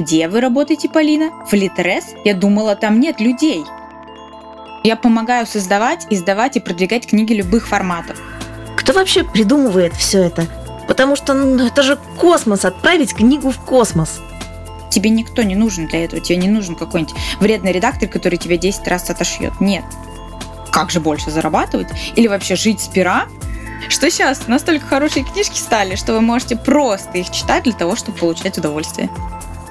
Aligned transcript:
Где 0.00 0.28
вы 0.28 0.40
работаете, 0.40 0.88
Полина? 0.88 1.30
В 1.44 1.52
Литрес? 1.52 2.14
Я 2.24 2.32
думала, 2.32 2.74
там 2.74 3.00
нет 3.00 3.20
людей. 3.20 3.62
Я 4.82 4.96
помогаю 4.96 5.46
создавать, 5.46 6.06
издавать 6.08 6.56
и 6.56 6.60
продвигать 6.60 7.06
книги 7.06 7.34
любых 7.34 7.68
форматов. 7.68 8.18
Кто 8.78 8.94
вообще 8.94 9.24
придумывает 9.24 9.92
все 9.92 10.22
это? 10.22 10.46
Потому 10.88 11.16
что 11.16 11.34
ну, 11.34 11.66
это 11.66 11.82
же 11.82 11.98
космос, 12.16 12.64
отправить 12.64 13.14
книгу 13.14 13.50
в 13.50 13.60
космос. 13.60 14.22
Тебе 14.88 15.10
никто 15.10 15.42
не 15.42 15.54
нужен 15.54 15.86
для 15.86 16.02
этого. 16.02 16.22
Тебе 16.22 16.38
не 16.38 16.48
нужен 16.48 16.76
какой-нибудь 16.76 17.14
вредный 17.38 17.72
редактор, 17.72 18.08
который 18.08 18.38
тебя 18.38 18.56
10 18.56 18.88
раз 18.88 19.10
отошьет. 19.10 19.52
Нет. 19.60 19.84
Как 20.72 20.90
же 20.90 21.00
больше 21.00 21.30
зарабатывать? 21.30 21.88
Или 22.16 22.26
вообще 22.26 22.56
жить 22.56 22.80
с 22.80 22.88
пера? 22.88 23.26
Что 23.90 24.10
сейчас 24.10 24.48
настолько 24.48 24.86
хорошие 24.86 25.26
книжки 25.26 25.58
стали, 25.58 25.94
что 25.94 26.14
вы 26.14 26.22
можете 26.22 26.56
просто 26.56 27.18
их 27.18 27.28
читать 27.28 27.64
для 27.64 27.74
того, 27.74 27.96
чтобы 27.96 28.16
получать 28.16 28.56
удовольствие. 28.56 29.10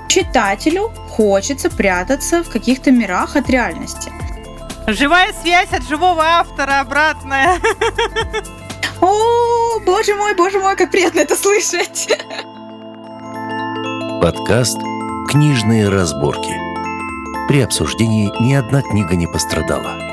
Читателю 0.09 0.91
хочется 1.07 1.69
прятаться 1.69 2.43
в 2.43 2.49
каких-то 2.49 2.89
мирах 2.89 3.35
от 3.35 3.47
реальности. 3.47 4.11
Живая 4.87 5.31
связь 5.39 5.71
от 5.71 5.87
живого 5.87 6.23
автора 6.23 6.79
обратная. 6.79 7.57
О, 9.01 9.79
боже 9.85 10.15
мой, 10.15 10.33
боже 10.35 10.57
мой, 10.59 10.75
как 10.75 10.89
приятно 10.89 11.19
это 11.19 11.35
слышать. 11.35 12.09
Подкаст 14.19 14.79
«Книжные 15.29 15.89
разборки». 15.89 16.57
При 17.47 17.61
обсуждении 17.61 18.31
ни 18.41 18.55
одна 18.55 18.81
книга 18.81 19.15
не 19.15 19.27
пострадала. 19.27 20.08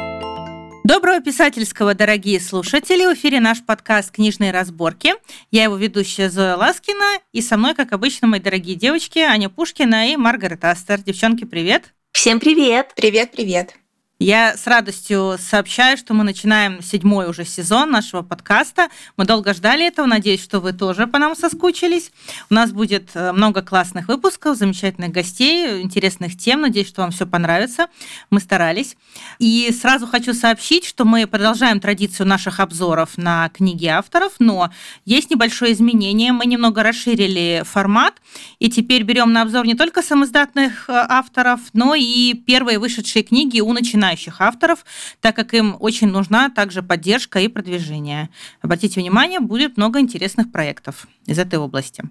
Доброго 0.87 1.21
писательского, 1.21 1.95
дорогие 1.95 2.39
слушатели! 2.39 3.07
В 3.07 3.15
эфире 3.15 3.41
наш 3.41 3.61
подкаст 3.61 4.13
«Книжные 4.13 4.53
разборки». 4.53 5.15
Я 5.51 5.65
его 5.65 5.75
ведущая 5.75 6.31
Зоя 6.31 6.55
Ласкина. 6.55 7.19
И 7.33 7.43
со 7.43 7.57
мной, 7.57 7.75
как 7.75 7.91
обычно, 7.91 8.29
мои 8.29 8.39
дорогие 8.39 8.77
девочки 8.77 9.19
Аня 9.19 9.49
Пушкина 9.49 10.13
и 10.13 10.17
Маргарет 10.17 10.65
Астер. 10.65 11.03
Девчонки, 11.03 11.45
привет! 11.45 11.93
Всем 12.13 12.39
привет! 12.39 12.93
Привет, 12.95 13.33
привет! 13.33 13.75
Я 14.19 14.57
с 14.57 14.67
радостью 14.67 15.37
сообщаю, 15.39 15.99
что 15.99 16.15
мы 16.15 16.25
начинаем 16.25 16.83
седьмой 16.83 17.29
уже 17.29 17.45
сезон 17.45 17.91
нашего 17.91 18.23
подкаста. 18.23 18.89
Мы 19.19 19.27
долго 19.27 19.53
ждали 19.53 19.87
этого, 19.87 20.07
надеюсь, 20.07 20.43
что 20.43 20.61
вы 20.61 20.73
тоже 20.73 21.07
по 21.07 21.19
нам 21.19 21.37
соскучились. 21.37 22.13
У 22.49 22.55
нас 22.55 22.73
будет 22.73 23.11
э, 23.13 23.33
много 23.33 23.61
классных 23.61 24.09
выпусков, 24.09 24.57
замечательных 24.57 25.11
гостей, 25.11 25.83
интересных 25.83 26.35
тем. 26.39 26.63
Надеюсь, 26.63 26.89
что 26.89 27.03
вам 27.03 27.11
все 27.11 27.27
понравится. 27.27 27.89
Мы 28.31 28.41
старались. 28.41 28.97
И 29.39 29.71
сразу 29.79 30.07
хочу 30.07 30.33
сообщить, 30.33 30.87
что 30.87 31.05
мы 31.05 31.27
продолжаем 31.27 31.79
традицию 31.79 32.27
наших 32.27 32.61
обзоров 32.61 33.19
на 33.19 33.51
книги 33.51 33.85
авторов, 33.85 34.37
но 34.39 34.71
есть 35.05 35.31
небольшое 35.31 35.75
изменение. 35.75 36.33
Мы 36.33 36.47
немного 36.47 36.83
расширили 36.83 37.65
формат, 37.67 38.15
и 38.61 38.71
теперь 38.71 39.03
берем 39.03 39.35
на 39.35 39.43
обзор 39.43 39.67
не 39.67 39.75
только 39.75 40.01
самоиздатных 40.01 40.89
э, 40.89 40.93
авторов, 41.07 41.61
но 41.75 41.95
и 41.95 42.33
первые 42.33 42.79
вышедшие 42.79 43.23
книги 43.23 43.61
у 43.61 43.75
начинающих 43.75 44.06
начинающих 44.07 44.41
авторов, 44.41 44.85
так 45.21 45.35
как 45.37 45.55
им 45.55 45.77
очень 45.81 46.09
нужна 46.09 46.51
также 46.51 46.83
поддержка 46.83 47.41
и 47.41 47.49
продвижение. 47.49 48.29
Обратите 48.63 49.01
внимание, 49.01 49.41
будет 49.41 49.77
много 49.77 50.01
интересных 50.01 50.53
проектов 50.53 51.07
из 51.27 51.39
этой 51.39 51.59
области. 51.59 52.05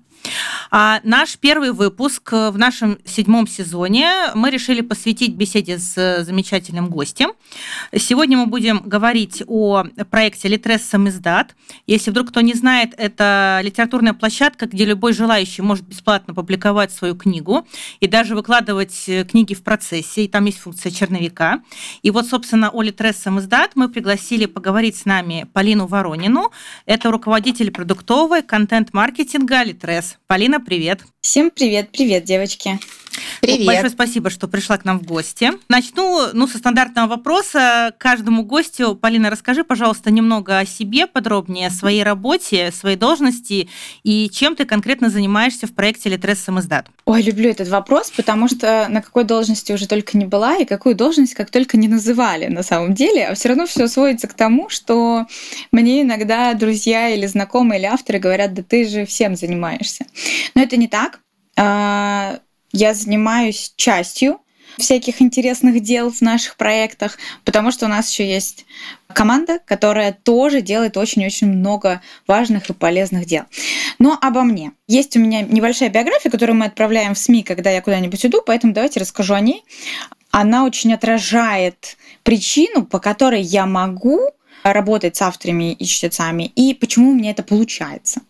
А 0.72 1.00
наш 1.04 1.38
первый 1.38 1.72
выпуск 1.72 2.32
в 2.32 2.58
нашем 2.58 2.98
седьмом 3.06 3.48
сезоне 3.48 4.10
мы 4.34 4.50
решили 4.50 4.82
посвятить 4.82 5.36
беседе 5.36 5.78
с 5.78 6.24
замечательным 6.24 6.90
гостем. 6.90 7.34
Сегодня 7.96 8.38
мы 8.38 8.48
будем 8.48 8.80
говорить 8.80 9.44
о 9.48 9.84
проекте 10.10 10.48
«Литрес 10.48 10.82
Самиздат». 10.82 11.56
Если 11.88 12.12
вдруг 12.12 12.30
кто 12.30 12.42
не 12.42 12.54
знает, 12.54 12.94
это 12.98 13.60
литературная 13.64 14.14
площадка, 14.14 14.66
где 14.66 14.86
любой 14.86 15.14
желающий 15.14 15.62
может 15.62 15.88
бесплатно 15.88 16.34
публиковать 16.34 16.92
свою 16.92 17.16
книгу 17.16 17.68
и 18.00 18.08
даже 18.08 18.36
выкладывать 18.36 19.10
книги 19.30 19.54
в 19.54 19.64
процессе, 19.64 20.26
и 20.26 20.28
там 20.28 20.46
есть 20.46 20.60
функция 20.60 20.92
черновика. 20.92 21.62
И 22.02 22.12
вот, 22.12 22.28
собственно, 22.28 22.70
о 22.70 22.82
Литрес 22.82 23.18
Самиздат 23.18 23.72
мы 23.76 23.90
пригласили 23.90 24.46
поговорить 24.46 24.98
с 24.98 25.06
нами 25.06 25.48
Полину 25.54 25.86
Воронину. 25.86 26.52
Это 26.86 27.12
руководитель 27.12 27.72
продуктовой 27.72 28.42
контент-маркетинга 28.42 29.64
Литрес. 29.64 30.18
Полина, 30.28 30.60
привет. 30.66 31.02
Всем 31.22 31.52
привет, 31.52 31.92
привет, 31.92 32.24
девочки. 32.24 32.80
Привет. 33.42 33.66
Большое 33.66 33.90
спасибо, 33.90 34.30
что 34.30 34.48
пришла 34.48 34.78
к 34.78 34.86
нам 34.86 35.00
в 35.00 35.04
гости. 35.04 35.52
Начну 35.70 36.28
ну, 36.34 36.48
со 36.48 36.58
стандартного 36.58 37.08
вопроса. 37.08 37.94
Каждому 37.98 38.44
гостю, 38.44 38.96
Полина, 38.96 39.30
расскажи, 39.30 39.64
пожалуйста, 39.64 40.12
немного 40.12 40.60
о 40.60 40.66
себе, 40.66 41.08
подробнее, 41.08 41.68
о 41.68 41.72
своей 41.72 42.04
работе, 42.04 42.72
своей 42.72 42.98
должности 42.98 43.70
и 44.04 44.30
чем 44.32 44.56
ты 44.56 44.66
конкретно 44.66 45.10
занимаешься 45.10 45.68
в 45.68 45.74
проекте 45.74 46.10
«Литрес 46.10 46.40
Самоздат». 46.40 46.88
Ой, 47.06 47.22
люблю 47.22 47.50
этот 47.50 47.68
вопрос, 47.68 48.12
потому 48.12 48.48
что 48.48 48.88
на 48.90 49.02
какой 49.02 49.24
должности 49.24 49.72
уже 49.72 49.88
только 49.88 50.18
не 50.18 50.26
была 50.26 50.58
и 50.58 50.66
какую 50.66 50.96
должность 50.96 51.36
как 51.36 51.52
только 51.52 51.78
не 51.78 51.88
называли 51.88 52.48
на 52.48 52.64
самом 52.64 52.94
деле, 52.94 53.28
а 53.28 53.36
все 53.36 53.50
равно 53.50 53.66
все 53.66 53.88
сводится 53.88 54.28
к 54.28 54.34
тому, 54.34 54.70
что 54.70 55.26
мне 55.72 56.02
иногда 56.02 56.54
друзья 56.54 57.10
или 57.10 57.26
знакомые 57.26 57.80
или 57.80 57.86
авторы 57.86 58.20
говорят, 58.20 58.54
да 58.54 58.64
ты 58.64 58.88
же 58.88 59.06
всем 59.06 59.36
занимаешься. 59.36 60.06
Но 60.56 60.62
это 60.62 60.78
не 60.78 60.88
так. 60.88 61.20
Я 62.76 62.94
занимаюсь 62.94 63.72
частью 63.78 64.42
всяких 64.78 65.22
интересных 65.22 65.80
дел 65.80 66.12
в 66.12 66.20
наших 66.20 66.58
проектах, 66.58 67.18
потому 67.46 67.72
что 67.72 67.86
у 67.86 67.88
нас 67.88 68.12
еще 68.12 68.30
есть 68.30 68.66
команда, 69.14 69.60
которая 69.66 70.12
тоже 70.12 70.60
делает 70.60 70.98
очень-очень 70.98 71.48
много 71.48 72.02
важных 72.28 72.70
и 72.70 72.74
полезных 72.74 73.28
дел. 73.28 73.44
Но 73.98 74.18
обо 74.22 74.44
мне. 74.44 74.74
Есть 74.90 75.16
у 75.16 75.22
меня 75.22 75.42
небольшая 75.42 75.88
биография, 75.88 76.30
которую 76.30 76.58
мы 76.58 76.66
отправляем 76.66 77.14
в 77.14 77.18
СМИ, 77.18 77.44
когда 77.44 77.70
я 77.70 77.82
куда-нибудь 77.82 78.26
иду, 78.26 78.42
поэтому 78.46 78.74
давайте 78.74 79.00
расскажу 79.00 79.36
о 79.36 79.40
ней. 79.40 79.64
Она 80.32 80.66
очень 80.66 80.94
отражает 80.94 81.96
причину, 82.24 82.86
по 82.86 83.00
которой 83.00 83.42
я 83.42 83.66
могу 83.66 84.32
работать 84.74 85.16
с 85.16 85.22
авторами 85.22 85.74
и 85.74 85.86
чтецами, 85.86 86.52
и 86.56 86.74
почему 86.74 87.12
у 87.12 87.14
меня 87.14 87.32
это 87.32 87.44
получается. 87.44 88.22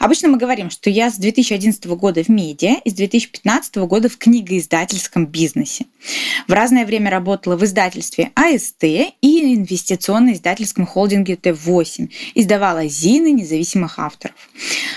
Обычно 0.00 0.28
мы 0.28 0.38
говорим, 0.38 0.70
что 0.70 0.90
я 0.90 1.10
с 1.10 1.16
2011 1.16 1.86
года 1.86 2.24
в 2.24 2.28
медиа 2.28 2.76
и 2.84 2.90
с 2.90 2.94
2015 2.94 3.76
года 3.76 4.08
в 4.08 4.18
книгоиздательском 4.18 5.26
бизнесе. 5.26 5.86
В 6.48 6.52
разное 6.52 6.86
время 6.86 7.10
работала 7.10 7.56
в 7.56 7.64
издательстве 7.64 8.32
АСТ 8.34 8.84
и 8.84 9.54
инвестиционно-издательском 9.54 10.86
холдинге 10.86 11.34
Т8. 11.34 12.10
Издавала 12.34 12.88
ЗИНы 12.88 13.32
независимых 13.32 13.98
авторов. 13.98 14.36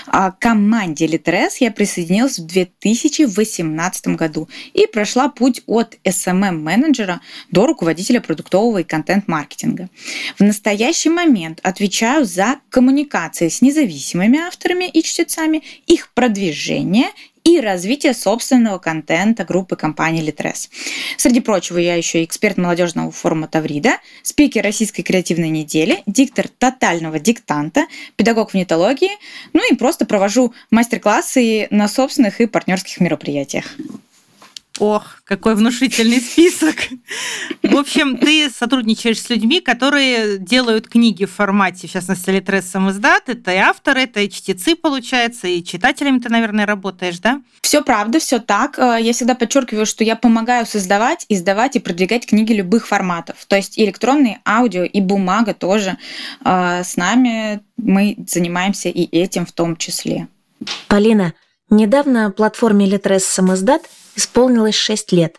А 0.06 0.32
к 0.32 0.38
команде 0.38 1.06
Литрес 1.06 1.58
я 1.58 1.70
присоединилась 1.70 2.38
в 2.38 2.46
2018 2.46 4.08
году 4.08 4.48
и 4.72 4.86
прошла 4.86 5.28
путь 5.28 5.62
от 5.66 5.98
SMM-менеджера 6.04 7.20
до 7.50 7.66
руководителя 7.66 8.20
продуктового 8.20 8.78
и 8.78 8.84
контент-маркетинга. 8.84 9.88
В 10.38 10.42
настоящий 10.42 10.63
момент 11.10 11.60
отвечаю 11.62 12.24
за 12.24 12.56
коммуникации 12.70 13.48
с 13.48 13.62
независимыми 13.62 14.38
авторами 14.38 14.84
и 14.84 15.02
чтецами, 15.02 15.62
их 15.86 16.10
продвижение 16.14 17.08
и 17.44 17.60
развитие 17.60 18.14
собственного 18.14 18.78
контента 18.78 19.44
группы 19.44 19.76
компании 19.76 20.22
Литрес. 20.22 20.70
Среди 21.16 21.40
прочего, 21.40 21.78
я 21.78 21.94
еще 21.94 22.24
эксперт 22.24 22.56
молодежного 22.56 23.10
форума 23.12 23.46
Таврида, 23.46 23.98
спикер 24.22 24.64
Российской 24.64 25.02
креативной 25.02 25.50
недели, 25.50 26.02
диктор 26.06 26.48
тотального 26.48 27.18
диктанта, 27.18 27.86
педагог 28.16 28.52
в 28.52 28.54
нетологии, 28.54 29.10
ну 29.52 29.60
и 29.70 29.76
просто 29.76 30.06
провожу 30.06 30.54
мастер-классы 30.70 31.68
на 31.70 31.86
собственных 31.86 32.40
и 32.40 32.46
партнерских 32.46 33.00
мероприятиях. 33.00 33.76
Ох, 34.80 35.22
какой 35.22 35.54
внушительный 35.54 36.20
список. 36.20 36.74
В 37.62 37.76
общем, 37.76 38.18
ты 38.18 38.50
сотрудничаешь 38.50 39.22
с 39.22 39.30
людьми, 39.30 39.60
которые 39.60 40.38
делают 40.38 40.88
книги 40.88 41.26
в 41.26 41.30
формате, 41.30 41.86
в 41.86 41.92
частности, 41.92 42.30
Литрес 42.30 42.68
самоиздат. 42.68 43.28
Это 43.28 43.52
и 43.52 43.56
авторы, 43.56 44.02
это 44.02 44.20
и 44.20 44.28
чтецы, 44.28 44.74
получается, 44.74 45.46
и 45.46 45.62
читателями 45.62 46.18
ты, 46.18 46.28
наверное, 46.28 46.66
работаешь, 46.66 47.20
да? 47.20 47.40
Все 47.62 47.82
правда, 47.82 48.18
все 48.18 48.40
так. 48.40 48.76
Э, 48.80 48.98
я 49.00 49.12
всегда 49.12 49.36
подчеркиваю, 49.36 49.86
что 49.86 50.02
я 50.02 50.16
помогаю 50.16 50.66
создавать, 50.66 51.24
издавать 51.28 51.76
и 51.76 51.80
продвигать 51.80 52.26
книги 52.26 52.52
любых 52.52 52.88
форматов. 52.88 53.36
То 53.46 53.54
есть 53.54 53.78
электронные, 53.78 54.40
аудио, 54.44 54.82
и 54.82 55.00
бумага 55.00 55.54
тоже. 55.54 55.98
Э, 56.44 56.82
с 56.82 56.96
нами 56.96 57.60
мы 57.76 58.16
занимаемся 58.26 58.88
и 58.88 59.04
этим 59.16 59.46
в 59.46 59.52
том 59.52 59.76
числе. 59.76 60.26
Полина, 60.88 61.32
недавно 61.70 62.32
платформе 62.32 62.86
Литрес 62.86 63.24
самоиздат 63.24 63.82
исполнилось 64.16 64.74
6 64.74 65.12
лет. 65.12 65.38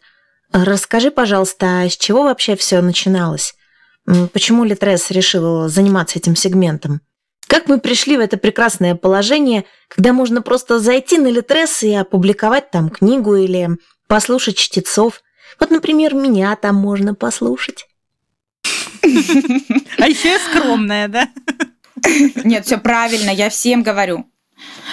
Расскажи, 0.52 1.12
пожалуйста, 1.12 1.82
а 1.82 1.90
с 1.90 1.98
чего 1.98 2.24
вообще 2.24 2.56
все 2.56 2.82
начиналось? 2.82 3.56
Почему 4.34 4.64
Литрес 4.64 5.12
решил 5.12 5.68
заниматься 5.68 6.20
этим 6.20 6.36
сегментом? 6.36 7.02
Как 7.48 7.68
мы 7.68 7.80
пришли 7.80 8.18
в 8.18 8.20
это 8.20 8.38
прекрасное 8.38 8.96
положение, 8.96 9.66
когда 9.88 10.14
можно 10.14 10.42
просто 10.42 10.80
зайти 10.80 11.18
на 11.18 11.28
Литрес 11.28 11.84
и 11.84 11.94
опубликовать 11.94 12.72
там 12.72 12.90
книгу 12.90 13.36
или 13.36 13.70
послушать 14.08 14.58
чтецов? 14.58 15.22
Вот, 15.60 15.70
например, 15.70 16.14
меня 16.14 16.56
там 16.56 16.76
можно 16.76 17.16
послушать. 17.16 17.88
А 19.04 20.08
еще 20.08 20.30
я 20.30 20.40
скромная, 20.40 21.08
да? 21.08 21.30
Нет, 22.44 22.66
все 22.66 22.78
правильно, 22.78 23.30
я 23.30 23.50
всем 23.50 23.84
говорю. 23.84 24.30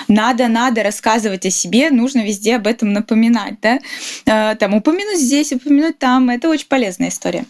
Надо, 0.08 0.48
надо 0.48 0.82
рассказывать 0.82 1.46
о 1.46 1.50
себе, 1.50 1.90
нужно 1.90 2.24
везде 2.24 2.56
об 2.56 2.66
этом 2.66 2.92
напоминать, 2.92 3.60
да, 3.60 3.78
э, 4.26 4.56
там 4.56 4.74
упомянуть 4.74 5.20
здесь, 5.20 5.52
упомянуть 5.52 5.98
там, 5.98 6.30
это 6.30 6.48
очень 6.48 6.66
полезная 6.68 7.08
история. 7.08 7.44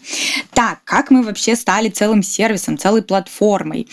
Так, 0.53 0.79
как 0.83 1.11
мы 1.11 1.23
вообще 1.23 1.55
стали 1.55 1.89
целым 1.89 2.23
сервисом, 2.23 2.77
целой 2.77 3.01
платформой? 3.01 3.87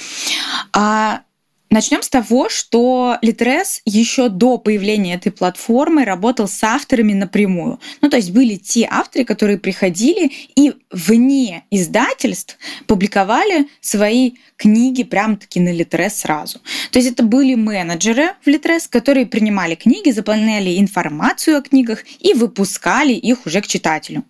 А, 0.72 1.22
Начнем 1.72 2.02
с 2.02 2.08
того, 2.08 2.48
что 2.48 3.16
Litres 3.22 3.80
еще 3.84 4.28
до 4.28 4.58
появления 4.58 5.14
этой 5.14 5.30
платформы 5.30 6.04
работал 6.04 6.48
с 6.48 6.64
авторами 6.64 7.12
напрямую. 7.12 7.78
Ну, 8.00 8.10
то 8.10 8.16
есть 8.16 8.32
были 8.32 8.56
те 8.56 8.88
авторы, 8.90 9.24
которые 9.24 9.56
приходили 9.56 10.32
и 10.56 10.72
вне 10.90 11.62
издательств 11.70 12.58
публиковали 12.88 13.68
свои 13.80 14.32
книги 14.56 15.04
прям-таки 15.04 15.60
на 15.60 15.72
Litres 15.72 16.10
сразу. 16.10 16.58
То 16.90 16.98
есть 16.98 17.12
это 17.12 17.22
были 17.22 17.54
менеджеры 17.54 18.30
в 18.44 18.48
Litres, 18.48 18.88
которые 18.90 19.26
принимали 19.26 19.76
книги, 19.76 20.10
заполняли 20.10 20.80
информацию 20.80 21.56
о 21.56 21.62
книгах 21.62 22.02
и 22.18 22.34
выпускали 22.34 23.12
их 23.12 23.46
уже 23.46 23.60
к 23.60 23.68
читателю. 23.68 24.24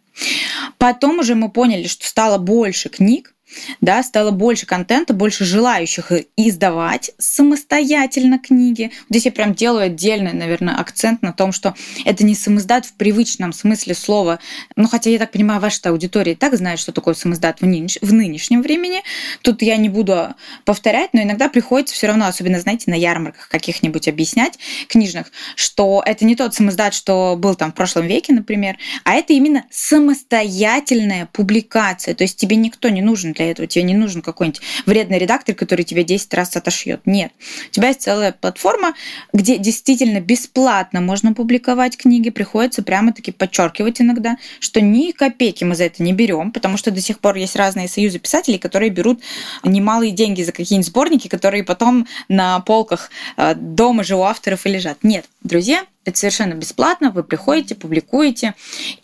Потом 0.77 1.21
уже 1.21 1.35
мы 1.35 1.51
поняли, 1.51 1.87
что 1.87 2.07
стало 2.07 2.37
больше 2.37 2.91
книг, 2.91 3.35
да, 3.81 4.03
стало 4.03 4.31
больше 4.31 4.67
контента, 4.67 5.15
больше 5.15 5.45
желающих 5.45 6.13
издавать 6.37 7.13
самостоятельно 7.19 8.39
книги. 8.39 8.91
Здесь 9.09 9.27
я 9.27 9.33
прям 9.33 9.55
делаю 9.55 9.87
отдельный, 9.87 10.33
наверное, 10.33 10.77
акцент 10.77 11.23
на 11.23 11.33
том, 11.33 11.53
что 11.53 11.75
это 12.05 12.25
не 12.25 12.35
самоздат 12.35 12.87
в 12.87 12.95
привычном 12.95 13.53
смысле 13.53 13.95
слова. 13.95 14.39
Ну, 14.77 14.89
хотя, 14.89 15.11
я 15.11 15.19
так 15.19 15.33
понимаю, 15.33 15.61
ваша 15.61 15.81
аудитория 15.91 16.33
и 16.33 16.37
так 16.37 16.57
знает, 16.57 16.79
что 16.79 16.93
такое 16.93 17.15
самоздат 17.15 17.61
в, 17.61 17.67
нынеш... 17.67 17.99
в 18.01 18.13
нынешнем 18.13 18.63
времени. 18.63 19.03
Тут 19.43 19.63
я 19.63 19.77
не 19.77 19.89
буду 19.89 20.35
повторять, 20.65 21.13
но 21.13 21.23
иногда 21.23 21.49
приходится 21.49 21.95
все 21.95 22.09
равно, 22.09 22.27
особенно, 22.27 22.61
знаете, 22.61 22.91
на 22.91 22.95
ярмарках 22.95 23.49
каких-нибудь 23.49 24.09
объяснять 24.09 24.59
книжных, 24.89 25.33
что 25.57 26.03
это 26.05 26.25
не 26.25 26.37
тот 26.37 26.55
самоздат, 26.55 26.95
что 26.95 27.37
был 27.37 27.55
там 27.55 27.73
в 27.73 27.75
прошлом 27.75 28.07
веке, 28.07 28.33
например, 28.33 28.79
а 29.05 29.15
это 29.15 29.33
именно 29.33 29.65
самостоятельная 29.71 31.29
публикация. 31.33 32.15
То 32.15 32.25
есть 32.25 32.37
тебе 32.37 32.57
никто 32.57 32.89
не 32.89 33.03
нужен 33.03 33.35
для 33.41 33.51
этого. 33.51 33.67
Тебе 33.67 33.85
не 33.85 33.95
нужен 33.95 34.21
какой-нибудь 34.21 34.61
вредный 34.85 35.19
редактор, 35.19 35.55
который 35.55 35.85
тебе 35.85 36.05
10 36.05 36.33
раз 36.35 36.57
отошьет. 36.57 37.01
Нет. 37.07 37.33
У 37.69 37.71
тебя 37.73 37.89
есть 37.89 38.03
целая 38.03 38.33
платформа, 38.33 38.95
где 39.33 39.57
действительно 39.57 40.21
бесплатно 40.21 41.01
можно 41.01 41.33
публиковать 41.33 41.97
книги. 41.97 42.29
Приходится 42.29 42.83
прямо-таки 42.83 43.33
подчеркивать 43.33 44.01
иногда, 44.03 44.37
что 44.59 44.81
ни 44.83 45.13
копейки 45.13 45.65
мы 45.65 45.75
за 45.75 45.85
это 45.85 46.03
не 46.03 46.13
берем, 46.13 46.53
потому 46.53 46.77
что 46.77 46.91
до 46.91 47.01
сих 47.01 47.19
пор 47.21 47.37
есть 47.37 47.57
разные 47.57 47.89
союзы 47.89 48.19
писателей, 48.19 48.59
которые 48.59 48.91
берут 48.91 49.23
немалые 49.65 50.13
деньги 50.13 50.43
за 50.43 50.53
какие-нибудь 50.53 50.89
сборники, 50.89 51.29
которые 51.29 51.65
потом 51.65 52.07
на 52.29 52.61
полках 52.61 53.11
э, 53.37 53.55
дома 53.55 54.05
же 54.05 54.17
у 54.17 54.23
авторов 54.23 54.67
и 54.67 54.69
лежат. 54.69 54.99
Нет, 55.03 55.25
друзья, 55.43 55.87
это 56.05 56.19
совершенно 56.19 56.55
бесплатно, 56.55 57.11
вы 57.11 57.23
приходите, 57.23 57.75
публикуете 57.75 58.55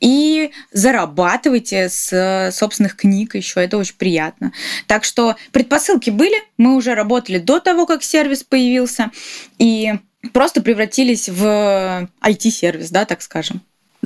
и 0.01 0.51
зарабатываете 0.73 1.89
с 1.89 2.51
собственных 2.53 2.97
книг 2.97 3.35
еще, 3.35 3.61
это 3.61 3.77
очень 3.79 3.97
приятно. 3.97 4.53
Так 4.87 5.05
что 5.05 5.37
предпосылки 5.53 6.11
были, 6.11 6.37
мы 6.57 6.75
уже 6.75 6.95
работали 6.95 7.39
до 7.39 7.61
того, 7.61 7.87
как 7.87 8.03
сервис 8.03 8.43
появился, 8.43 9.11
и 9.59 9.95
просто 10.33 10.63
превратились 10.63 11.29
в 11.29 12.09
IT-сервис, 12.23 12.91
да, 12.91 13.05
так 13.05 13.23
скажем. 13.23 13.61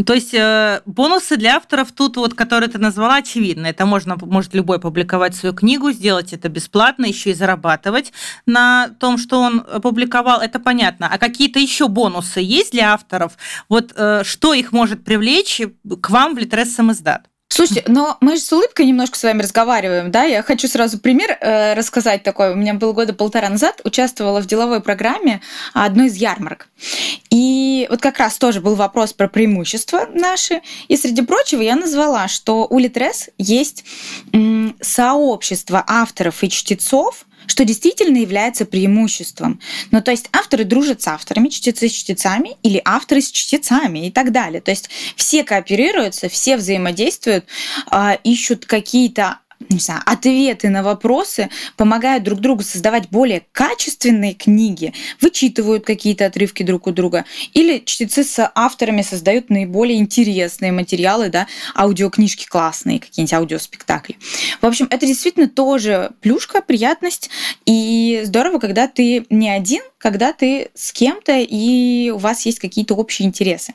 То 0.07 0.15
есть 0.15 0.35
э, 0.35 0.83
бонусы 0.87 1.37
для 1.37 1.57
авторов 1.57 1.93
тут, 1.93 2.17
вот, 2.17 2.35
которые 2.35 2.69
ты 2.71 2.79
назвала, 2.79 3.17
очевидны. 3.17 3.67
Это 3.67 3.87
можно, 3.87 4.17
может 4.21 4.55
любой 4.55 4.81
публиковать 4.81 5.35
свою 5.35 5.55
книгу, 5.55 5.91
сделать 5.93 6.33
это 6.33 6.49
бесплатно, 6.49 7.07
еще 7.07 7.31
и 7.31 7.35
зарабатывать 7.35 8.13
на 8.47 8.91
том, 9.01 9.19
что 9.19 9.41
он 9.41 9.65
опубликовал. 9.71 10.41
Это 10.41 10.61
понятно. 10.61 11.09
А 11.13 11.19
какие-то 11.19 11.59
еще 11.59 11.89
бонусы 11.89 12.41
есть 12.41 12.73
для 12.73 12.93
авторов? 12.93 13.37
Вот 13.69 13.93
э, 13.97 14.23
что 14.25 14.55
их 14.55 14.73
может 14.73 15.05
привлечь 15.05 15.61
к 16.01 16.11
вам 16.11 16.35
в 16.35 16.39
Литрес 16.39 16.75
самоздат? 16.75 17.30
Слушайте, 17.53 17.83
но 17.89 18.17
мы 18.21 18.37
же 18.37 18.43
с 18.43 18.53
улыбкой 18.53 18.87
немножко 18.87 19.19
с 19.19 19.25
вами 19.25 19.43
разговариваем, 19.43 20.13
да? 20.13 20.23
Я 20.23 20.41
хочу 20.45 20.69
сразу 20.69 21.01
пример 21.01 21.37
э, 21.41 21.75
рассказать 21.75 22.23
такой. 22.23 22.53
У 22.53 22.55
меня 22.55 22.75
было 22.75 22.93
года 22.93 23.13
полтора 23.13 23.49
назад, 23.49 23.81
участвовала 23.83 24.41
в 24.41 24.47
деловой 24.47 24.81
программе 24.81 25.41
одной 25.75 26.07
из 26.07 26.15
ярмарок. 26.15 26.69
И 27.29 27.89
вот 27.91 28.01
как 28.01 28.19
раз 28.19 28.39
тоже 28.39 28.61
был 28.61 28.77
вопрос 28.77 29.13
про 29.13 29.29
преимущества 29.29 30.09
наши. 30.15 30.63
И 30.87 30.97
среди 30.97 31.23
прочего 31.23 31.61
я 31.61 31.75
назвала, 31.75 32.29
что 32.29 32.69
у 32.71 32.79
Литрес 32.79 33.31
есть 33.37 33.85
сообщество 34.81 35.85
авторов 35.85 36.45
и 36.45 36.49
чтецов, 36.49 37.27
что 37.51 37.65
действительно 37.65 38.19
является 38.19 38.65
преимуществом. 38.65 39.61
Ну, 39.91 40.01
то 40.01 40.13
есть 40.13 40.29
авторы 40.33 40.63
дружат 40.63 41.03
с 41.03 41.09
авторами, 41.09 41.49
чтецы 41.49 41.89
с 41.89 41.93
чтецами 41.93 42.53
или 42.63 42.81
авторы 42.85 43.21
с 43.21 43.29
чтецами 43.29 44.07
и 44.07 44.13
так 44.13 44.31
далее. 44.31 44.61
То 44.61 44.71
есть 44.71 44.89
все 45.17 45.43
кооперируются, 45.43 46.29
все 46.29 46.57
взаимодействуют, 46.57 47.47
а, 47.91 48.15
ищут 48.23 48.67
какие-то 48.67 49.41
не 49.69 49.79
знаю, 49.79 50.03
ответы 50.07 50.69
на 50.71 50.83
вопросы, 50.83 51.51
помогают 51.77 52.25
друг 52.25 52.41
другу 52.41 52.63
создавать 52.63 53.09
более 53.11 53.43
качественные 53.53 54.35
книги, 54.35 54.95
вычитывают 55.21 55.85
какие-то 55.85 56.27
отрывки 56.27 56.63
друг 56.63 56.87
у 56.87 56.93
друга, 56.93 57.25
или 57.53 57.83
чтецы 57.85 58.25
с 58.25 58.51
авторами 58.55 59.03
создают 59.03 59.51
наиболее 59.51 59.99
интересные 59.99 60.73
материалы, 60.73 61.29
да, 61.29 61.47
аудиокнижки 61.77 62.47
классные, 62.47 63.01
какие-нибудь 63.01 63.35
аудиоспектакли. 63.35 64.17
В 64.61 64.67
общем, 64.67 64.89
это 64.91 65.07
действительно 65.07 65.49
тоже 65.49 66.13
плюшка, 66.21 66.63
приятность, 66.63 67.31
и 67.67 68.23
здорово, 68.25 68.59
когда 68.59 68.89
ты 68.89 69.27
не 69.31 69.51
один, 69.51 69.83
когда 69.99 70.33
ты 70.33 70.71
с 70.75 70.93
кем-то, 70.93 71.39
и 71.39 72.11
у 72.11 72.19
вас 72.19 72.47
есть 72.47 72.59
какие-то 72.59 72.95
общие 72.95 73.29
интересы. 73.29 73.75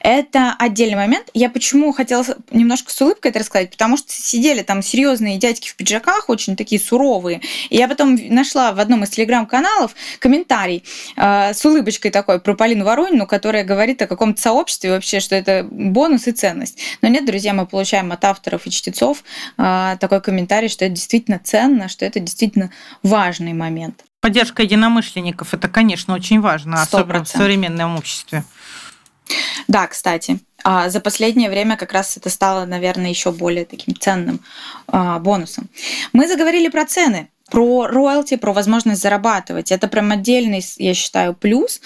Это 0.00 0.54
отдельный 0.58 0.96
момент. 0.96 1.28
Я 1.34 1.50
почему 1.50 1.92
хотела 1.92 2.24
немножко 2.50 2.92
с 2.92 3.00
улыбкой 3.00 3.30
это 3.30 3.40
рассказать, 3.40 3.70
потому 3.70 3.96
что 3.96 4.12
сидели 4.12 4.62
там 4.62 4.82
серьезные 4.82 5.38
дядьки 5.38 5.68
в 5.68 5.76
пиджаках, 5.76 6.28
очень 6.28 6.56
такие 6.56 6.80
суровые. 6.80 7.40
И 7.68 7.76
я 7.76 7.88
потом 7.88 8.16
нашла 8.28 8.72
в 8.72 8.80
одном 8.80 9.04
из 9.04 9.10
телеграм-каналов 9.10 9.94
комментарий 10.18 10.84
э, 11.16 11.52
с 11.52 11.64
улыбочкой 11.64 12.10
такой 12.10 12.40
про 12.40 12.54
Полину 12.54 12.84
Воронину, 12.84 13.26
которая 13.26 13.64
говорит 13.64 14.00
о 14.02 14.06
каком-то 14.06 14.40
сообществе 14.40 14.90
вообще, 14.90 15.20
что 15.20 15.34
это 15.34 15.66
бонус 15.70 16.28
и 16.28 16.32
ценность. 16.32 16.78
Но 17.02 17.08
нет, 17.08 17.26
друзья, 17.26 17.52
мы 17.52 17.66
получаем 17.66 18.12
от 18.12 18.24
авторов 18.24 18.66
и 18.66 18.70
чтецов 18.70 19.24
э, 19.58 19.96
такой 20.00 20.20
комментарий, 20.20 20.68
что 20.68 20.84
это 20.84 20.94
действительно 20.94 21.40
ценно, 21.42 21.88
что 21.88 22.04
это 22.04 22.20
действительно 22.20 22.70
важный 23.02 23.52
момент. 23.52 24.04
Поддержка 24.20 24.62
единомышленников– 24.62 25.54
это, 25.54 25.68
конечно, 25.68 26.14
очень 26.14 26.40
важно, 26.40 26.74
100%. 26.74 26.82
особенно 26.82 27.24
в 27.24 27.28
современном 27.28 27.96
обществе. 27.96 28.44
Да, 29.68 29.86
кстати. 29.86 30.38
А 30.62 30.90
за 30.90 31.00
последнее 31.00 31.48
время 31.50 31.76
как 31.76 31.92
раз 31.92 32.16
это 32.16 32.28
стало, 32.28 32.64
наверное, 32.64 33.10
еще 33.10 33.32
более 33.32 33.64
таким 33.64 33.96
ценным 33.96 34.40
а, 34.88 35.18
бонусом. 35.18 35.68
Мы 36.12 36.28
заговорили 36.28 36.68
про 36.68 36.84
цены 36.84 37.28
про 37.50 37.86
роялти, 37.86 38.36
про 38.36 38.52
возможность 38.52 39.02
зарабатывать. 39.02 39.72
Это 39.72 39.88
прям 39.88 40.12
отдельный, 40.12 40.64
я 40.78 40.94
считаю, 40.94 41.34
плюс. 41.34 41.80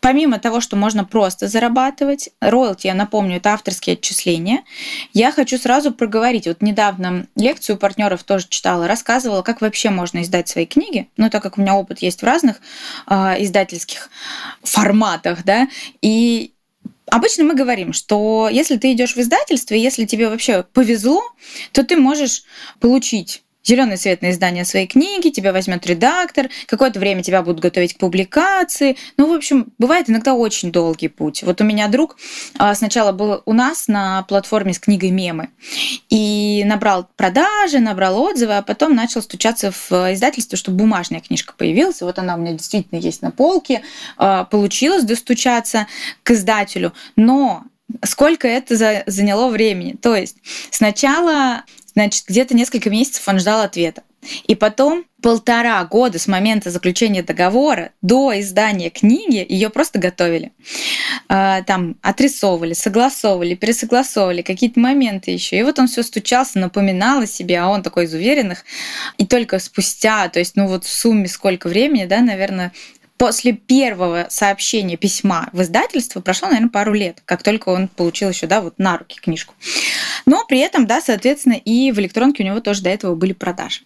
Помимо 0.00 0.38
того, 0.38 0.62
что 0.62 0.76
можно 0.76 1.04
просто 1.04 1.46
зарабатывать, 1.46 2.30
роялти, 2.40 2.86
я 2.86 2.94
напомню, 2.94 3.36
это 3.36 3.52
авторские 3.52 3.94
отчисления, 3.94 4.62
я 5.12 5.30
хочу 5.30 5.58
сразу 5.58 5.92
проговорить. 5.92 6.46
Вот 6.46 6.62
недавно 6.62 7.26
лекцию 7.36 7.76
партнеров 7.76 8.22
тоже 8.24 8.46
читала, 8.48 8.88
рассказывала, 8.88 9.42
как 9.42 9.60
вообще 9.60 9.90
можно 9.90 10.22
издать 10.22 10.48
свои 10.48 10.64
книги. 10.64 11.08
Ну, 11.18 11.28
так 11.28 11.42
как 11.42 11.58
у 11.58 11.60
меня 11.60 11.74
опыт 11.74 11.98
есть 12.00 12.22
в 12.22 12.24
разных 12.24 12.62
э, 13.08 13.42
издательских 13.42 14.08
форматах, 14.62 15.44
да, 15.44 15.68
и 16.00 16.54
Обычно 17.10 17.44
мы 17.44 17.54
говорим, 17.54 17.92
что 17.92 18.48
если 18.50 18.76
ты 18.76 18.92
идешь 18.92 19.16
в 19.16 19.18
издательство, 19.18 19.74
если 19.74 20.04
тебе 20.04 20.28
вообще 20.28 20.62
повезло, 20.62 21.22
то 21.72 21.82
ты 21.84 21.96
можешь 21.96 22.44
получить 22.78 23.42
зеленый 23.64 23.96
свет 23.96 24.22
на 24.22 24.30
издание 24.30 24.64
своей 24.64 24.86
книги, 24.86 25.28
тебя 25.28 25.52
возьмет 25.52 25.86
редактор, 25.86 26.48
какое-то 26.66 26.98
время 26.98 27.22
тебя 27.22 27.42
будут 27.42 27.60
готовить 27.60 27.94
к 27.94 27.98
публикации. 27.98 28.96
Ну, 29.16 29.32
в 29.32 29.36
общем, 29.36 29.72
бывает 29.78 30.08
иногда 30.08 30.34
очень 30.34 30.72
долгий 30.72 31.08
путь. 31.08 31.42
Вот 31.42 31.60
у 31.60 31.64
меня 31.64 31.88
друг 31.88 32.16
а, 32.58 32.74
сначала 32.74 33.12
был 33.12 33.42
у 33.44 33.52
нас 33.52 33.88
на 33.88 34.22
платформе 34.22 34.72
с 34.72 34.78
книгой 34.78 35.10
мемы 35.10 35.50
и 36.08 36.62
набрал 36.66 37.08
продажи, 37.16 37.78
набрал 37.78 38.20
отзывы, 38.20 38.56
а 38.56 38.62
потом 38.62 38.94
начал 38.94 39.22
стучаться 39.22 39.72
в 39.72 39.92
издательство, 40.12 40.56
чтобы 40.56 40.78
бумажная 40.78 41.20
книжка 41.20 41.54
появилась. 41.56 42.00
Вот 42.00 42.18
она 42.18 42.36
у 42.36 42.38
меня 42.38 42.52
действительно 42.52 42.98
есть 42.98 43.22
на 43.22 43.30
полке. 43.30 43.82
А, 44.16 44.44
получилось 44.44 45.04
достучаться 45.04 45.86
к 46.22 46.30
издателю, 46.30 46.92
но 47.16 47.64
сколько 48.04 48.46
это 48.48 49.02
заняло 49.06 49.48
времени. 49.48 49.96
То 50.00 50.14
есть 50.14 50.36
сначала 50.70 51.64
Значит, 51.94 52.24
где-то 52.28 52.54
несколько 52.54 52.90
месяцев 52.90 53.26
он 53.26 53.38
ждал 53.38 53.60
ответа. 53.60 54.02
И 54.46 54.54
потом 54.54 55.04
полтора 55.22 55.82
года 55.84 56.18
с 56.18 56.28
момента 56.28 56.70
заключения 56.70 57.22
договора 57.22 57.92
до 58.02 58.38
издания 58.38 58.90
книги 58.90 59.44
ее 59.48 59.70
просто 59.70 59.98
готовили. 59.98 60.52
А, 61.28 61.62
там 61.62 61.96
отрисовывали, 62.02 62.74
согласовывали, 62.74 63.54
пересогласовывали, 63.54 64.42
какие-то 64.42 64.78
моменты 64.78 65.30
еще. 65.30 65.58
И 65.58 65.62
вот 65.62 65.78
он 65.78 65.88
все 65.88 66.02
стучался, 66.02 66.58
напоминал 66.58 67.22
о 67.22 67.26
себе, 67.26 67.58
а 67.60 67.68
он 67.68 67.82
такой 67.82 68.04
из 68.04 68.14
уверенных. 68.14 68.64
И 69.16 69.26
только 69.26 69.58
спустя, 69.58 70.28
то 70.28 70.38
есть, 70.38 70.54
ну 70.54 70.66
вот 70.66 70.84
в 70.84 70.92
сумме 70.92 71.26
сколько 71.26 71.68
времени, 71.68 72.04
да, 72.04 72.20
наверное, 72.20 72.72
после 73.20 73.52
первого 73.52 74.28
сообщения 74.30 74.96
письма 74.96 75.50
в 75.52 75.60
издательство 75.60 76.22
прошло, 76.22 76.48
наверное, 76.48 76.70
пару 76.70 76.94
лет, 76.94 77.22
как 77.26 77.42
только 77.42 77.68
он 77.68 77.88
получил 77.88 78.30
еще, 78.30 78.46
да, 78.46 78.62
вот 78.62 78.78
на 78.78 78.96
руки 78.96 79.18
книжку. 79.20 79.54
Но 80.26 80.44
при 80.46 80.58
этом, 80.58 80.86
да, 80.86 81.00
соответственно, 81.00 81.54
и 81.54 81.92
в 81.92 81.98
электронке 81.98 82.42
у 82.42 82.46
него 82.46 82.60
тоже 82.60 82.82
до 82.82 82.90
этого 82.90 83.14
были 83.14 83.32
продажи. 83.32 83.80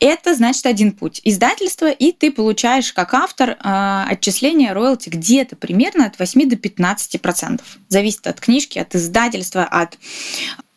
Это, 0.00 0.34
значит, 0.34 0.66
один 0.66 0.92
путь. 0.92 1.20
Издательство, 1.24 1.90
и 1.90 2.12
ты 2.12 2.32
получаешь 2.32 2.92
как 2.92 3.14
автор 3.14 3.50
э, 3.50 4.04
отчисление 4.08 4.72
роялти 4.72 5.08
где-то 5.08 5.56
примерно 5.56 6.06
от 6.06 6.18
8 6.18 6.48
до 6.48 6.56
15 6.56 7.20
процентов. 7.20 7.78
Зависит 7.88 8.26
от 8.26 8.40
книжки, 8.40 8.78
от 8.78 8.94
издательства, 8.94 9.64
от 9.64 9.98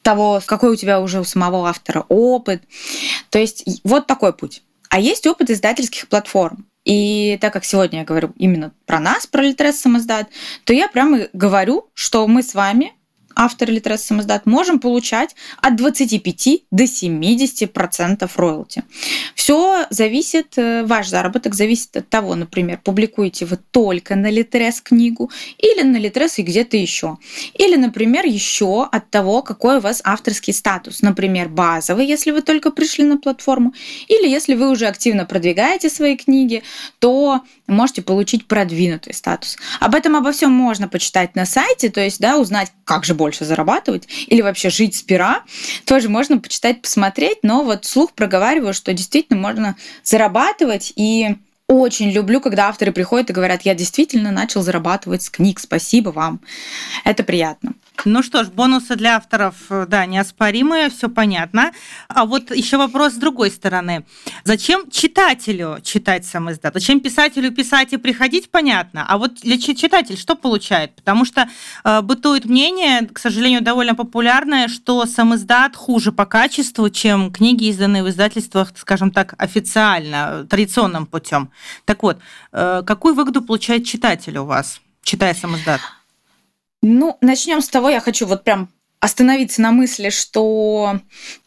того, 0.01 0.39
какой 0.45 0.69
у 0.69 0.75
тебя 0.75 1.01
уже 1.01 1.19
у 1.19 1.23
самого 1.23 1.67
автора 1.67 2.05
опыт. 2.09 2.61
То 3.31 3.39
есть 3.39 3.65
вот 3.83 4.05
такой 4.05 4.33
путь. 4.33 4.61
А 4.89 4.99
есть 4.99 5.25
опыт 5.25 5.49
издательских 5.49 6.07
платформ. 6.07 6.65
И 6.83 7.39
так 7.41 7.51
как 7.51 7.65
сегодня 7.65 7.99
я 7.99 8.05
говорю 8.05 8.31
именно 8.37 8.71
про 8.85 8.99
нас, 8.99 9.25
про 9.25 9.41
Литрес 9.41 9.79
Самоздат, 9.81 10.29
то 10.63 10.73
я 10.73 10.87
прямо 10.87 11.27
говорю, 11.33 11.89
что 11.95 12.27
мы 12.27 12.43
с 12.43 12.53
вами 12.53 12.93
автор 13.36 13.70
Литрес 13.70 14.01
Самоздат, 14.01 14.46
можем 14.46 14.80
получать 14.80 15.36
от 15.62 15.75
25 15.75 16.63
до 16.72 16.88
70 16.88 17.72
процентов 17.72 18.38
роялти. 18.38 18.84
Все 19.36 19.86
зависит, 19.89 20.58
э, 20.58 20.84
ваш 20.86 21.08
заработок 21.08 21.54
зависит 21.54 21.96
от 21.98 22.10
того, 22.10 22.36
например, 22.36 22.80
публикуете 22.84 23.46
вы 23.46 23.58
только 23.72 24.15
на 24.15 24.30
Литрес 24.30 24.82
книгу 24.82 25.30
или 25.58 25.84
на 25.84 25.98
Литрес 25.98 26.39
и 26.39 26.44
где-то 26.44 26.77
еще. 26.77 27.18
Или, 27.54 27.75
например, 27.75 28.25
еще 28.25 28.88
от 28.92 29.10
того, 29.10 29.42
какой 29.42 29.77
у 29.77 29.82
вас 29.82 30.01
авторский 30.04 30.54
статус. 30.54 31.01
Например, 31.01 31.50
базовый, 31.50 32.06
если 32.06 32.32
вы 32.32 32.42
только 32.42 32.72
пришли 32.72 33.04
на 33.04 33.18
платформу, 33.18 33.74
или 34.08 34.27
если 34.27 34.56
вы 34.56 34.70
уже 34.70 34.88
активно 34.88 35.25
продвигаете 35.25 35.89
свои 35.89 36.15
книги, 36.15 36.63
то 37.00 37.42
можете 37.68 38.01
получить 38.01 38.48
продвинутый 38.48 39.13
статус. 39.13 39.58
Об 39.80 39.96
этом 39.96 40.15
обо 40.15 40.32
всем 40.32 40.51
можно 40.51 40.88
почитать 40.88 41.36
на 41.36 41.46
сайте, 41.46 41.89
то 41.89 42.01
есть 42.01 42.20
да, 42.20 42.38
узнать, 42.38 42.72
как 42.86 43.04
же 43.06 43.13
больше 43.13 43.25
зарабатывать 43.34 44.08
или 44.27 44.41
вообще 44.41 44.70
жить 44.70 44.96
с 44.96 45.01
пера, 45.01 45.44
тоже 45.86 46.10
можно 46.10 46.38
почитать, 46.38 46.82
посмотреть, 46.82 47.39
но 47.41 47.63
вот 47.63 47.86
слух 47.86 48.13
проговариваю, 48.13 48.74
что 48.74 48.94
действительно 48.94 49.39
можно 49.39 49.75
зарабатывать 50.03 50.94
и 50.96 51.36
очень 51.67 52.12
люблю, 52.12 52.41
когда 52.41 52.67
авторы 52.67 52.91
приходят 52.91 53.29
и 53.29 53.34
говорят, 53.34 53.63
я 53.63 53.74
действительно 53.74 54.31
начал 54.31 54.62
зарабатывать 54.62 55.24
с 55.24 55.29
книг, 55.29 55.60
спасибо 55.60 56.10
вам. 56.10 56.39
Это 57.03 57.24
приятно. 57.24 57.74
Ну 58.03 58.22
что 58.22 58.43
ж, 58.43 58.50
бонусы 58.50 58.95
для 58.95 59.15
авторов, 59.15 59.55
э, 59.69 59.86
да, 59.88 60.05
неоспоримые, 60.05 60.89
все 60.89 61.10
понятно. 61.10 61.72
А 62.07 62.25
вот 62.25 62.53
еще 62.53 62.77
вопрос 62.77 63.13
с 63.13 63.17
другой 63.17 63.50
стороны. 63.50 64.05
Зачем 64.43 64.91
читателю 64.91 65.79
читать 65.81 66.25
сам 66.25 66.51
издат? 66.51 66.74
Зачем 66.74 67.00
писателю 67.00 67.51
писать 67.51 67.93
и 67.93 67.98
приходить, 67.98 68.51
понятно. 68.51 69.05
А 69.07 69.17
вот 69.17 69.36
для 69.41 69.57
читателя 69.57 70.17
что 70.17 70.36
получает? 70.36 70.93
Потому 70.95 71.25
что 71.25 71.50
э, 71.84 72.01
бытует 72.01 72.45
мнение, 72.45 73.07
к 73.07 73.17
сожалению, 73.17 73.62
довольно 73.62 73.95
популярное, 73.95 74.67
что 74.67 75.05
сам 75.05 75.34
издат 75.34 75.75
хуже 75.75 76.12
по 76.12 76.25
качеству, 76.25 76.89
чем 76.89 77.31
книги, 77.31 77.65
изданные 77.65 78.03
в 78.03 78.10
издательствах, 78.10 78.72
скажем 78.75 79.10
так, 79.10 79.34
официально, 79.38 80.45
традиционным 80.48 81.07
путем. 81.07 81.50
Так 81.85 82.03
вот, 82.03 82.19
э, 82.51 82.83
какую 82.85 83.15
выгоду 83.15 83.41
получает 83.41 83.85
читатель 83.85 84.38
у 84.38 84.45
вас, 84.45 84.81
читая 85.03 85.33
сам 85.33 85.55
издат? 85.55 85.81
Ну, 86.81 87.17
начнем 87.21 87.62
с 87.62 87.69
того, 87.69 87.89
я 87.89 88.00
хочу 88.00 88.25
вот 88.25 88.43
прям 88.43 88.69
остановиться 89.00 89.62
на 89.62 89.71
мысли, 89.71 90.09
что 90.09 91.00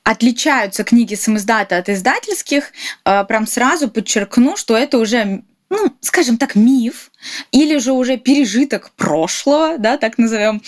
отличаются 0.04 0.84
книги 0.84 1.14
самоиздата 1.14 1.76
от 1.76 1.88
издательских, 1.88 2.72
э, 3.04 3.24
прям 3.24 3.46
сразу 3.46 3.88
подчеркну, 3.88 4.56
что 4.56 4.76
это 4.76 4.98
уже 4.98 5.42
ну, 5.70 5.92
скажем 6.00 6.38
так, 6.38 6.54
миф 6.54 7.10
или 7.52 7.78
же 7.78 7.92
уже 7.92 8.16
пережиток 8.16 8.90
прошлого, 8.92 9.78
да, 9.78 9.98
так 9.98 10.18
назовем, 10.18 10.62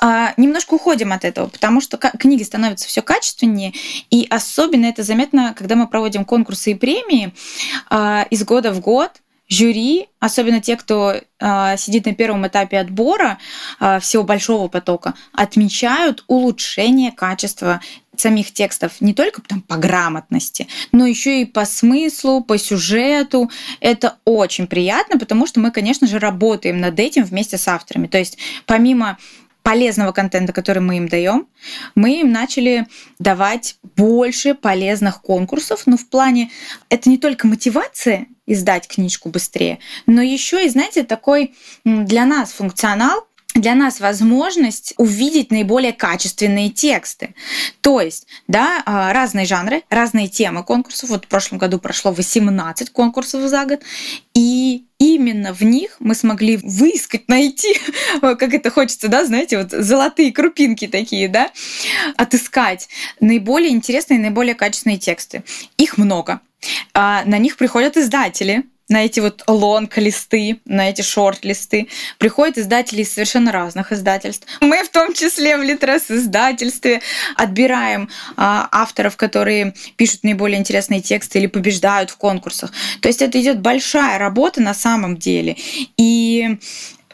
а, 0.00 0.34
немножко 0.36 0.74
уходим 0.74 1.12
от 1.12 1.24
этого, 1.24 1.48
потому 1.48 1.80
что 1.80 1.96
книги 1.96 2.42
становятся 2.42 2.86
все 2.86 3.02
качественнее, 3.02 3.72
и 4.10 4.26
особенно 4.28 4.86
это 4.86 5.02
заметно, 5.02 5.54
когда 5.56 5.76
мы 5.76 5.86
проводим 5.86 6.24
конкурсы 6.24 6.72
и 6.72 6.74
премии 6.74 7.32
а, 7.88 8.26
из 8.30 8.44
года 8.44 8.72
в 8.72 8.80
год. 8.80 9.10
Жюри, 9.48 10.08
особенно 10.18 10.62
те, 10.62 10.76
кто 10.76 11.12
э, 11.12 11.76
сидит 11.76 12.06
на 12.06 12.14
первом 12.14 12.46
этапе 12.46 12.78
отбора 12.78 13.38
э, 13.80 14.00
всего 14.00 14.22
большого 14.22 14.68
потока, 14.68 15.12
отмечают 15.34 16.24
улучшение 16.26 17.12
качества 17.12 17.82
самих 18.16 18.52
текстов 18.52 19.00
не 19.00 19.14
только 19.14 19.40
там, 19.42 19.62
по 19.62 19.76
грамотности, 19.76 20.68
но 20.92 21.06
еще 21.06 21.42
и 21.42 21.44
по 21.46 21.64
смыслу, 21.64 22.42
по 22.42 22.58
сюжету. 22.58 23.50
Это 23.80 24.18
очень 24.24 24.66
приятно, 24.66 25.18
потому 25.18 25.46
что 25.46 25.60
мы, 25.60 25.70
конечно 25.70 26.06
же, 26.06 26.18
работаем 26.18 26.80
над 26.80 26.98
этим 27.00 27.24
вместе 27.24 27.58
с 27.58 27.68
авторами. 27.68 28.06
То 28.06 28.18
есть 28.18 28.38
помимо 28.66 29.18
полезного 29.62 30.12
контента, 30.12 30.52
который 30.52 30.80
мы 30.80 30.96
им 30.96 31.08
даем, 31.08 31.46
мы 31.94 32.20
им 32.20 32.32
начали 32.32 32.86
давать 33.18 33.76
больше 33.96 34.54
полезных 34.54 35.22
конкурсов. 35.22 35.82
Но 35.86 35.96
в 35.96 36.06
плане 36.08 36.50
это 36.88 37.08
не 37.08 37.18
только 37.18 37.46
мотивация 37.46 38.26
издать 38.46 38.88
книжку 38.88 39.28
быстрее, 39.28 39.78
но 40.06 40.20
еще 40.20 40.66
и, 40.66 40.68
знаете, 40.68 41.04
такой 41.04 41.54
для 41.84 42.26
нас 42.26 42.52
функционал, 42.52 43.26
для 43.54 43.74
нас 43.74 44.00
возможность 44.00 44.94
увидеть 44.96 45.50
наиболее 45.50 45.92
качественные 45.92 46.70
тексты. 46.70 47.34
То 47.80 48.00
есть, 48.00 48.26
да, 48.48 48.82
а, 48.86 49.12
разные 49.12 49.44
жанры, 49.44 49.82
разные 49.90 50.28
темы 50.28 50.64
конкурсов. 50.64 51.10
Вот 51.10 51.26
в 51.26 51.28
прошлом 51.28 51.58
году 51.58 51.78
прошло 51.78 52.12
18 52.12 52.90
конкурсов 52.90 53.42
за 53.48 53.64
год, 53.64 53.80
и 54.34 54.86
именно 54.98 55.52
в 55.52 55.62
них 55.62 55.96
мы 55.98 56.14
смогли 56.14 56.58
выискать, 56.62 57.28
найти, 57.28 57.78
как 58.20 58.54
это 58.54 58.70
хочется, 58.70 59.08
да, 59.08 59.24
знаете, 59.24 59.58
вот 59.58 59.70
золотые 59.70 60.32
крупинки 60.32 60.86
такие, 60.86 61.28
да, 61.28 61.50
отыскать 62.16 62.88
наиболее 63.20 63.70
интересные, 63.70 64.18
наиболее 64.18 64.54
качественные 64.54 64.98
тексты. 64.98 65.42
Их 65.76 65.98
много. 65.98 66.40
А, 66.94 67.24
на 67.26 67.38
них 67.38 67.56
приходят 67.56 67.96
издатели, 67.96 68.64
на 68.92 69.06
эти 69.06 69.20
вот 69.20 69.42
лонг-листы, 69.48 70.60
на 70.66 70.90
эти 70.90 71.02
шорт-листы 71.02 71.88
приходят 72.18 72.58
издатели 72.58 73.02
из 73.02 73.12
совершенно 73.12 73.50
разных 73.50 73.90
издательств. 73.90 74.46
Мы 74.60 74.84
в 74.84 74.90
том 74.90 75.14
числе 75.14 75.56
в 75.56 75.62
Литрес 75.62 76.10
издательстве 76.10 77.00
отбираем 77.36 78.08
а, 78.36 78.68
авторов, 78.70 79.16
которые 79.16 79.74
пишут 79.96 80.24
наиболее 80.24 80.58
интересные 80.58 81.00
тексты 81.00 81.38
или 81.38 81.46
побеждают 81.46 82.10
в 82.10 82.18
конкурсах. 82.18 82.70
То 83.00 83.08
есть 83.08 83.22
это 83.22 83.40
идет 83.40 83.60
большая 83.60 84.18
работа 84.18 84.60
на 84.60 84.74
самом 84.74 85.16
деле. 85.16 85.56
И 85.96 86.58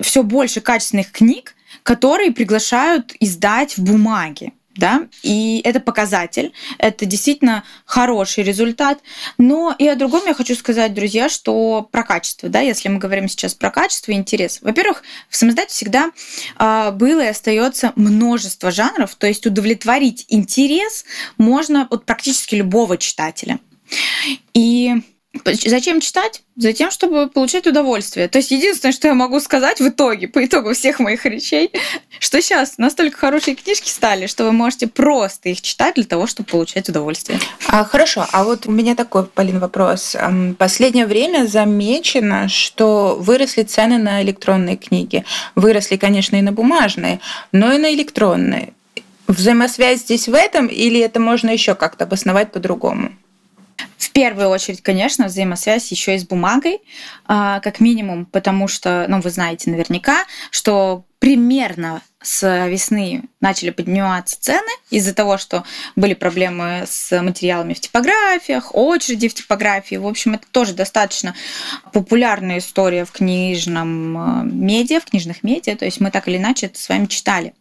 все 0.01 0.23
больше 0.23 0.61
качественных 0.61 1.13
книг, 1.13 1.55
которые 1.85 2.33
приглашают 2.33 3.15
издать 3.21 3.77
в 3.77 3.85
бумаге 3.85 4.53
да, 4.79 5.09
и 5.23 5.61
это 5.65 5.81
показатель, 5.81 6.53
это 6.79 7.05
действительно 7.05 7.65
хороший 7.85 8.45
результат. 8.45 9.01
Но 9.37 9.75
и 9.79 9.87
о 9.87 9.97
другом 9.97 10.23
я 10.27 10.35
хочу 10.35 10.55
сказать, 10.55 10.95
друзья, 10.95 11.29
что 11.29 11.87
про 11.91 12.05
качество, 12.05 12.49
да, 12.49 12.61
если 12.61 12.89
мы 12.89 12.99
говорим 12.99 13.29
сейчас 13.29 13.55
про 13.55 13.71
качество 13.71 14.13
и 14.13 14.15
интерес. 14.15 14.61
Во-первых, 14.63 15.03
в 15.29 15.37
самоздате 15.37 15.71
всегда 15.71 16.11
э, 16.59 16.91
было 16.93 17.21
и 17.21 17.27
остается 17.27 17.93
множество 17.97 18.71
жанров, 18.71 19.15
то 19.17 19.27
есть 19.27 19.47
удовлетворить 19.47 20.25
интерес 20.29 21.05
можно 21.37 21.87
от 21.91 22.07
практически 22.07 22.55
любого 22.55 22.97
читателя. 22.97 23.59
И 24.55 24.95
Зачем 25.45 26.01
читать? 26.01 26.43
Затем, 26.57 26.91
чтобы 26.91 27.29
получать 27.29 27.67
удовольствие. 27.67 28.29
То 28.29 28.39
есть 28.39 28.51
единственное, 28.51 28.93
что 28.93 29.09
я 29.09 29.15
могу 29.15 29.41
сказать 29.41 29.81
в 29.81 29.89
итоге, 29.89 30.29
по 30.29 30.45
итогу 30.45 30.75
всех 30.75 30.99
моих 30.99 31.25
речей, 31.25 31.71
что 32.19 32.41
сейчас 32.43 32.79
настолько 32.79 33.19
хорошие 33.19 33.55
книжки 33.55 33.89
стали, 33.89 34.27
что 34.27 34.45
вы 34.45 34.53
можете 34.53 34.87
просто 34.87 35.51
их 35.51 35.61
читать 35.61 35.95
для 35.95 36.05
того, 36.05 36.27
чтобы 36.27 36.49
получать 36.49 36.89
удовольствие. 36.89 37.39
А, 37.69 37.85
хорошо, 37.85 38.27
а 38.33 38.45
вот 38.45 38.67
у 38.67 38.71
меня 38.71 38.95
такой, 38.95 39.27
Полин, 39.27 39.59
вопрос. 39.59 40.17
Последнее 40.59 41.07
время 41.07 41.47
замечено, 41.47 42.49
что 42.49 43.17
выросли 43.21 43.63
цены 43.63 43.99
на 43.99 44.23
электронные 44.23 44.77
книги. 44.77 45.25
Выросли, 45.55 45.97
конечно, 45.97 46.37
и 46.37 46.43
на 46.43 46.53
бумажные, 46.53 47.21
но 47.53 47.73
и 47.73 47.79
на 47.79 47.93
электронные. 47.93 48.73
Взаимосвязь 49.29 50.01
здесь 50.01 50.27
в 50.27 50.35
этом 50.35 50.67
или 50.67 50.99
это 51.01 51.21
можно 51.21 51.51
еще 51.51 51.75
как-то 51.75 52.05
обосновать 52.05 52.51
по-другому? 52.51 53.13
В 53.99 54.11
первую 54.13 54.49
очередь, 54.49 54.81
конечно, 54.81 55.27
взаимосвязь 55.27 55.91
еще 55.91 56.15
и 56.15 56.19
с 56.19 56.25
бумагой, 56.25 56.81
а, 57.27 57.59
как 57.61 57.81
минимум, 57.81 58.27
потому 58.27 58.69
что, 58.69 59.07
ну, 59.09 59.21
вы 59.21 59.31
знаете 59.31 59.71
наверняка, 59.71 60.25
что 60.51 61.05
примерно 61.19 62.01
с 62.21 62.67
весны 62.67 63.23
начали 63.41 63.71
подниматься 63.71 64.41
цены 64.41 64.71
из-за 64.91 65.15
того, 65.15 65.39
что 65.39 65.65
были 65.95 66.15
проблемы 66.15 66.85
с 66.89 67.23
материалами 67.23 67.75
в 67.75 67.81
типографиях, 67.81 68.75
очереди 68.75 69.29
в 69.29 69.35
типографии. 69.35 69.95
В 69.95 70.07
общем, 70.07 70.35
это 70.35 70.47
тоже 70.51 70.75
достаточно 70.75 71.35
популярная 71.93 72.59
история 72.59 73.05
в 73.05 73.13
книжном 73.13 74.19
а, 74.19 74.43
медиа, 74.43 75.01
в 75.01 75.05
книжных 75.05 75.45
медиа. 75.45 75.77
То 75.77 75.85
есть 75.85 76.01
мы 76.01 76.11
так 76.11 76.27
или 76.27 76.39
иначе 76.39 76.67
это 76.67 76.81
с 76.81 76.89
вами 76.89 77.07
читали. 77.07 77.55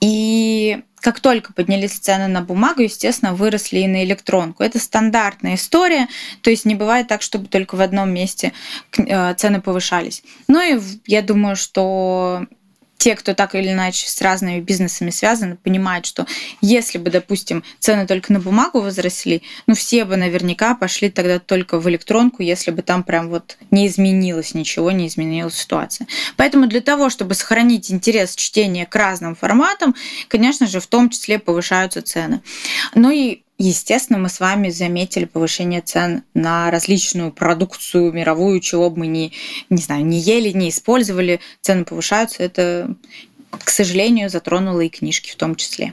И 0.00 0.82
как 1.00 1.20
только 1.20 1.52
поднялись 1.52 1.92
цены 1.92 2.28
на 2.28 2.42
бумагу, 2.42 2.82
естественно, 2.82 3.34
выросли 3.34 3.80
и 3.80 3.88
на 3.88 4.04
электронку. 4.04 4.62
Это 4.62 4.78
стандартная 4.78 5.56
история, 5.56 6.08
то 6.42 6.50
есть 6.50 6.64
не 6.64 6.74
бывает 6.74 7.08
так, 7.08 7.22
чтобы 7.22 7.48
только 7.48 7.74
в 7.74 7.80
одном 7.80 8.10
месте 8.10 8.52
э, 8.96 9.34
цены 9.34 9.60
повышались. 9.60 10.22
Ну 10.46 10.60
и 10.60 10.80
я 11.06 11.22
думаю, 11.22 11.56
что 11.56 12.46
те, 13.00 13.16
кто 13.16 13.32
так 13.32 13.54
или 13.54 13.70
иначе 13.70 14.06
с 14.06 14.20
разными 14.20 14.60
бизнесами 14.60 15.08
связаны, 15.08 15.56
понимают, 15.56 16.04
что 16.04 16.26
если 16.60 16.98
бы, 16.98 17.10
допустим, 17.10 17.64
цены 17.78 18.06
только 18.06 18.30
на 18.30 18.40
бумагу 18.40 18.82
возросли, 18.82 19.42
ну 19.66 19.74
все 19.74 20.04
бы 20.04 20.18
наверняка 20.18 20.74
пошли 20.74 21.08
тогда 21.08 21.38
только 21.38 21.80
в 21.80 21.88
электронку, 21.88 22.42
если 22.42 22.70
бы 22.70 22.82
там 22.82 23.02
прям 23.02 23.30
вот 23.30 23.56
не 23.70 23.86
изменилось 23.86 24.52
ничего, 24.52 24.90
не 24.90 25.06
изменилась 25.08 25.56
ситуация. 25.56 26.08
Поэтому 26.36 26.66
для 26.66 26.82
того, 26.82 27.08
чтобы 27.08 27.32
сохранить 27.32 27.90
интерес 27.90 28.36
чтения 28.36 28.84
к 28.84 28.94
разным 28.94 29.34
форматам, 29.34 29.94
конечно 30.28 30.66
же, 30.66 30.78
в 30.78 30.86
том 30.86 31.08
числе 31.08 31.38
повышаются 31.38 32.02
цены. 32.02 32.42
Ну 32.94 33.10
и 33.10 33.44
Естественно, 33.62 34.18
мы 34.18 34.30
с 34.30 34.40
вами 34.40 34.70
заметили 34.70 35.26
повышение 35.26 35.82
цен 35.82 36.24
на 36.32 36.70
различную 36.70 37.30
продукцию 37.30 38.10
мировую, 38.10 38.58
чего 38.60 38.88
бы 38.88 39.00
мы 39.00 39.06
не, 39.06 39.34
не 39.68 39.82
знаю, 39.82 40.06
не 40.06 40.18
ели, 40.18 40.48
не 40.48 40.70
использовали. 40.70 41.40
Цены 41.60 41.84
повышаются. 41.84 42.42
Это, 42.42 42.94
к 43.50 43.68
сожалению, 43.68 44.30
затронуло 44.30 44.80
и 44.80 44.88
книжки 44.88 45.30
в 45.30 45.36
том 45.36 45.56
числе. 45.56 45.92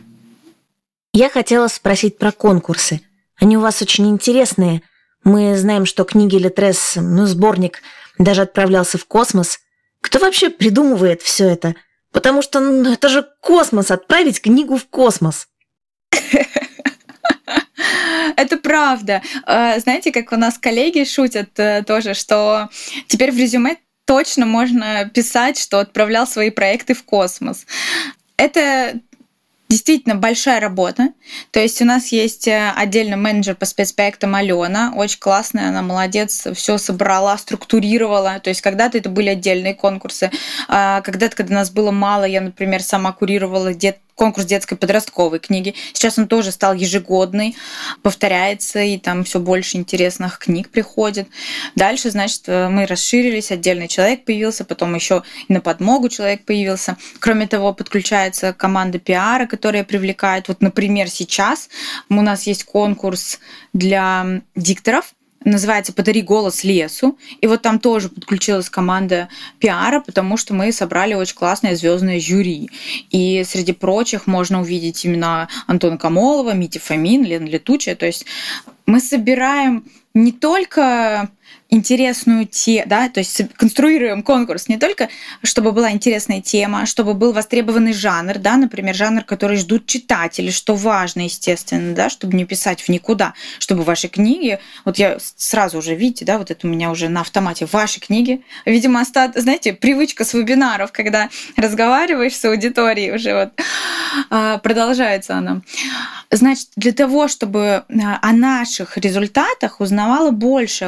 Я 1.11 1.29
хотела 1.29 1.67
спросить 1.67 2.17
про 2.17 2.31
конкурсы. 2.31 3.01
Они 3.35 3.57
у 3.57 3.59
вас 3.59 3.81
очень 3.81 4.07
интересные. 4.07 4.81
Мы 5.25 5.57
знаем, 5.57 5.85
что 5.85 6.05
книги 6.05 6.37
Литрес, 6.37 6.93
ну, 6.95 7.25
сборник, 7.25 7.81
даже 8.17 8.43
отправлялся 8.43 8.97
в 8.97 9.03
космос. 9.03 9.59
Кто 9.99 10.19
вообще 10.19 10.49
придумывает 10.49 11.21
все 11.21 11.49
это? 11.49 11.75
Потому 12.13 12.41
что 12.41 12.61
ну, 12.61 12.93
это 12.93 13.09
же 13.09 13.27
космос, 13.41 13.91
отправить 13.91 14.39
книгу 14.39 14.77
в 14.77 14.87
космос. 14.87 15.49
Это 18.35 18.57
правда. 18.57 19.21
Э, 19.45 19.79
знаете, 19.79 20.11
как 20.11 20.31
у 20.31 20.37
нас 20.37 20.57
коллеги 20.57 21.03
шутят 21.03 21.57
э, 21.57 21.83
тоже, 21.85 22.13
что 22.13 22.69
теперь 23.07 23.31
в 23.31 23.37
резюме 23.37 23.77
точно 24.05 24.45
можно 24.45 25.09
писать, 25.13 25.59
что 25.59 25.79
отправлял 25.79 26.25
свои 26.25 26.49
проекты 26.49 26.93
в 26.93 27.03
космос. 27.03 27.65
Это 28.37 28.99
действительно 29.69 30.15
большая 30.15 30.59
работа. 30.59 31.09
То 31.51 31.59
есть 31.59 31.81
у 31.81 31.85
нас 31.85 32.07
есть 32.07 32.47
э, 32.47 32.71
отдельно 32.75 33.17
менеджер 33.17 33.55
по 33.55 33.65
спецпроектам 33.65 34.35
Алена, 34.35 34.93
очень 34.95 35.19
классная, 35.19 35.69
она 35.69 35.81
молодец, 35.81 36.47
все 36.53 36.77
собрала, 36.77 37.37
структурировала. 37.37 38.39
То 38.39 38.49
есть 38.49 38.61
когда-то 38.61 38.97
это 38.97 39.09
были 39.09 39.29
отдельные 39.29 39.73
конкурсы, 39.73 40.31
а 40.67 41.01
когда-то, 41.01 41.35
когда 41.35 41.55
нас 41.55 41.69
было 41.69 41.91
мало, 41.91 42.23
я, 42.23 42.41
например, 42.41 42.81
сама 42.81 43.11
курировала 43.11 43.73
где-то 43.73 43.99
конкурс 44.17 44.45
детской 44.47 44.75
подростковой 44.75 45.39
книги. 45.39 45.75
Сейчас 45.93 46.17
он 46.17 46.27
тоже 46.27 46.51
стал 46.51 46.73
ежегодный, 46.73 47.55
повторяется, 48.01 48.79
и 48.79 48.97
там 48.97 49.23
все 49.23 49.39
больше 49.39 49.77
интересных 49.77 50.39
книг 50.39 50.69
приходит. 50.69 51.29
Дальше, 51.75 52.09
значит, 52.09 52.41
э, 52.47 52.67
мы 52.67 52.87
расширились, 52.87 53.51
отдельный 53.51 53.87
человек 53.87 54.25
появился, 54.25 54.65
потом 54.65 54.95
еще 54.95 55.23
на 55.47 55.61
подмогу 55.61 56.09
человек 56.09 56.45
появился. 56.45 56.97
Кроме 57.19 57.47
того, 57.47 57.73
подключается 57.73 58.53
команда 58.53 58.97
пиара, 58.97 59.45
которая 59.45 59.83
привлекает. 59.83 60.47
Вот, 60.47 60.61
например, 60.61 61.09
сейчас 61.09 61.69
у 62.09 62.21
нас 62.21 62.47
есть 62.47 62.63
конкурс 62.63 63.39
для 63.71 64.41
дикторов, 64.55 65.13
называется 65.43 65.93
«Подари 65.93 66.21
голос 66.21 66.63
лесу». 66.63 67.17
И 67.41 67.47
вот 67.47 67.61
там 67.61 67.79
тоже 67.79 68.09
подключилась 68.09 68.69
команда 68.69 69.29
пиара, 69.59 70.01
потому 70.01 70.37
что 70.37 70.53
мы 70.53 70.71
собрали 70.71 71.13
очень 71.13 71.35
классное 71.35 71.75
звездное 71.75 72.19
жюри. 72.19 72.69
И 73.09 73.43
среди 73.45 73.73
прочих 73.73 74.27
можно 74.27 74.61
увидеть 74.61 75.03
именно 75.05 75.47
Антона 75.67 75.97
Камолова, 75.97 76.53
Мити 76.53 76.77
Фомин, 76.77 77.23
Лена 77.23 77.47
Летучая. 77.47 77.95
То 77.95 78.05
есть 78.05 78.25
мы 78.85 78.99
собираем 78.99 79.85
не 80.13 80.31
только 80.31 81.29
интересную 81.69 82.45
тему, 82.45 82.87
да, 82.87 83.09
то 83.09 83.19
есть 83.19 83.41
конструируем 83.57 84.23
конкурс 84.23 84.67
не 84.67 84.77
только, 84.77 85.09
чтобы 85.43 85.71
была 85.71 85.91
интересная 85.91 86.41
тема, 86.41 86.85
чтобы 86.85 87.13
был 87.13 87.33
востребованный 87.33 87.93
жанр, 87.93 88.37
да, 88.37 88.55
например, 88.55 88.95
жанр, 88.95 89.23
который 89.23 89.57
ждут 89.57 89.85
читатели, 89.85 90.49
что 90.49 90.75
важно, 90.75 91.21
естественно, 91.21 91.93
да, 91.93 92.09
чтобы 92.09 92.37
не 92.37 92.45
писать 92.45 92.81
в 92.81 92.89
никуда, 92.89 93.33
чтобы 93.59 93.83
ваши 93.83 94.07
книги, 94.07 94.59
вот 94.85 94.97
я 94.97 95.17
сразу 95.19 95.79
уже, 95.79 95.95
видите, 95.95 96.25
да, 96.25 96.37
вот 96.37 96.51
это 96.51 96.67
у 96.67 96.69
меня 96.69 96.89
уже 96.89 97.09
на 97.09 97.21
автомате, 97.21 97.67
ваши 97.71 97.99
книги, 97.99 98.43
видимо, 98.65 99.01
остат, 99.01 99.35
знаете, 99.35 99.73
привычка 99.73 100.23
с 100.23 100.33
вебинаров, 100.33 100.91
когда 100.91 101.29
разговариваешь 101.57 102.35
с 102.35 102.45
аудиторией 102.45 103.13
уже 103.13 103.33
вот, 103.33 103.49
а, 104.29 104.57
продолжается 104.59 105.35
она. 105.35 105.61
Значит, 106.29 106.67
для 106.75 106.91
того, 106.91 107.27
чтобы 107.27 107.83
а, 107.89 108.19
о 108.21 108.33
наших 108.33 108.97
результатах 108.97 109.79
узнавала 109.79 110.31
больше 110.31 110.85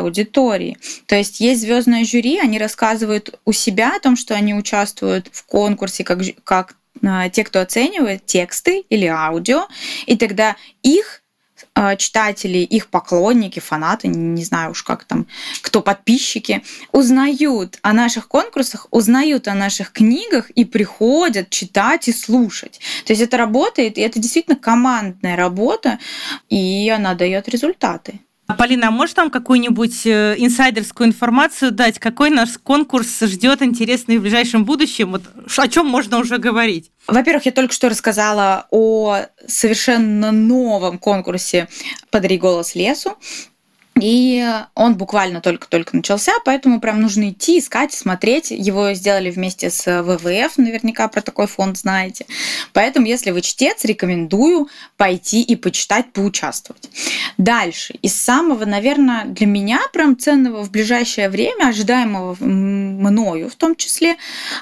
аудитории. 0.49 0.77
То 1.05 1.15
есть 1.15 1.39
есть 1.39 1.61
звездное 1.61 2.05
жюри, 2.05 2.39
они 2.39 2.59
рассказывают 2.59 3.39
у 3.45 3.51
себя 3.51 3.95
о 3.95 3.99
том, 3.99 4.15
что 4.15 4.35
они 4.35 4.53
участвуют 4.53 5.29
в 5.31 5.45
конкурсе 5.45 6.03
как, 6.03 6.19
как 6.43 6.75
а, 7.05 7.29
те, 7.29 7.43
кто 7.43 7.61
оценивает 7.61 8.25
тексты 8.25 8.83
или 8.89 9.05
аудио, 9.05 9.67
и 10.05 10.17
тогда 10.17 10.55
их 10.83 11.21
а, 11.75 11.95
читатели, 11.95 12.59
их 12.59 12.87
поклонники, 12.87 13.59
фанаты, 13.59 14.07
не 14.07 14.43
знаю 14.43 14.71
уж 14.71 14.83
как 14.83 15.03
там, 15.03 15.27
кто 15.61 15.81
подписчики, 15.81 16.63
узнают 16.91 17.79
о 17.81 17.93
наших 17.93 18.27
конкурсах, 18.27 18.87
узнают 18.91 19.47
о 19.47 19.53
наших 19.53 19.91
книгах 19.91 20.49
и 20.51 20.65
приходят 20.65 21.49
читать 21.49 22.07
и 22.07 22.13
слушать. 22.13 22.79
То 23.05 23.13
есть 23.13 23.21
это 23.21 23.37
работает, 23.37 23.97
и 23.97 24.01
это 24.01 24.19
действительно 24.19 24.57
командная 24.57 25.35
работа, 25.35 25.99
и 26.49 26.89
она 26.89 27.13
дает 27.13 27.49
результаты. 27.49 28.19
Полина, 28.57 28.87
а 28.87 28.91
можешь 28.91 29.15
нам 29.15 29.29
какую-нибудь 29.29 30.05
э, 30.05 30.35
инсайдерскую 30.37 31.07
информацию 31.07 31.71
дать? 31.71 31.99
Какой 31.99 32.29
наш 32.29 32.57
конкурс 32.57 33.19
ждет 33.21 33.61
интересный 33.61 34.17
в 34.17 34.21
ближайшем 34.21 34.65
будущем? 34.65 35.11
Вот 35.11 35.21
о 35.57 35.67
чем 35.67 35.85
можно 35.85 36.19
уже 36.19 36.37
говорить? 36.39 36.91
Во-первых, 37.07 37.45
я 37.45 37.51
только 37.51 37.73
что 37.73 37.89
рассказала 37.89 38.67
о 38.71 39.19
совершенно 39.47 40.31
новом 40.31 40.97
конкурсе 40.97 41.67
«Подари 42.09 42.37
голос 42.37 42.75
лесу», 42.75 43.17
и 44.01 44.45
он 44.75 44.95
буквально 44.95 45.41
только-только 45.41 45.95
начался, 45.95 46.33
поэтому 46.45 46.79
прям 46.79 47.01
нужно 47.01 47.29
идти, 47.29 47.59
искать, 47.59 47.93
смотреть. 47.93 48.51
Его 48.51 48.93
сделали 48.93 49.29
вместе 49.29 49.69
с 49.69 50.01
ВВФ, 50.01 50.57
наверняка 50.57 51.07
про 51.07 51.21
такой 51.21 51.47
фонд 51.47 51.77
знаете. 51.77 52.25
Поэтому, 52.73 53.05
если 53.05 53.31
вы 53.31 53.41
чтец, 53.41 53.85
рекомендую 53.85 54.69
пойти 54.97 55.41
и 55.41 55.55
почитать, 55.55 56.11
поучаствовать. 56.13 56.89
Дальше. 57.37 57.95
Из 58.01 58.15
самого, 58.15 58.65
наверное, 58.65 59.25
для 59.25 59.47
меня 59.47 59.79
прям 59.93 60.17
ценного 60.17 60.63
в 60.63 60.71
ближайшее 60.71 61.29
время, 61.29 61.69
ожидаемого 61.69 62.37
мною 62.43 63.49
в 63.49 63.55
том 63.55 63.75
числе, 63.75 64.15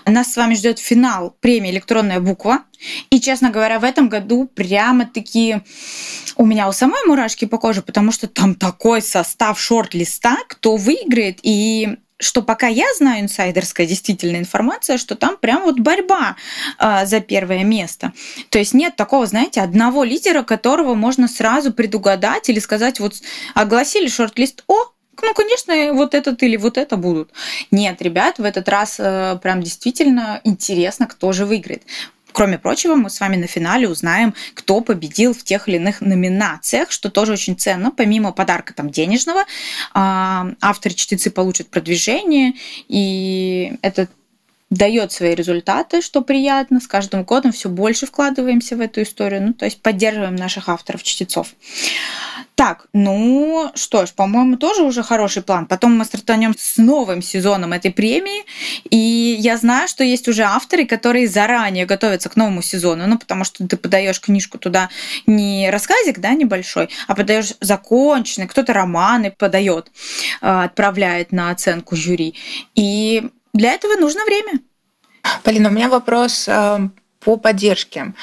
нас 0.06 0.34
с 0.34 0.38
вами 0.38 0.56
ждет 0.56 0.80
финал 0.80 1.36
премии 1.40 1.72
«Электронная 1.72 2.20
буква». 2.20 2.64
И, 3.10 3.20
честно 3.20 3.50
говоря, 3.50 3.80
в 3.80 3.84
этом 3.84 4.10
году 4.10 4.50
прямо-таки 4.54 5.62
у 6.36 6.46
меня 6.46 6.68
у 6.68 6.72
самой 6.72 7.04
мурашки 7.06 7.46
по 7.46 7.58
коже, 7.58 7.82
потому 7.82 8.12
что 8.12 8.28
там 8.28 8.56
такой 8.56 9.02
состав 9.02 9.60
шорт-листа, 9.60 10.38
кто 10.48 10.76
выиграет, 10.76 11.40
и 11.44 11.98
что 12.20 12.42
пока 12.42 12.68
я 12.68 12.86
знаю 12.98 13.24
инсайдерская 13.24 13.86
действительно 13.86 14.38
информация, 14.38 14.98
что 14.98 15.16
там 15.16 15.38
прям 15.38 15.64
вот 15.64 15.80
борьба 15.80 16.36
э, 16.80 17.06
за 17.06 17.20
первое 17.20 17.64
место. 17.64 18.14
То 18.50 18.58
есть 18.58 18.74
нет 18.74 18.96
такого, 18.96 19.26
знаете, 19.28 19.62
одного 19.62 20.04
лидера, 20.04 20.44
которого 20.44 20.96
можно 20.96 21.28
сразу 21.28 21.72
предугадать 21.72 22.50
или 22.50 22.60
сказать, 22.60 23.00
вот 23.00 23.14
огласили 23.54 24.08
шорт-лист, 24.08 24.64
о, 24.68 24.92
ну, 25.22 25.34
конечно, 25.34 25.94
вот 25.94 26.14
этот 26.14 26.42
или 26.44 26.58
вот 26.58 26.78
это 26.78 26.98
будут. 26.98 27.32
Нет, 27.72 28.02
ребят, 28.02 28.40
в 28.40 28.44
этот 28.44 28.68
раз 28.70 28.98
э, 29.00 29.38
прям 29.42 29.62
действительно 29.62 30.42
интересно, 30.44 31.08
кто 31.08 31.32
же 31.34 31.46
выиграет. 31.46 31.84
Кроме 32.32 32.60
прочего, 32.60 32.96
мы 32.96 33.10
с 33.10 33.20
вами 33.20 33.36
на 33.36 33.48
финале 33.48 33.90
узнаем, 33.90 34.34
кто 34.54 34.82
победил 34.82 35.34
в 35.34 35.44
тех 35.44 35.68
или 35.68 35.78
иных 35.78 36.02
номинациях, 36.02 36.92
что 36.92 37.10
тоже 37.10 37.34
очень 37.34 37.58
ценно. 37.58 37.92
Помимо 37.92 38.32
подарка 38.32 38.74
там 38.74 38.90
денежного, 38.90 39.46
а, 39.94 40.52
авторы-чтецы 40.62 41.32
получат 41.32 41.70
продвижение, 41.70 42.54
и 42.88 43.78
это 43.82 44.08
дает 44.70 45.12
свои 45.12 45.34
результаты, 45.34 46.02
что 46.02 46.22
приятно. 46.22 46.80
С 46.80 46.88
каждым 46.88 47.24
годом 47.24 47.52
все 47.52 47.70
больше 47.70 48.06
вкладываемся 48.06 48.76
в 48.76 48.82
эту 48.82 49.02
историю, 49.02 49.42
ну, 49.48 49.54
то 49.54 49.66
есть 49.66 49.82
поддерживаем 49.82 50.36
наших 50.36 50.68
авторов-чтецов. 50.70 51.48
Так, 52.56 52.88
ну 52.92 53.72
что 53.76 54.08
ж, 54.08 54.14
по-моему, 54.14 54.58
тоже 54.58 54.82
уже 54.82 55.04
хороший 55.04 55.44
план. 55.44 55.68
Потом 55.68 55.96
мы 55.96 56.06
стартанем 56.06 56.56
с 56.58 56.78
новым 56.78 57.22
сезоном 57.22 57.72
этой 57.72 57.92
премии. 57.92 58.46
И 58.90 59.38
я 59.40 59.58
знаю, 59.58 59.88
что 59.88 60.04
есть 60.04 60.28
уже 60.28 60.42
авторы, 60.42 60.88
которые 60.88 61.28
заранее 61.28 61.86
готовятся 61.86 62.30
к 62.30 62.36
новому 62.36 62.64
сезону. 62.64 63.06
Ну, 63.06 63.20
потому 63.20 63.44
что 63.44 63.66
ты 63.68 63.78
подаешь 63.78 64.20
книжку 64.20 64.58
туда 64.58 64.90
не 65.28 65.70
рассказик, 65.70 66.18
да, 66.18 66.32
небольшой, 66.32 66.90
а 67.08 67.14
подаешь 67.14 67.54
законченный, 67.62 68.48
кто-то 68.48 68.74
романы 68.74 69.30
подает, 69.30 69.92
а, 70.42 70.64
отправляет 70.64 71.32
на 71.32 71.52
оценку 71.52 71.96
жюри. 71.96 72.34
И 72.74 73.30
для 73.58 73.74
этого 73.74 73.96
нужно 73.96 74.24
время. 74.26 74.60
Полина, 75.44 75.70
у 75.70 75.72
меня 75.72 75.90
вопрос 75.90 76.48
э, 76.48 76.90
по 77.20 77.38
поддержке. 77.38 78.14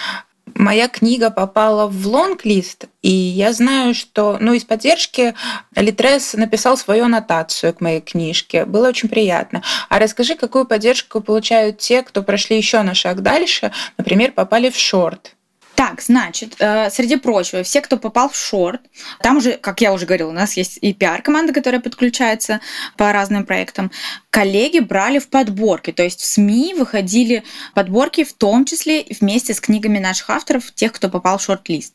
моя 0.54 0.88
книга 0.88 1.30
попала 1.30 1.86
в 1.86 2.06
лонг-лист, 2.06 2.86
и 3.02 3.10
я 3.10 3.52
знаю, 3.52 3.94
что 3.94 4.38
ну, 4.40 4.54
из 4.54 4.64
поддержки 4.64 5.34
Литрес 5.74 6.34
написал 6.34 6.76
свою 6.76 7.04
аннотацию 7.04 7.74
к 7.74 7.80
моей 7.80 8.00
книжке. 8.00 8.64
Было 8.64 8.88
очень 8.88 9.08
приятно. 9.08 9.62
А 9.88 9.98
расскажи, 9.98 10.36
какую 10.36 10.64
поддержку 10.64 11.20
получают 11.20 11.78
те, 11.78 12.02
кто 12.02 12.22
прошли 12.22 12.56
еще 12.56 12.80
на 12.82 12.94
шаг 12.94 13.20
дальше, 13.20 13.72
например, 13.98 14.32
попали 14.32 14.70
в 14.70 14.78
шорт? 14.78 15.33
Так, 15.74 16.00
значит, 16.00 16.54
э, 16.60 16.88
среди 16.90 17.16
прочего, 17.16 17.62
все, 17.64 17.80
кто 17.80 17.96
попал 17.96 18.28
в 18.28 18.36
шорт, 18.36 18.80
там 19.20 19.38
уже, 19.38 19.52
как 19.52 19.80
я 19.80 19.92
уже 19.92 20.06
говорила, 20.06 20.28
у 20.28 20.32
нас 20.32 20.56
есть 20.56 20.78
и 20.80 20.92
пиар-команда, 20.92 21.52
которая 21.52 21.80
подключается 21.80 22.60
по 22.96 23.12
разным 23.12 23.44
проектам. 23.44 23.90
Коллеги 24.30 24.78
брали 24.78 25.18
в 25.18 25.28
подборки, 25.28 25.92
то 25.92 26.02
есть 26.02 26.20
в 26.20 26.26
СМИ 26.26 26.74
выходили 26.74 27.42
подборки, 27.74 28.22
в 28.22 28.32
том 28.34 28.64
числе 28.64 29.04
вместе 29.20 29.52
с 29.52 29.60
книгами 29.60 29.98
наших 29.98 30.30
авторов, 30.30 30.72
тех, 30.72 30.92
кто 30.92 31.08
попал 31.08 31.38
в 31.38 31.42
шорт-лист. 31.42 31.92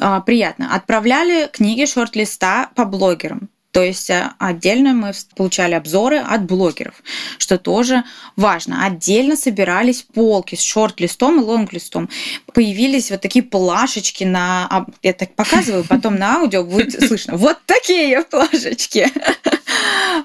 Э, 0.00 0.20
приятно. 0.24 0.74
Отправляли 0.74 1.48
книги 1.52 1.86
шорт-листа 1.86 2.70
по 2.76 2.84
блогерам. 2.84 3.48
То 3.72 3.82
есть 3.82 4.10
э, 4.10 4.32
отдельно 4.38 4.94
мы 4.94 5.12
получали 5.36 5.74
обзоры 5.74 6.18
от 6.18 6.44
блогеров, 6.44 6.94
что 7.38 7.56
тоже 7.56 8.02
важно. 8.34 8.84
Отдельно 8.84 9.36
собирались 9.36 10.02
полки 10.02 10.56
с 10.56 10.60
шорт-листом 10.60 11.40
и 11.40 11.44
лонг-листом. 11.44 12.08
Появились 12.52 13.10
вот 13.10 13.20
такие 13.20 13.44
плашечки 13.44 14.24
на... 14.24 14.86
Я 15.02 15.12
так 15.12 15.36
показываю, 15.36 15.84
потом 15.84 16.16
на 16.16 16.38
аудио 16.40 16.64
будет 16.64 17.00
слышно. 17.06 17.36
Вот 17.36 17.58
такие 17.66 18.22
плашечки. 18.22 19.08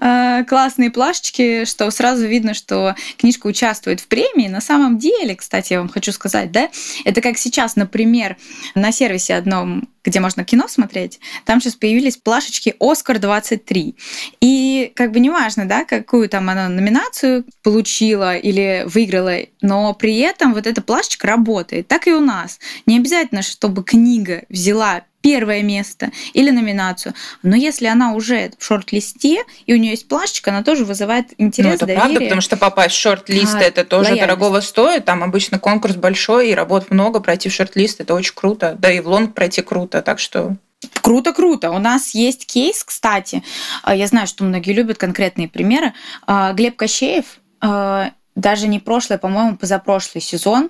Э, 0.01 0.43
классные 0.47 0.91
плашечки, 0.91 1.65
что 1.65 1.89
сразу 1.91 2.27
видно, 2.27 2.53
что 2.53 2.95
книжка 3.17 3.47
участвует 3.47 3.99
в 3.99 4.07
премии. 4.07 4.47
На 4.47 4.61
самом 4.61 4.97
деле, 4.97 5.35
кстати, 5.35 5.73
я 5.73 5.79
вам 5.79 5.89
хочу 5.89 6.11
сказать, 6.11 6.51
да, 6.51 6.69
это 7.03 7.21
как 7.21 7.37
сейчас, 7.37 7.75
например, 7.75 8.37
на 8.75 8.91
сервисе 8.91 9.35
одном 9.35 9.87
где 10.05 10.19
можно 10.19 10.45
кино 10.45 10.67
смотреть, 10.67 11.19
там 11.45 11.59
сейчас 11.59 11.73
появились 11.73 12.17
плашечки 12.17 12.75
«Оскар 12.79 13.17
23». 13.17 13.95
И 14.39 14.91
как 14.95 15.11
бы 15.11 15.19
неважно, 15.19 15.65
да, 15.65 15.83
какую 15.83 16.29
там 16.29 16.47
она 16.49 16.69
номинацию 16.69 17.43
получила 17.63 18.37
или 18.37 18.83
выиграла, 18.85 19.37
но 19.61 19.93
при 19.93 20.19
этом 20.19 20.53
вот 20.53 20.67
эта 20.67 20.81
плашечка 20.81 21.25
работает. 21.25 21.87
Так 21.87 22.07
и 22.07 22.11
у 22.11 22.19
нас. 22.19 22.59
Не 22.85 22.97
обязательно, 22.97 23.41
чтобы 23.41 23.83
книга 23.83 24.43
взяла 24.49 25.01
первое 25.25 25.63
место 25.63 26.11
или 26.33 26.51
номинацию. 26.51 27.15
Но 27.41 27.55
если 27.55 27.87
она 27.87 28.13
уже 28.13 28.51
в 28.59 28.63
шорт-листе, 28.63 29.41
и 29.65 29.73
у 29.73 29.77
нее 29.77 29.89
есть 29.91 30.07
плашечка, 30.07 30.51
она 30.51 30.61
тоже 30.61 30.85
вызывает 30.85 31.33
интерес, 31.39 31.69
ну, 31.69 31.75
это 31.77 31.85
доверие. 31.87 32.03
правда, 32.03 32.19
потому 32.21 32.41
что 32.41 32.57
попасть 32.57 32.93
в 32.93 32.99
шорт-лист 32.99 33.55
а, 33.55 33.59
это 33.59 33.85
тоже 33.85 34.11
лояльность. 34.11 34.21
дорогого 34.21 34.59
стоит. 34.59 35.05
Там 35.05 35.23
обычно 35.23 35.57
конкурс 35.57 35.95
большой, 35.95 36.51
и 36.51 36.53
работ 36.53 36.91
много. 36.91 37.21
Пройти 37.21 37.49
в 37.49 37.53
шорт-лист 37.53 38.01
это 38.01 38.13
очень 38.13 38.35
круто. 38.35 38.75
Да 38.77 38.91
и 38.91 38.99
в 38.99 39.07
лонг 39.07 39.33
пройти 39.33 39.63
круто. 39.63 40.03
Так 40.03 40.19
что 40.19 40.57
Круто, 41.01 41.33
круто. 41.33 41.71
У 41.71 41.79
нас 41.79 42.13
есть 42.13 42.45
кейс, 42.45 42.83
кстати. 42.83 43.41
А, 43.81 43.95
я 43.95 44.05
знаю, 44.05 44.27
что 44.27 44.43
многие 44.43 44.73
любят 44.73 44.99
конкретные 44.99 45.47
примеры. 45.47 45.93
А, 46.27 46.53
Глеб 46.53 46.75
Кощеев 46.75 47.25
а, 47.61 48.11
даже 48.35 48.67
не 48.67 48.77
прошлый, 48.77 49.17
по-моему, 49.17 49.57
позапрошлый 49.57 50.21
сезон 50.21 50.69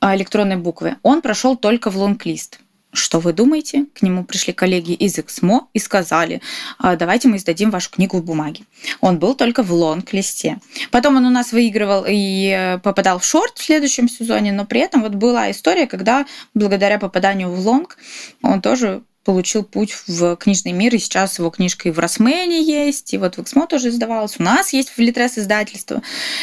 электронной 0.00 0.56
буквы, 0.56 0.96
он 1.02 1.20
прошел 1.20 1.56
только 1.56 1.90
в 1.90 1.98
лонг-лист. 1.98 2.60
Что 2.92 3.20
вы 3.20 3.32
думаете? 3.32 3.86
К 3.94 4.02
нему 4.02 4.24
пришли 4.24 4.52
коллеги 4.52 4.92
из 4.92 5.18
Эксмо 5.18 5.68
и 5.72 5.78
сказали, 5.78 6.42
«А, 6.78 6.94
давайте 6.96 7.26
мы 7.28 7.38
издадим 7.38 7.70
вашу 7.70 7.90
книгу 7.90 8.18
в 8.18 8.24
бумаге. 8.24 8.64
Он 9.00 9.18
был 9.18 9.34
только 9.34 9.62
в 9.62 9.72
лонг-листе. 9.72 10.60
Потом 10.90 11.16
он 11.16 11.24
у 11.24 11.30
нас 11.30 11.52
выигрывал 11.52 12.04
и 12.06 12.54
э, 12.54 12.78
попадал 12.78 13.18
в 13.18 13.24
шорт 13.24 13.56
в 13.56 13.64
следующем 13.64 14.10
сезоне, 14.10 14.52
но 14.52 14.66
при 14.66 14.80
этом 14.80 15.00
вот 15.02 15.14
была 15.14 15.50
история, 15.50 15.86
когда 15.86 16.26
благодаря 16.52 16.98
попаданию 16.98 17.50
в 17.50 17.66
лонг 17.66 17.96
он 18.42 18.60
тоже 18.60 19.02
получил 19.24 19.64
путь 19.64 19.94
в 20.06 20.36
книжный 20.36 20.72
мир, 20.72 20.94
и 20.94 20.98
сейчас 20.98 21.38
его 21.38 21.48
книжка 21.48 21.88
и 21.88 21.92
в 21.92 21.98
Росмене 21.98 22.62
есть, 22.62 23.14
и 23.14 23.18
вот 23.18 23.36
в 23.36 23.42
Эксмо 23.42 23.66
тоже 23.66 23.88
издавалась, 23.88 24.38
у 24.38 24.42
нас 24.42 24.72
есть 24.72 24.90
в 24.90 24.98
Литрес 24.98 25.38
издательство. 25.38 26.02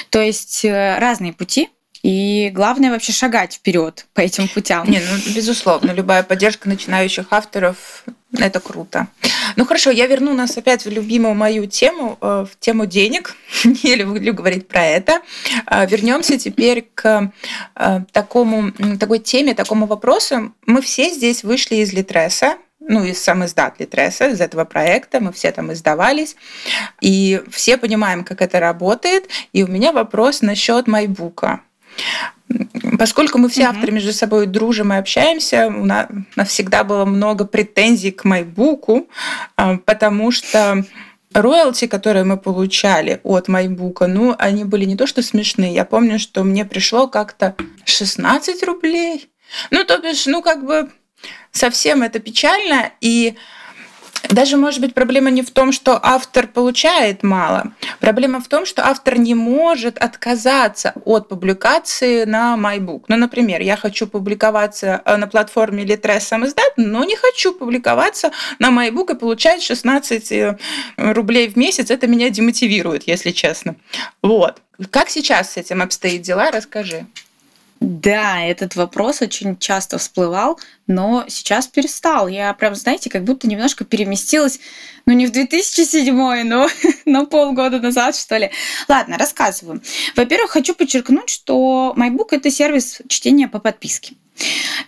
То 0.10 0.22
есть 0.22 0.64
э, 0.66 0.98
разные 0.98 1.34
пути, 1.34 1.70
и 2.04 2.50
главное 2.54 2.92
вообще 2.92 3.12
шагать 3.12 3.56
вперед 3.56 4.08
по 4.14 4.22
этим 4.22 4.48
путям. 4.48 4.90
Не, 4.90 5.00
ну, 5.00 5.34
безусловно, 5.36 5.92
любая 5.92 6.24
поддержка 6.24 6.70
начинающих 6.70 7.28
авторов 7.32 8.04
это 8.38 8.60
круто. 8.60 9.08
Ну 9.56 9.66
хорошо, 9.66 9.90
я 9.90 10.06
верну 10.06 10.34
нас 10.34 10.56
опять 10.56 10.86
в 10.86 10.90
любимую 10.90 11.34
мою 11.34 11.66
тему, 11.66 12.18
э, 12.22 12.46
в 12.50 12.60
тему 12.60 12.86
денег. 12.86 13.36
Не 13.64 13.96
люблю 13.96 14.34
говорить 14.34 14.68
про 14.68 14.86
это. 14.86 15.22
Э, 15.66 15.88
Вернемся 15.88 16.38
теперь 16.38 16.88
к 16.94 17.32
э, 17.76 18.02
такому, 18.12 18.72
такой 19.00 19.20
теме, 19.20 19.56
такому 19.56 19.88
вопросу. 19.88 20.54
Мы 20.68 20.82
все 20.84 21.10
здесь 21.10 21.44
вышли 21.44 21.78
из 21.78 21.92
Литреса, 21.92 22.58
ну, 22.80 23.04
из 23.04 23.22
сам 23.22 23.44
издат 23.46 23.80
Литреса, 23.80 24.30
из 24.30 24.42
этого 24.42 24.64
проекта, 24.64 25.20
мы 25.20 25.34
все 25.34 25.52
там 25.52 25.74
издавались, 25.74 26.36
и 27.02 27.42
все 27.52 27.78
понимаем, 27.78 28.24
как 28.24 28.42
это 28.42 28.60
работает. 28.60 29.28
И 29.54 29.64
у 29.64 29.68
меня 29.68 29.92
вопрос 29.92 30.42
насчет 30.42 30.88
майбука. 30.88 31.62
Поскольку 32.98 33.38
мы 33.38 33.50
все 33.50 33.64
авторы 33.66 33.92
между 33.92 34.12
собой 34.12 34.48
дружим 34.48 34.92
и 34.92 34.98
общаемся, 34.98 35.68
у 35.68 35.86
нас, 35.86 36.08
у 36.10 36.40
нас 36.40 36.50
всегда 36.50 36.84
было 36.84 37.06
много 37.06 37.46
претензий 37.46 38.12
к 38.12 38.26
майбуку, 38.26 39.08
а, 39.56 39.78
потому 39.78 40.32
что 40.32 40.84
роялти, 41.34 41.88
которые 41.88 42.26
мы 42.26 42.38
получали 42.38 43.20
от 43.24 43.48
майбука, 43.48 44.08
ну, 44.08 44.36
они 44.38 44.64
были 44.64 44.86
не 44.86 44.96
то 44.96 45.06
что 45.06 45.22
смешные. 45.22 45.74
Я 45.74 45.86
помню, 45.86 46.20
что 46.20 46.44
мне 46.44 46.66
пришло 46.66 47.08
как-то 47.08 47.56
16 47.86 48.64
рублей. 48.64 49.30
Ну, 49.72 49.84
то 49.84 50.00
бишь, 50.00 50.26
ну, 50.26 50.42
как 50.42 50.66
бы 50.66 50.90
совсем 51.52 52.02
это 52.02 52.20
печально. 52.20 52.92
И 53.02 53.36
даже, 54.30 54.58
может 54.58 54.82
быть, 54.82 54.94
проблема 54.94 55.30
не 55.30 55.42
в 55.42 55.52
том, 55.52 55.72
что 55.72 56.00
автор 56.02 56.48
получает 56.48 57.24
мало. 57.24 57.74
Проблема 58.00 58.42
в 58.42 58.48
том, 58.48 58.66
что 58.66 58.86
автор 58.86 59.18
не 59.18 59.36
может 59.36 59.98
отказаться 59.98 60.94
от 61.06 61.30
публикации 61.30 62.26
на 62.26 62.56
MyBook. 62.58 63.06
Ну, 63.08 63.18
например, 63.18 63.62
я 63.62 63.78
хочу 63.78 64.08
публиковаться 64.08 65.02
э, 65.06 65.16
на 65.16 65.28
платформе 65.28 65.84
Litres 65.84 66.22
сам 66.22 66.46
издат, 66.46 66.74
но 66.78 67.04
не 67.04 67.16
хочу 67.16 67.54
публиковаться 67.54 68.32
на 68.60 68.70
MyBook 68.70 69.16
и 69.16 69.20
получать 69.20 69.64
16 69.64 70.32
э, 70.32 70.58
рублей 70.98 71.50
в 71.50 71.56
месяц. 71.56 71.90
Это 71.92 72.08
меня 72.08 72.30
демотивирует, 72.30 73.08
если 73.08 73.32
честно. 73.32 73.76
Вот. 74.22 74.62
Как 74.92 75.10
сейчас 75.10 75.54
с 75.54 75.58
этим 75.58 75.82
обстоит 75.82 76.22
дела, 76.22 76.52
расскажи. 76.52 77.06
Да, 77.80 78.42
этот 78.42 78.76
вопрос 78.76 79.22
очень 79.22 79.58
часто 79.58 79.98
всплывал, 79.98 80.60
но 80.86 81.24
сейчас 81.30 81.68
перестал. 81.68 82.28
Я 82.28 82.54
прям, 82.54 82.76
знаете, 82.76 83.10
как 83.10 83.24
будто 83.24 83.48
немножко 83.48 83.86
переместилась, 83.86 84.60
ну 85.06 85.14
не 85.14 85.28
в 85.28 85.32
2007, 85.32 86.44
но 86.44 86.68
на 87.06 87.26
полгода 87.26 87.80
назад, 87.80 88.18
что 88.18 88.36
ли. 88.36 88.52
Ладно, 88.90 89.18
рассказываю. 89.18 89.82
Во-первых, 90.18 90.52
хочу 90.52 90.76
подчеркнуть, 90.76 91.30
что 91.30 91.94
MyBook— 91.98 92.28
это 92.32 92.52
сервис 92.52 93.02
чтения 93.08 93.48
по 93.48 93.60
подписке. 93.60 94.16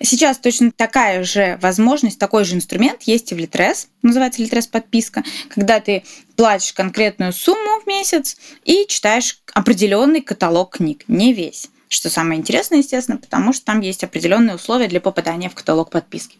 Сейчас 0.01 0.37
точно 0.37 0.71
такая 0.71 1.23
же 1.23 1.57
возможность, 1.61 2.19
такой 2.19 2.43
же 2.43 2.55
инструмент 2.55 3.03
есть 3.03 3.31
и 3.31 3.35
в 3.35 3.37
Litres, 3.37 3.87
называется 4.01 4.41
Litres 4.41 4.69
подписка, 4.69 5.23
когда 5.49 5.79
ты 5.79 6.03
платишь 6.35 6.73
конкретную 6.73 7.31
сумму 7.33 7.81
в 7.81 7.87
месяц 7.87 8.37
и 8.63 8.85
читаешь 8.87 9.39
определенный 9.53 10.21
каталог 10.21 10.77
книг, 10.77 11.03
не 11.07 11.33
весь 11.33 11.69
что 11.91 12.09
самое 12.09 12.39
интересное, 12.39 12.79
естественно, 12.79 13.17
потому 13.17 13.51
что 13.51 13.65
там 13.65 13.81
есть 13.81 14.03
определенные 14.03 14.55
условия 14.55 14.87
для 14.87 15.01
попадания 15.01 15.49
в 15.49 15.55
каталог 15.55 15.89
подписки. 15.89 16.37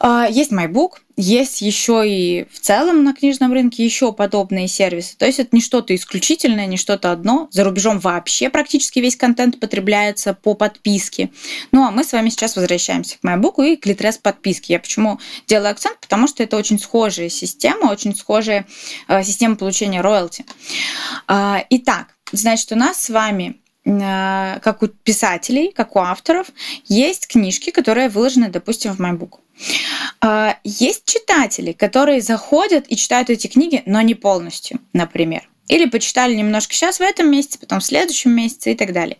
А, 0.00 0.26
есть 0.26 0.52
MyBook, 0.52 0.92
есть 1.16 1.60
еще 1.60 2.04
и 2.06 2.46
в 2.50 2.58
целом 2.60 3.04
на 3.04 3.12
книжном 3.12 3.52
рынке 3.52 3.84
еще 3.84 4.12
подобные 4.12 4.66
сервисы. 4.66 5.16
То 5.18 5.26
есть 5.26 5.38
это 5.38 5.50
не 5.52 5.60
что-то 5.60 5.94
исключительное, 5.94 6.64
не 6.64 6.78
что-то 6.78 7.12
одно. 7.12 7.48
За 7.50 7.62
рубежом 7.62 7.98
вообще 7.98 8.48
практически 8.48 9.00
весь 9.00 9.16
контент 9.16 9.60
потребляется 9.60 10.32
по 10.32 10.54
подписке. 10.54 11.30
Ну 11.70 11.84
а 11.84 11.90
мы 11.90 12.02
с 12.02 12.12
вами 12.12 12.30
сейчас 12.30 12.56
возвращаемся 12.56 13.18
к 13.18 13.24
MyBook 13.24 13.62
и 13.66 13.76
к 13.76 13.86
Litres 13.86 14.18
подписке. 14.22 14.74
Я 14.74 14.80
почему 14.80 15.20
делаю 15.46 15.72
акцент? 15.72 16.00
Потому 16.00 16.26
что 16.26 16.42
это 16.42 16.56
очень 16.56 16.78
схожая 16.78 17.28
система, 17.28 17.90
очень 17.90 18.16
схожая 18.16 18.66
э, 19.08 19.22
система 19.24 19.56
получения 19.56 20.00
роялти. 20.00 20.46
А, 21.26 21.64
итак, 21.68 22.14
значит, 22.32 22.72
у 22.72 22.76
нас 22.76 23.02
с 23.02 23.10
вами 23.10 23.60
как 23.88 24.82
у 24.82 24.88
писателей, 24.88 25.72
как 25.72 25.96
у 25.96 26.00
авторов, 26.00 26.48
есть 26.86 27.26
книжки, 27.26 27.70
которые 27.70 28.08
выложены, 28.08 28.48
допустим, 28.48 28.92
в 28.94 29.00
MyBook. 29.00 29.38
А, 30.20 30.56
есть 30.64 31.04
читатели, 31.04 31.72
которые 31.72 32.20
заходят 32.20 32.84
и 32.88 32.96
читают 32.96 33.30
эти 33.30 33.46
книги, 33.46 33.82
но 33.86 34.00
не 34.02 34.14
полностью, 34.14 34.80
например. 34.92 35.48
Или 35.68 35.84
почитали 35.86 36.34
немножко 36.34 36.74
сейчас 36.74 36.98
в 36.98 37.02
этом 37.02 37.30
месяце, 37.30 37.58
потом 37.58 37.80
в 37.80 37.84
следующем 37.84 38.30
месяце 38.30 38.72
и 38.72 38.74
так 38.74 38.92
далее. 38.92 39.18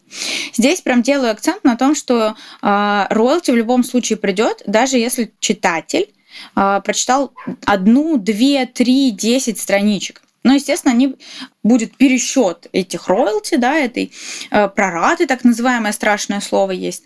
Здесь 0.54 0.80
прям 0.80 1.02
делаю 1.02 1.30
акцент 1.30 1.62
на 1.64 1.76
том, 1.76 1.94
что 1.94 2.36
э, 2.62 3.06
роялти 3.10 3.50
в 3.50 3.56
любом 3.56 3.84
случае 3.84 4.16
придет, 4.16 4.62
даже 4.66 4.96
если 4.96 5.32
читатель 5.40 6.10
э, 6.56 6.80
прочитал 6.82 7.32
одну, 7.66 8.16
две, 8.16 8.64
три, 8.64 9.10
десять 9.10 9.58
страничек. 9.60 10.22
Но, 10.42 10.54
естественно, 10.54 10.94
они 10.94 11.16
будет 11.62 11.96
пересчет 11.96 12.68
этих 12.72 13.08
роялти, 13.08 13.56
да, 13.56 13.76
этой 13.76 14.12
э, 14.50 14.68
прораты, 14.68 15.26
так 15.26 15.44
называемое 15.44 15.92
страшное 15.92 16.40
слово 16.40 16.72
есть. 16.72 17.04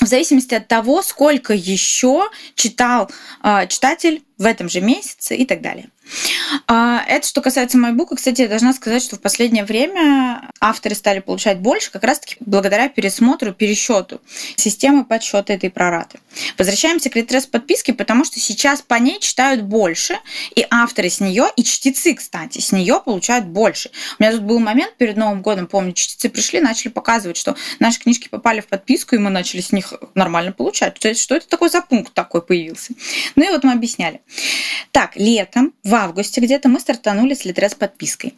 В 0.00 0.06
зависимости 0.06 0.54
от 0.54 0.68
того, 0.68 1.02
сколько 1.02 1.52
еще 1.52 2.28
читал 2.54 3.10
э, 3.42 3.66
читатель 3.68 4.22
в 4.38 4.46
этом 4.46 4.68
же 4.68 4.80
месяце 4.80 5.36
и 5.36 5.44
так 5.44 5.60
далее. 5.60 5.90
А, 6.66 7.04
это 7.06 7.26
что 7.26 7.40
касается 7.40 7.78
MyBook. 7.78 8.16
Кстати, 8.16 8.42
я 8.42 8.48
должна 8.48 8.72
сказать, 8.72 9.02
что 9.02 9.16
в 9.16 9.20
последнее 9.20 9.64
время 9.64 10.50
авторы 10.60 10.94
стали 10.94 11.20
получать 11.20 11.60
больше 11.60 11.90
как 11.90 12.04
раз-таки 12.04 12.36
благодаря 12.40 12.88
пересмотру, 12.88 13.52
пересчету 13.52 14.20
системы 14.56 15.04
подсчета 15.04 15.52
этой 15.52 15.70
прораты. 15.70 16.20
Возвращаемся 16.56 17.10
к 17.10 17.16
Литрес 17.16 17.46
подписке, 17.46 17.92
потому 17.92 18.24
что 18.24 18.40
сейчас 18.40 18.82
по 18.82 18.94
ней 18.94 19.20
читают 19.20 19.62
больше, 19.62 20.18
и 20.54 20.66
авторы 20.70 21.10
с 21.10 21.20
нее, 21.20 21.46
и 21.56 21.64
чтецы, 21.64 22.14
кстати, 22.14 22.60
с 22.60 22.72
нее 22.72 23.00
получают 23.04 23.46
больше. 23.46 23.90
У 24.18 24.22
меня 24.22 24.32
тут 24.32 24.42
был 24.42 24.58
момент 24.58 24.96
перед 24.96 25.16
Новым 25.16 25.42
годом, 25.42 25.66
помню, 25.66 25.92
чтецы 25.92 26.28
пришли, 26.28 26.60
начали 26.60 26.88
показывать, 26.88 27.36
что 27.36 27.56
наши 27.78 28.00
книжки 28.00 28.28
попали 28.28 28.60
в 28.60 28.66
подписку, 28.66 29.14
и 29.14 29.18
мы 29.18 29.30
начали 29.30 29.60
с 29.60 29.72
них 29.72 29.92
нормально 30.14 30.52
получать. 30.52 30.98
То 30.98 31.08
есть, 31.08 31.20
что 31.20 31.34
это 31.34 31.48
такой 31.48 31.70
за 31.70 31.82
пункт 31.82 32.12
такой 32.14 32.42
появился? 32.42 32.92
Ну 33.36 33.44
и 33.44 33.50
вот 33.50 33.64
мы 33.64 33.72
объясняли. 33.72 34.20
Так, 34.92 35.16
летом, 35.16 35.72
в 35.84 35.94
августе 35.94 36.37
где-то 36.40 36.68
мы 36.68 36.80
стартанули 36.80 37.34
с 37.34 37.44
Литрес 37.44 37.74
подпиской. 37.74 38.34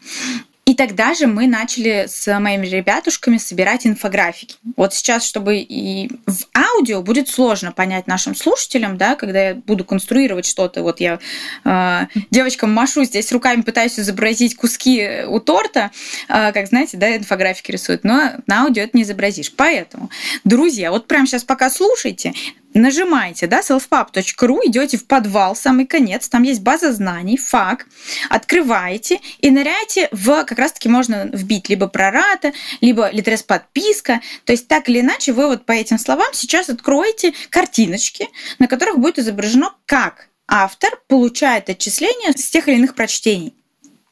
И 0.70 0.74
тогда 0.74 1.14
же 1.14 1.26
мы 1.26 1.48
начали 1.48 2.04
с 2.06 2.38
моими 2.38 2.64
ребятушками 2.64 3.38
собирать 3.38 3.88
инфографики. 3.88 4.54
Вот 4.76 4.94
сейчас, 4.94 5.24
чтобы 5.24 5.56
и 5.56 6.08
в 6.28 6.44
аудио 6.56 7.02
будет 7.02 7.28
сложно 7.28 7.72
понять 7.72 8.06
нашим 8.06 8.36
слушателям, 8.36 8.96
да, 8.96 9.16
когда 9.16 9.48
я 9.48 9.54
буду 9.56 9.84
конструировать 9.84 10.46
что-то. 10.46 10.84
Вот 10.84 11.00
я 11.00 11.18
э, 11.64 12.06
девочкам 12.30 12.72
машу 12.72 13.02
здесь 13.02 13.32
руками, 13.32 13.62
пытаюсь 13.62 13.98
изобразить 13.98 14.54
куски 14.54 15.24
у 15.26 15.40
торта, 15.40 15.90
э, 16.28 16.52
как 16.52 16.68
знаете, 16.68 16.98
да, 16.98 17.16
инфографики 17.16 17.72
рисуют, 17.72 18.04
но 18.04 18.34
на 18.46 18.62
аудио 18.62 18.84
это 18.84 18.96
не 18.96 19.02
изобразишь. 19.02 19.52
Поэтому, 19.52 20.08
друзья, 20.44 20.92
вот 20.92 21.08
прямо 21.08 21.26
сейчас 21.26 21.42
пока 21.42 21.68
слушайте, 21.68 22.32
нажимаете, 22.74 23.46
да, 23.46 23.60
selfpub.ru, 23.60 24.58
идете 24.64 24.96
в 24.96 25.06
подвал, 25.06 25.56
самый 25.56 25.86
конец, 25.86 26.28
там 26.28 26.42
есть 26.42 26.60
база 26.60 26.92
знаний, 26.92 27.36
фак, 27.36 27.86
открываете 28.28 29.20
и 29.40 29.50
ныряете 29.50 30.08
в, 30.12 30.44
как 30.44 30.58
раз-таки 30.58 30.88
можно 30.88 31.28
вбить 31.32 31.68
либо 31.68 31.88
прората, 31.88 32.52
либо 32.80 33.10
литрес 33.10 33.42
подписка, 33.42 34.20
то 34.44 34.52
есть 34.52 34.68
так 34.68 34.88
или 34.88 35.00
иначе 35.00 35.32
вы 35.32 35.46
вот 35.46 35.66
по 35.66 35.72
этим 35.72 35.98
словам 35.98 36.28
сейчас 36.32 36.68
откроете 36.68 37.32
картиночки, 37.50 38.28
на 38.58 38.68
которых 38.68 38.98
будет 38.98 39.18
изображено, 39.18 39.74
как 39.86 40.28
автор 40.46 41.00
получает 41.08 41.68
отчисления 41.68 42.32
с 42.32 42.50
тех 42.50 42.68
или 42.68 42.76
иных 42.76 42.94
прочтений. 42.94 43.54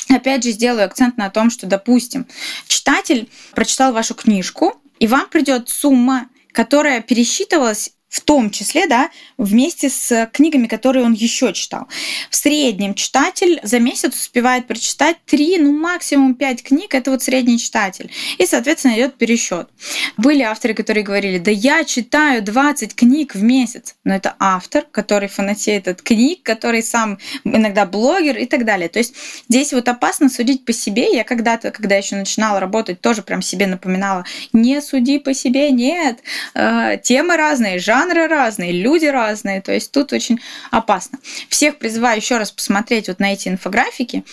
Опять 0.09 0.45
же, 0.45 0.53
сделаю 0.53 0.87
акцент 0.87 1.19
на 1.19 1.29
том, 1.29 1.51
что, 1.51 1.67
допустим, 1.67 2.27
читатель 2.67 3.29
прочитал 3.55 3.93
вашу 3.93 4.15
книжку, 4.15 4.81
и 4.99 5.07
вам 5.07 5.29
придет 5.29 5.69
сумма, 5.69 6.29
которая 6.53 7.03
пересчитывалась 7.03 7.93
в 8.09 8.21
том 8.21 8.51
числе, 8.51 8.87
да, 8.87 9.11
вместе 9.37 9.91
с 9.91 10.29
книгами, 10.33 10.67
которые 10.67 11.05
он 11.05 11.13
еще 11.13 11.53
читал. 11.53 11.89
В 12.31 12.37
среднем 12.37 12.95
читатель 12.95 13.61
за 13.63 13.81
месяц 13.81 14.15
успевает 14.15 14.67
прочитать 14.67 15.19
3, 15.27 15.59
ну 15.59 15.73
максимум 15.73 16.35
5 16.35 16.63
книг, 16.63 16.95
это 16.95 17.11
вот 17.11 17.23
средний 17.23 17.59
читатель. 17.59 18.11
И, 18.39 18.47
соответственно, 18.47 18.95
идет 18.95 19.17
пересчет. 19.19 19.69
Были 20.17 20.43
авторы, 20.43 20.73
которые 20.73 21.05
говорили, 21.05 21.39
да 21.39 21.51
я 21.51 21.85
читаю 21.85 22.43
20 22.43 22.95
книг 22.95 23.35
в 23.35 23.43
месяц. 23.43 23.95
Но 24.05 24.15
это 24.15 24.35
автор, 24.39 24.87
который 24.91 25.29
фанатеет 25.29 25.87
от 25.87 26.01
книг, 26.01 26.43
который 26.43 26.83
сам 26.83 27.19
иногда 27.45 27.85
блогер 27.85 28.39
и 28.39 28.47
так 28.47 28.65
далее. 28.65 28.89
То 28.89 29.01
есть 29.01 29.15
здесь 29.49 29.73
вот 29.75 29.87
опасно 29.87 30.31
судить 30.31 30.65
по 30.65 30.73
себе. 30.73 31.15
Я 31.15 31.25
когда-то, 31.25 31.71
когда 31.71 31.97
еще 31.97 32.17
начинала 32.17 32.59
работать, 32.59 33.03
тоже 33.03 33.23
прям 33.23 33.43
себе 33.43 33.67
напоминала, 33.67 34.25
не 34.55 34.81
суди 34.81 35.19
по 35.19 35.35
себе, 35.35 35.71
нет. 35.71 36.21
Э, 36.55 36.97
темы 37.03 37.37
разные, 37.37 37.79
жанры 37.79 37.98
жанры 37.99 38.29
разные, 38.29 38.73
люди 38.73 39.07
разные, 39.07 39.61
то 39.61 39.73
есть 39.73 39.93
тут 39.93 40.13
очень 40.13 40.41
опасно. 40.71 41.19
Всех 41.49 41.79
призываю 41.79 42.19
еще 42.19 42.39
раз 42.39 42.53
посмотреть 42.53 43.09
вот 43.09 43.19
на 43.19 43.33
эти 43.33 43.49
инфографики. 43.49 44.25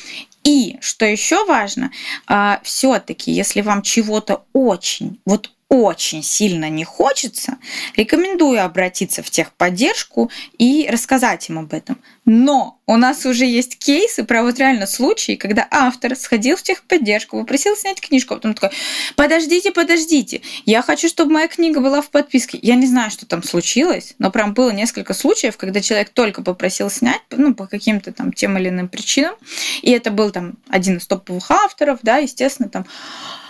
И, 0.43 0.77
что 0.79 1.05
еще 1.05 1.43
важно, 1.45 1.91
а, 2.27 2.59
все-таки, 2.63 3.31
если 3.31 3.61
вам 3.61 3.81
чего-то 3.81 4.43
очень, 4.53 5.19
вот 5.25 5.49
очень 5.67 6.21
сильно 6.21 6.69
не 6.69 6.83
хочется, 6.83 7.57
рекомендую 7.95 8.63
обратиться 8.63 9.23
в 9.23 9.29
техподдержку 9.31 10.29
и 10.59 10.87
рассказать 10.91 11.49
им 11.49 11.57
об 11.57 11.73
этом. 11.73 11.97
Но 12.23 12.79
у 12.85 12.97
нас 12.97 13.25
уже 13.25 13.45
есть 13.45 13.79
кейсы 13.79 14.23
про 14.23 14.43
вот 14.43 14.59
реально 14.59 14.85
случаи, 14.85 15.35
когда 15.35 15.67
автор 15.71 16.15
сходил 16.15 16.55
в 16.55 16.61
техподдержку, 16.61 17.39
попросил 17.39 17.75
снять 17.75 17.99
книжку, 17.99 18.35
а 18.35 18.37
потом 18.37 18.53
такой, 18.53 18.77
подождите, 19.15 19.71
подождите, 19.71 20.41
я 20.65 20.83
хочу, 20.83 21.07
чтобы 21.07 21.33
моя 21.33 21.47
книга 21.47 21.79
была 21.79 22.01
в 22.01 22.09
подписке. 22.09 22.59
Я 22.61 22.75
не 22.75 22.85
знаю, 22.85 23.09
что 23.09 23.25
там 23.25 23.41
случилось, 23.41 24.13
но 24.19 24.29
прям 24.29 24.53
было 24.53 24.69
несколько 24.69 25.15
случаев, 25.15 25.57
когда 25.57 25.81
человек 25.81 26.09
только 26.09 26.43
попросил 26.43 26.91
снять, 26.91 27.21
ну, 27.31 27.55
по 27.55 27.65
каким-то 27.65 28.11
там 28.11 28.33
тем 28.33 28.57
или 28.57 28.69
иным 28.69 28.87
причинам, 28.87 29.35
и 29.81 29.91
это 29.91 30.11
был 30.11 30.29
там 30.29 30.53
один 30.69 30.97
из 30.97 31.07
топовых 31.07 31.49
авторов, 31.49 31.99
да, 32.03 32.17
естественно, 32.17 32.69
там, 32.69 32.85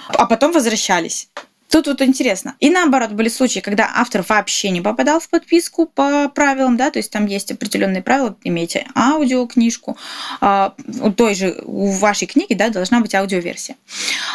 а 0.08 0.25
потом 0.25 0.54
возвращались. 0.54 1.30
Тут 1.69 1.88
вот 1.88 2.01
интересно. 2.01 2.56
И 2.60 2.69
наоборот, 2.69 3.12
были 3.12 3.28
случаи, 3.28 3.60
когда 3.60 3.91
автор 3.95 4.23
вообще 4.28 4.69
не 4.69 4.82
попадал 4.82 5.19
в 5.19 5.28
подписку 5.30 5.88
по 5.88 6.30
правилам, 6.30 6.78
да, 6.78 6.91
то 6.91 6.99
есть 6.99 7.12
там 7.12 7.25
есть 7.25 7.51
определенные 7.51 8.04
правила, 8.04 8.38
имейте 8.43 8.86
аудиокнижку, 8.95 9.97
а, 10.41 10.75
у 11.01 11.12
той 11.12 11.34
же, 11.34 11.60
у 11.63 11.91
вашей 11.91 12.28
книги, 12.28 12.54
да, 12.54 12.69
должна 12.69 12.99
быть 13.01 13.15
аудиоверсия. 13.15 13.75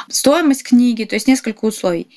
Стоимость 0.09 0.65
книги, 0.65 1.05
то 1.05 1.15
есть 1.15 1.29
несколько 1.29 1.65
условий. 1.65 2.09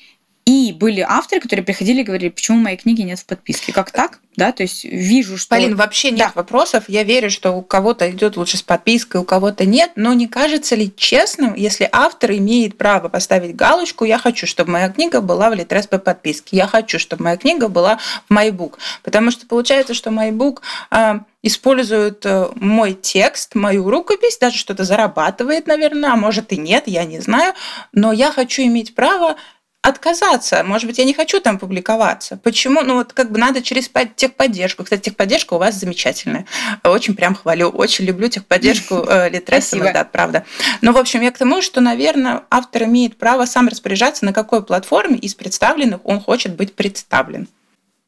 И 0.46 0.72
были 0.72 1.00
авторы, 1.00 1.40
которые 1.40 1.64
приходили 1.64 2.02
и 2.02 2.04
говорили, 2.04 2.28
почему 2.28 2.58
моей 2.58 2.76
книги 2.76 3.00
нет 3.00 3.18
в 3.18 3.24
подписке. 3.24 3.72
Как 3.72 3.90
так? 3.90 4.20
Да, 4.36 4.52
то 4.52 4.62
есть 4.62 4.84
вижу, 4.84 5.38
что... 5.38 5.50
Полин, 5.50 5.74
вообще 5.74 6.10
нет 6.10 6.18
да. 6.18 6.32
вопросов. 6.34 6.84
Я 6.88 7.02
верю, 7.04 7.30
что 7.30 7.52
у 7.52 7.62
кого-то 7.62 8.10
идет 8.10 8.36
лучше 8.36 8.58
с 8.58 8.62
подпиской, 8.62 9.20
у 9.20 9.24
кого-то 9.24 9.64
нет. 9.64 9.92
Но 9.96 10.12
не 10.12 10.28
кажется 10.28 10.74
ли 10.74 10.92
честным, 10.94 11.54
если 11.54 11.88
автор 11.90 12.32
имеет 12.32 12.76
право 12.76 13.08
поставить 13.08 13.56
галочку 13.56 14.04
«Я 14.04 14.18
хочу, 14.18 14.46
чтобы 14.46 14.72
моя 14.72 14.90
книга 14.90 15.22
была 15.22 15.48
в 15.48 15.54
Литрес 15.54 15.86
по 15.86 15.98
подписке», 15.98 16.56
«Я 16.56 16.66
хочу, 16.66 16.98
чтобы 16.98 17.24
моя 17.24 17.36
книга 17.38 17.68
была 17.68 17.98
в 18.28 18.32
MyBook». 18.32 18.74
Потому 19.02 19.30
что 19.30 19.46
получается, 19.46 19.94
что 19.94 20.10
MyBook 20.10 20.60
э, 20.90 21.20
использует 21.42 22.26
э, 22.26 22.48
мой 22.56 22.92
текст, 22.92 23.54
мою 23.54 23.88
рукопись, 23.88 24.36
даже 24.38 24.58
что-то 24.58 24.84
зарабатывает, 24.84 25.66
наверное, 25.66 26.12
а 26.12 26.16
может 26.16 26.52
и 26.52 26.58
нет, 26.58 26.84
я 26.86 27.04
не 27.04 27.20
знаю. 27.20 27.54
Но 27.92 28.12
я 28.12 28.30
хочу 28.32 28.62
иметь 28.62 28.94
право 28.94 29.36
отказаться. 29.84 30.64
Может 30.64 30.86
быть, 30.86 30.98
я 30.98 31.04
не 31.04 31.12
хочу 31.12 31.40
там 31.40 31.58
публиковаться. 31.58 32.38
Почему? 32.42 32.80
Ну, 32.80 32.94
вот 32.94 33.12
как 33.12 33.30
бы 33.30 33.38
надо 33.38 33.62
через 33.62 33.90
техподдержку. 34.16 34.82
Кстати, 34.82 35.10
техподдержка 35.10 35.54
у 35.54 35.58
вас 35.58 35.74
замечательная. 35.74 36.46
Очень 36.82 37.14
прям 37.14 37.34
хвалю. 37.34 37.68
Очень 37.68 38.06
люблю 38.06 38.28
техподдержку 38.28 38.94
э, 39.08 39.28
Литреса, 39.28 39.78
да, 39.78 40.04
правда. 40.04 40.46
Но, 40.80 40.92
в 40.92 40.96
общем, 40.96 41.20
я 41.20 41.30
к 41.30 41.36
тому, 41.36 41.60
что, 41.60 41.82
наверное, 41.82 42.44
автор 42.48 42.84
имеет 42.84 43.18
право 43.18 43.44
сам 43.44 43.68
распоряжаться, 43.68 44.24
на 44.24 44.32
какой 44.32 44.64
платформе 44.64 45.18
из 45.18 45.34
представленных 45.34 46.00
он 46.04 46.18
хочет 46.18 46.56
быть 46.56 46.74
представлен. 46.74 47.46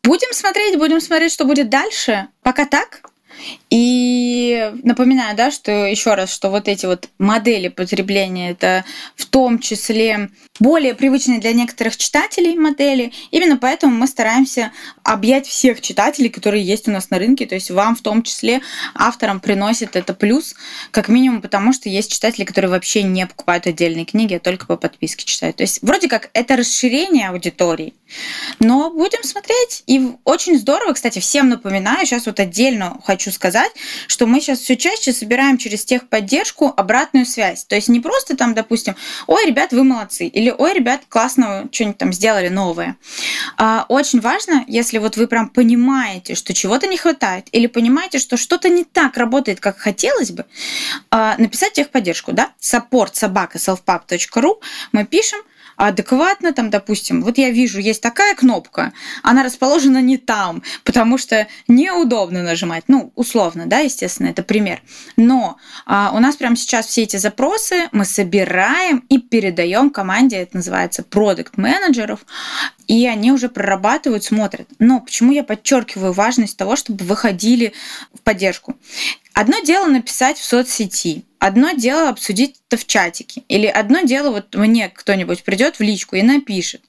Будем 0.02 0.32
смотреть, 0.32 0.78
будем 0.78 1.02
смотреть, 1.02 1.32
что 1.32 1.44
будет 1.44 1.68
дальше. 1.68 2.28
Пока 2.42 2.64
так. 2.64 3.02
И 3.68 4.72
напоминаю, 4.82 5.36
да, 5.36 5.50
что 5.50 5.70
еще 5.70 6.14
раз, 6.14 6.32
что 6.32 6.48
вот 6.48 6.68
эти 6.68 6.86
вот 6.86 7.10
модели 7.18 7.68
потребления, 7.68 8.52
это 8.52 8.86
в 9.14 9.26
том 9.26 9.58
числе 9.58 10.30
более 10.58 10.94
привычные 10.94 11.40
для 11.40 11.52
некоторых 11.52 11.96
читателей 11.96 12.56
модели. 12.56 13.12
Именно 13.30 13.56
поэтому 13.56 13.94
мы 13.94 14.06
стараемся 14.06 14.72
объять 15.02 15.46
всех 15.46 15.80
читателей, 15.80 16.28
которые 16.28 16.64
есть 16.64 16.88
у 16.88 16.90
нас 16.90 17.10
на 17.10 17.18
рынке. 17.18 17.46
То 17.46 17.54
есть 17.54 17.70
вам 17.70 17.96
в 17.96 18.00
том 18.00 18.22
числе 18.22 18.62
авторам 18.94 19.40
приносит 19.40 19.96
это 19.96 20.14
плюс, 20.14 20.54
как 20.90 21.08
минимум 21.08 21.42
потому, 21.42 21.72
что 21.72 21.88
есть 21.88 22.12
читатели, 22.12 22.44
которые 22.44 22.70
вообще 22.70 23.02
не 23.02 23.26
покупают 23.26 23.66
отдельные 23.66 24.04
книги, 24.04 24.34
а 24.34 24.40
только 24.40 24.66
по 24.66 24.76
подписке 24.76 25.24
читают. 25.24 25.56
То 25.56 25.62
есть 25.62 25.82
вроде 25.82 26.08
как 26.08 26.30
это 26.32 26.56
расширение 26.56 27.28
аудитории. 27.28 27.94
Но 28.60 28.90
будем 28.90 29.22
смотреть. 29.22 29.82
И 29.86 30.12
очень 30.24 30.58
здорово, 30.58 30.92
кстати, 30.92 31.18
всем 31.18 31.48
напоминаю, 31.48 32.06
сейчас 32.06 32.26
вот 32.26 32.40
отдельно 32.40 32.98
хочу 33.04 33.30
сказать, 33.32 33.72
что 34.06 34.26
мы 34.26 34.40
сейчас 34.40 34.60
все 34.60 34.76
чаще 34.76 35.12
собираем 35.12 35.58
через 35.58 35.84
техподдержку 35.84 36.72
обратную 36.76 37.26
связь. 37.26 37.64
То 37.64 37.74
есть 37.74 37.88
не 37.88 38.00
просто 38.00 38.36
там, 38.36 38.54
допустим, 38.54 38.96
ой, 39.26 39.46
ребят, 39.46 39.72
вы 39.72 39.84
молодцы, 39.84 40.26
или 40.26 40.45
ой, 40.52 40.74
ребят, 40.74 41.02
классно 41.08 41.68
что-нибудь 41.70 41.98
там 41.98 42.12
сделали 42.12 42.48
новое. 42.48 42.96
А, 43.56 43.86
очень 43.88 44.20
важно, 44.20 44.64
если 44.66 44.98
вот 44.98 45.16
вы 45.16 45.26
прям 45.26 45.48
понимаете, 45.48 46.34
что 46.34 46.54
чего-то 46.54 46.86
не 46.86 46.96
хватает, 46.96 47.48
или 47.52 47.66
понимаете, 47.66 48.18
что 48.18 48.36
что-то 48.36 48.68
не 48.68 48.84
так 48.84 49.16
работает, 49.16 49.60
как 49.60 49.78
хотелось 49.78 50.30
бы, 50.30 50.46
а, 51.10 51.36
написать 51.38 51.74
техподдержку, 51.74 52.32
да, 52.32 52.50
support 52.60 53.10
собака 53.14 53.58
selfpub.ru, 53.58 54.60
мы 54.92 55.04
пишем, 55.04 55.40
адекватно, 55.76 56.52
там, 56.52 56.70
допустим, 56.70 57.22
вот 57.22 57.38
я 57.38 57.50
вижу, 57.50 57.78
есть 57.78 58.02
такая 58.02 58.34
кнопка, 58.34 58.92
она 59.22 59.42
расположена 59.42 60.00
не 60.00 60.16
там, 60.16 60.62
потому 60.84 61.18
что 61.18 61.46
неудобно 61.68 62.42
нажимать, 62.42 62.84
ну, 62.88 63.12
условно, 63.14 63.66
да, 63.66 63.80
естественно, 63.80 64.28
это 64.28 64.42
пример. 64.42 64.82
Но 65.16 65.58
а, 65.84 66.12
у 66.14 66.18
нас 66.18 66.36
прямо 66.36 66.56
сейчас 66.56 66.86
все 66.86 67.02
эти 67.02 67.16
запросы 67.16 67.88
мы 67.92 68.04
собираем 68.04 69.04
и 69.08 69.18
передаем 69.18 69.90
команде, 69.90 70.36
это 70.36 70.56
называется 70.56 71.02
продукт 71.02 71.56
менеджеров, 71.56 72.20
и 72.86 73.06
они 73.06 73.32
уже 73.32 73.48
прорабатывают, 73.48 74.24
смотрят. 74.24 74.68
Но 74.78 75.00
почему 75.00 75.32
я 75.32 75.44
подчеркиваю 75.44 76.12
важность 76.12 76.56
того, 76.56 76.76
чтобы 76.76 77.04
выходили 77.04 77.72
в 78.14 78.20
поддержку? 78.20 78.76
Одно 79.34 79.60
дело 79.60 79.86
написать 79.86 80.38
в 80.38 80.44
соцсети, 80.44 81.24
одно 81.38 81.72
дело 81.72 82.08
обсудить 82.08 82.56
это 82.70 82.80
в 82.80 82.86
чатике, 82.86 83.42
или 83.48 83.66
одно 83.66 84.00
дело 84.00 84.30
вот 84.30 84.54
мне 84.54 84.88
кто-нибудь 84.88 85.44
придет 85.44 85.76
в 85.76 85.82
личку 85.82 86.16
и 86.16 86.22
напишет. 86.22 86.80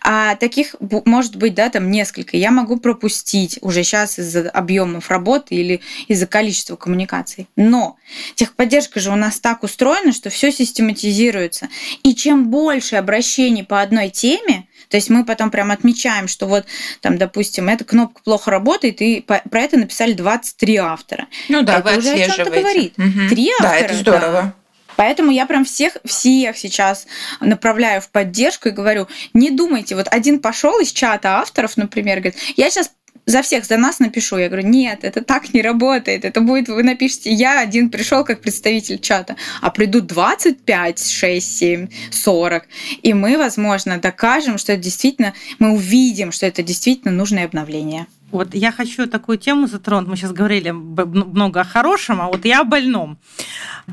А 0.00 0.36
таких 0.36 0.74
может 0.80 1.36
быть, 1.36 1.54
да, 1.54 1.68
там 1.68 1.90
несколько. 1.90 2.38
Я 2.38 2.50
могу 2.50 2.78
пропустить 2.78 3.58
уже 3.60 3.84
сейчас 3.84 4.18
из-за 4.18 4.48
объемов 4.48 5.10
работы 5.10 5.54
или 5.54 5.82
из-за 6.08 6.26
количества 6.26 6.76
коммуникаций. 6.76 7.46
Но 7.56 7.96
техподдержка 8.36 8.98
же 8.98 9.10
у 9.10 9.16
нас 9.16 9.38
так 9.38 9.62
устроена, 9.62 10.12
что 10.12 10.30
все 10.30 10.50
систематизируется. 10.50 11.68
И 12.02 12.14
чем 12.14 12.48
больше 12.48 12.96
обращений 12.96 13.64
по 13.64 13.82
одной 13.82 14.08
теме, 14.08 14.66
то 14.88 14.96
есть 14.96 15.10
мы 15.10 15.24
потом 15.24 15.50
прям 15.50 15.70
отмечаем, 15.70 16.28
что 16.28 16.46
вот 16.46 16.66
там, 17.00 17.18
допустим, 17.18 17.68
эта 17.68 17.84
кнопка 17.84 18.22
плохо 18.22 18.50
работает, 18.50 19.00
и 19.02 19.20
про 19.20 19.60
это 19.60 19.76
написали 19.76 20.12
23 20.12 20.76
автора. 20.76 21.26
Ну 21.48 21.62
да, 21.62 21.78
это 21.78 21.90
вы 21.90 21.98
уже 21.98 22.12
о 22.12 22.30
чем-то 22.30 22.50
говорит. 22.50 22.94
Угу. 22.98 23.28
Три 23.30 23.50
автора. 23.50 23.70
Да, 23.70 23.76
это 23.76 23.94
здорово. 23.94 24.32
Да. 24.42 24.54
Поэтому 24.96 25.30
я 25.30 25.46
прям 25.46 25.64
всех, 25.64 25.96
всех 26.04 26.56
сейчас 26.56 27.06
направляю 27.40 28.00
в 28.00 28.10
поддержку 28.10 28.68
и 28.68 28.72
говорю, 28.72 29.08
не 29.34 29.50
думайте, 29.50 29.96
вот 29.96 30.06
один 30.10 30.40
пошел 30.40 30.78
из 30.80 30.92
чата 30.92 31.38
авторов, 31.38 31.76
например, 31.76 32.20
говорит, 32.20 32.38
я 32.56 32.70
сейчас 32.70 32.90
за 33.26 33.42
всех, 33.42 33.64
за 33.64 33.76
нас 33.76 33.98
напишу. 34.00 34.38
Я 34.38 34.48
говорю, 34.48 34.66
нет, 34.66 35.00
это 35.02 35.22
так 35.22 35.54
не 35.54 35.62
работает. 35.62 36.24
Это 36.24 36.40
будет, 36.40 36.68
вы 36.68 36.82
напишите, 36.82 37.32
я 37.32 37.60
один 37.60 37.90
пришел 37.90 38.24
как 38.24 38.40
представитель 38.40 38.98
чата, 38.98 39.36
а 39.60 39.70
придут 39.70 40.06
25, 40.06 41.06
6, 41.06 41.58
7, 41.58 41.88
40. 42.10 42.64
И 43.02 43.14
мы, 43.14 43.36
возможно, 43.38 43.98
докажем, 43.98 44.58
что 44.58 44.72
это 44.72 44.82
действительно, 44.82 45.34
мы 45.58 45.72
увидим, 45.72 46.32
что 46.32 46.46
это 46.46 46.62
действительно 46.62 47.12
нужное 47.12 47.44
обновление. 47.44 48.06
Вот 48.32 48.54
я 48.54 48.72
хочу 48.72 49.06
такую 49.06 49.36
тему 49.36 49.66
затронуть. 49.66 50.08
Мы 50.08 50.16
сейчас 50.16 50.32
говорили 50.32 50.70
много 50.70 51.60
о 51.60 51.64
хорошем, 51.64 52.20
а 52.22 52.28
вот 52.28 52.44
я 52.46 52.60
о 52.60 52.64
больном. 52.64 53.18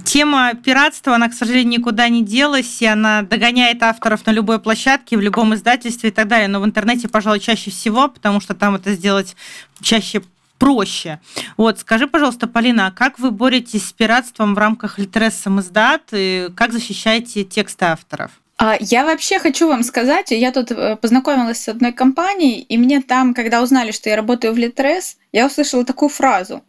Тема 0.06 0.54
пиратства, 0.54 1.15
она, 1.15 1.28
к 1.28 1.34
сожалению, 1.34 1.80
никуда 1.80 2.08
не 2.08 2.23
делась, 2.23 2.82
и 2.82 2.86
она 2.86 3.23
догоняет 3.23 3.84
авторов 3.84 4.25
на 4.25 4.32
любой 4.32 4.60
площадке, 4.60 5.17
в 5.17 5.21
любом 5.21 5.54
издательстве 5.54 6.10
и 6.10 6.13
так 6.13 6.30
далее. 6.30 6.47
Но 6.47 6.62
в 6.62 6.65
интернете, 6.65 7.10
пожалуй, 7.10 7.41
чаще 7.41 7.69
всего, 7.69 8.08
потому 8.08 8.39
что 8.39 8.56
там 8.56 8.75
это 8.75 8.93
сделать 8.93 9.36
чаще 9.82 10.23
проще. 10.58 11.19
Вот, 11.58 11.80
скажи, 11.80 12.08
пожалуйста, 12.08 12.47
Полина, 12.47 12.88
а 12.88 12.91
как 12.91 13.19
вы 13.19 13.32
боретесь 13.32 13.88
с 13.88 13.93
пиратством 13.93 14.56
в 14.56 14.58
рамках 14.58 14.99
Литрес 14.99 15.36
самоздат 15.36 16.04
и 16.12 16.49
как 16.56 16.71
защищаете 16.71 17.43
тексты 17.43 17.86
авторов? 17.86 18.32
А, 18.62 18.76
я 18.82 19.06
вообще 19.06 19.39
хочу 19.39 19.69
вам 19.69 19.84
сказать, 19.84 20.32
я 20.32 20.52
тут 20.52 20.72
э, 20.72 20.98
познакомилась 20.98 21.63
с 21.63 21.69
одной 21.69 21.93
компанией, 21.93 22.60
и 22.60 22.78
мне 22.78 23.02
там, 23.02 23.34
когда 23.34 23.62
узнали, 23.62 23.91
что 23.91 24.10
я 24.10 24.17
работаю 24.17 24.54
в 24.54 24.58
Литрес, 24.58 25.15
я 25.32 25.45
услышала 25.45 25.86
такую 25.86 26.10
фразу. 26.10 26.62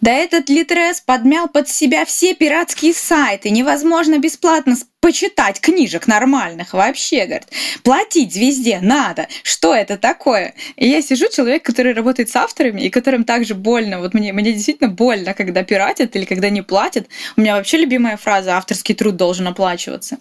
Да 0.00 0.10
этот 0.10 0.48
Литрес 0.48 1.00
подмял 1.00 1.46
под 1.46 1.68
себя 1.68 2.04
все 2.04 2.34
пиратские 2.34 2.94
сайты. 2.94 3.50
Невозможно 3.50 4.18
бесплатно 4.18 4.74
почитать 5.00 5.60
книжек 5.60 6.06
нормальных 6.06 6.74
вообще, 6.74 7.24
говорит. 7.24 7.48
Платить 7.82 8.36
везде 8.36 8.80
надо. 8.80 9.28
Что 9.42 9.74
это 9.74 9.96
такое? 9.96 10.54
И 10.76 10.88
я 10.88 11.02
сижу, 11.02 11.28
человек, 11.30 11.62
который 11.62 11.94
работает 11.94 12.28
с 12.28 12.36
авторами, 12.36 12.82
и 12.82 12.90
которым 12.90 13.24
также 13.24 13.54
больно. 13.54 14.00
Вот 14.00 14.14
мне, 14.14 14.32
мне 14.32 14.52
действительно 14.52 14.90
больно, 14.90 15.34
когда 15.34 15.62
пиратят 15.62 16.14
или 16.16 16.24
когда 16.24 16.50
не 16.50 16.62
платят. 16.62 17.08
У 17.36 17.40
меня 17.40 17.56
вообще 17.56 17.78
любимая 17.78 18.16
фраза 18.16 18.56
«авторский 18.56 18.94
труд 18.94 19.16
должен 19.16 19.48
оплачиваться». 19.48 20.18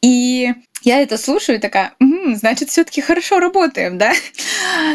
И 0.00 0.52
я 0.82 1.00
это 1.00 1.18
слушаю 1.18 1.58
и 1.58 1.60
такая, 1.60 1.94
угу, 2.00 2.34
значит, 2.34 2.70
все-таки 2.70 3.00
хорошо 3.00 3.40
работаем, 3.40 3.98
да? 3.98 4.12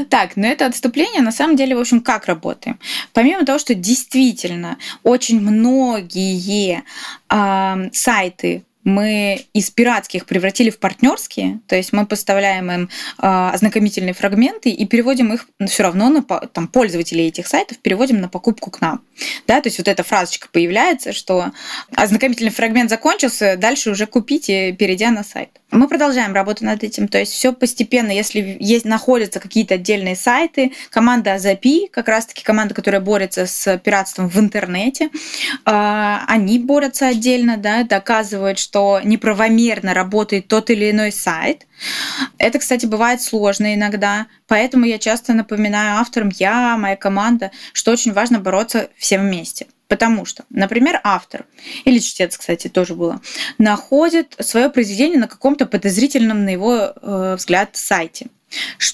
Так, 0.09 0.37
но 0.37 0.47
это 0.47 0.65
отступление, 0.65 1.21
на 1.21 1.31
самом 1.31 1.55
деле, 1.55 1.75
в 1.75 1.79
общем, 1.79 2.01
как 2.01 2.25
работаем? 2.27 2.79
Помимо 3.11 3.45
того, 3.45 3.59
что 3.59 3.73
действительно 3.75 4.77
очень 5.03 5.41
многие 5.41 6.83
э, 7.29 7.89
сайты 7.91 8.63
мы 8.83 9.45
из 9.53 9.69
пиратских 9.71 10.25
превратили 10.25 10.69
в 10.69 10.79
партнерские, 10.79 11.59
то 11.67 11.75
есть 11.75 11.93
мы 11.93 12.05
поставляем 12.05 12.71
им 12.71 12.83
э, 12.83 12.89
ознакомительные 13.21 14.13
фрагменты 14.13 14.69
и 14.69 14.85
переводим 14.85 15.33
их 15.33 15.47
все 15.67 15.83
равно 15.83 16.09
на 16.09 16.21
там, 16.21 16.67
пользователей 16.67 17.27
этих 17.27 17.47
сайтов, 17.47 17.79
переводим 17.79 18.19
на 18.19 18.29
покупку 18.29 18.71
к 18.71 18.81
нам. 18.81 19.01
Да, 19.47 19.61
то 19.61 19.67
есть 19.67 19.77
вот 19.77 19.87
эта 19.87 20.03
фразочка 20.03 20.47
появляется, 20.51 21.13
что 21.13 21.51
ознакомительный 21.95 22.51
фрагмент 22.51 22.89
закончился, 22.89 23.57
дальше 23.57 23.91
уже 23.91 24.05
купите, 24.05 24.73
перейдя 24.73 25.11
на 25.11 25.23
сайт. 25.23 25.49
Мы 25.73 25.87
продолжаем 25.87 26.35
работу 26.35 26.63
над 26.65 26.83
этим, 26.83 27.07
то 27.07 27.17
есть 27.17 27.31
все 27.31 27.51
постепенно, 27.51 28.11
если 28.11 28.57
есть, 28.59 28.85
находятся 28.85 29.39
какие-то 29.39 29.73
отдельные 29.73 30.15
сайты, 30.15 30.73
команда 30.91 31.33
Азапи, 31.33 31.87
как 31.91 32.07
раз-таки 32.09 32.43
команда, 32.43 32.75
которая 32.75 33.01
борется 33.01 33.47
с 33.47 33.79
пиратством 33.79 34.29
в 34.29 34.37
интернете, 34.37 35.05
э, 35.05 35.09
они 35.65 36.59
борются 36.59 37.07
отдельно, 37.07 37.57
да, 37.57 37.81
доказывают, 37.83 38.59
что 38.59 39.01
неправомерно 39.03 39.95
работает 39.95 40.47
тот 40.47 40.69
или 40.69 40.91
иной 40.91 41.11
сайт. 41.11 41.65
Это, 42.37 42.59
кстати, 42.59 42.85
бывает 42.85 43.23
сложно 43.23 43.73
иногда, 43.73 44.27
поэтому 44.47 44.85
я 44.85 44.99
часто 44.99 45.33
напоминаю 45.33 45.99
авторам, 45.99 46.29
я, 46.37 46.77
моя 46.77 46.95
команда, 46.95 47.49
что 47.73 47.91
очень 47.91 48.13
важно 48.13 48.39
бороться 48.39 48.89
всем 48.95 49.21
вместе. 49.21 49.65
Потому 49.93 50.25
что, 50.25 50.43
например, 50.49 50.99
автор, 51.03 51.45
или 51.85 51.99
чтец, 51.99 52.35
кстати, 52.35 52.67
тоже 52.67 52.95
было, 52.95 53.21
находит 53.59 54.35
свое 54.39 54.71
произведение 54.71 55.19
на 55.19 55.27
каком-то 55.27 55.67
подозрительном, 55.67 56.45
на 56.45 56.49
его 56.49 56.93
э, 56.99 57.35
взгляд, 57.37 57.69
сайте. 57.73 58.29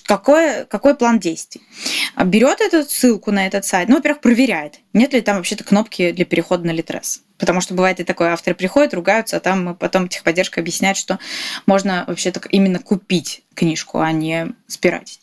Какой, 0.06 0.65
какой 0.65 0.95
план 0.95 1.19
действий? 1.19 1.62
Берет 2.26 2.62
эту 2.62 2.84
ссылку 2.84 3.32
на 3.32 3.48
этот 3.48 3.65
сайт, 3.65 3.89
ну, 3.89 3.95
во-первых, 3.95 4.22
проверяет, 4.22 4.80
нет 4.93 5.13
ли 5.13 5.22
там 5.22 5.38
вообще-то 5.38 5.63
кнопки 5.63 6.12
для 6.12 6.26
перехода 6.26 6.65
на 6.65 6.72
Литрес. 6.72 7.22
Потому 7.38 7.62
что 7.62 7.74
бывает 7.74 8.00
и 8.02 8.04
такое, 8.04 8.34
авторы 8.34 8.56
приходят, 8.56 8.93
ругаются, 8.93 9.38
а 9.38 9.39
там 9.39 9.76
потом 9.76 10.10
техподдержка 10.10 10.60
объясняет, 10.60 10.98
что 10.98 11.19
можно 11.65 12.04
вообще-то 12.06 12.41
именно 12.50 12.80
купить 12.80 13.43
книжку, 13.56 14.00
а 14.00 14.12
не 14.12 14.54
спиратить. 14.67 15.22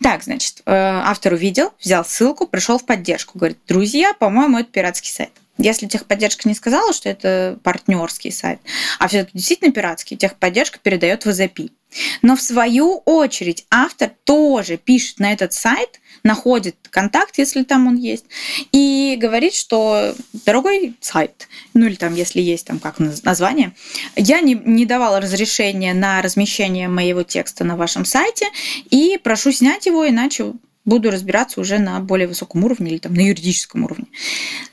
Так, 0.00 0.22
значит, 0.22 0.62
э, 0.66 0.72
автор 0.72 1.32
увидел, 1.32 1.72
взял 1.80 2.04
ссылку, 2.04 2.46
пришел 2.46 2.78
в 2.78 2.86
поддержку, 2.86 3.38
говорит, 3.38 3.58
друзья, 3.66 4.14
по-моему, 4.14 4.58
это 4.58 4.70
пиратский 4.70 5.10
сайт. 5.10 5.32
Если 5.58 5.88
техподдержка 5.88 6.48
не 6.48 6.54
сказала, 6.54 6.92
что 6.92 7.08
это 7.08 7.58
партнерский 7.64 8.30
сайт, 8.30 8.60
а 9.00 9.08
все-таки 9.08 9.36
действительно 9.36 9.72
пиратский, 9.72 10.16
техподдержка 10.16 10.78
передает 10.78 11.24
в 11.24 11.28
AZP. 11.28 11.72
Но 12.22 12.36
в 12.36 12.42
свою 12.42 13.02
очередь 13.04 13.66
автор 13.70 14.10
тоже 14.24 14.76
пишет 14.76 15.18
на 15.18 15.32
этот 15.32 15.52
сайт, 15.52 16.00
находит 16.22 16.76
контакт, 16.90 17.38
если 17.38 17.62
там 17.62 17.86
он 17.86 17.96
есть, 17.96 18.24
и 18.72 19.16
говорит, 19.18 19.54
что 19.54 20.14
дорогой 20.44 20.94
сайт, 21.00 21.48
ну 21.74 21.86
или 21.86 21.94
там, 21.94 22.14
если 22.14 22.40
есть 22.40 22.66
там 22.66 22.78
как 22.78 22.98
название, 22.98 23.74
я 24.16 24.40
не, 24.40 24.54
не 24.54 24.86
давала 24.86 25.20
разрешения 25.20 25.94
на 25.94 26.20
размещение 26.22 26.88
моего 26.88 27.22
текста 27.22 27.64
на 27.64 27.76
вашем 27.76 28.04
сайте 28.04 28.46
и 28.90 29.18
прошу 29.22 29.52
снять 29.52 29.86
его, 29.86 30.08
иначе 30.08 30.52
буду 30.88 31.10
разбираться 31.10 31.60
уже 31.60 31.78
на 31.78 32.00
более 32.00 32.26
высоком 32.26 32.64
уровне 32.64 32.92
или 32.92 32.98
там 32.98 33.14
на 33.14 33.20
юридическом 33.20 33.84
уровне. 33.84 34.06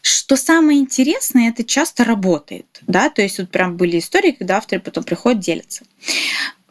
Что 0.01 0.37
самое 0.37 0.79
интересное, 0.79 1.49
это 1.49 1.63
часто 1.63 2.03
работает, 2.03 2.81
да, 2.87 3.09
то 3.09 3.21
есть 3.21 3.37
вот 3.37 3.49
прям 3.49 3.75
были 3.77 3.99
истории, 3.99 4.31
когда 4.31 4.57
авторы 4.57 4.81
потом 4.81 5.03
приходят 5.03 5.39
делятся. 5.39 5.83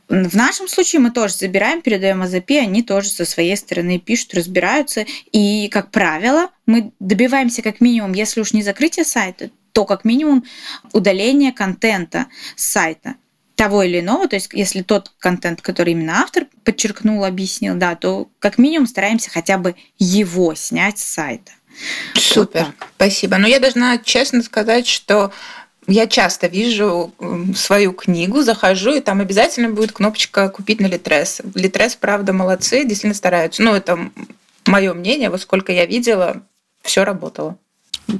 В 0.08 0.36
нашем 0.36 0.68
случае 0.68 1.00
мы 1.00 1.10
тоже 1.10 1.34
забираем, 1.34 1.80
передаем 1.80 2.22
АЗП, 2.22 2.50
они 2.60 2.82
тоже 2.82 3.08
со 3.08 3.24
своей 3.24 3.56
стороны 3.56 3.98
пишут, 3.98 4.34
разбираются. 4.34 5.06
И, 5.32 5.68
как 5.68 5.90
правило, 5.90 6.50
мы 6.66 6.92
добиваемся 7.00 7.62
как 7.62 7.80
минимум, 7.80 8.12
если 8.12 8.40
уж 8.40 8.52
не 8.52 8.62
закрытие 8.62 9.04
сайта, 9.04 9.50
то 9.72 9.84
как 9.84 10.04
минимум 10.04 10.44
удаление 10.92 11.52
контента 11.52 12.26
с 12.54 12.64
сайта 12.64 13.14
того 13.54 13.82
или 13.82 14.00
иного, 14.00 14.28
то 14.28 14.36
есть 14.36 14.48
если 14.52 14.82
тот 14.82 15.12
контент, 15.18 15.62
который 15.62 15.92
именно 15.92 16.20
автор 16.20 16.46
подчеркнул, 16.64 17.24
объяснил, 17.24 17.76
да, 17.76 17.94
то 17.94 18.28
как 18.40 18.58
минимум 18.58 18.86
стараемся 18.86 19.30
хотя 19.30 19.58
бы 19.58 19.76
его 19.98 20.54
снять 20.54 20.98
с 20.98 21.04
сайта. 21.04 21.52
Супер, 22.14 22.66
вот 22.66 22.88
спасибо. 22.96 23.38
Но 23.38 23.46
я 23.46 23.60
должна 23.60 23.98
честно 23.98 24.42
сказать, 24.42 24.86
что 24.86 25.32
я 25.86 26.06
часто 26.06 26.46
вижу 26.46 27.12
свою 27.54 27.92
книгу, 27.92 28.42
захожу, 28.42 28.94
и 28.94 29.00
там 29.00 29.20
обязательно 29.20 29.70
будет 29.70 29.92
кнопочка 29.92 30.48
«Купить 30.48 30.80
на 30.80 30.86
Литрес». 30.86 31.42
Литрес, 31.54 31.96
правда, 31.96 32.32
молодцы, 32.32 32.84
действительно 32.84 33.14
стараются. 33.14 33.62
Ну, 33.62 33.74
это 33.74 34.10
мое 34.66 34.94
мнение, 34.94 35.30
вот 35.30 35.40
сколько 35.40 35.72
я 35.72 35.86
видела, 35.86 36.42
все 36.82 37.04
работало. 37.04 37.56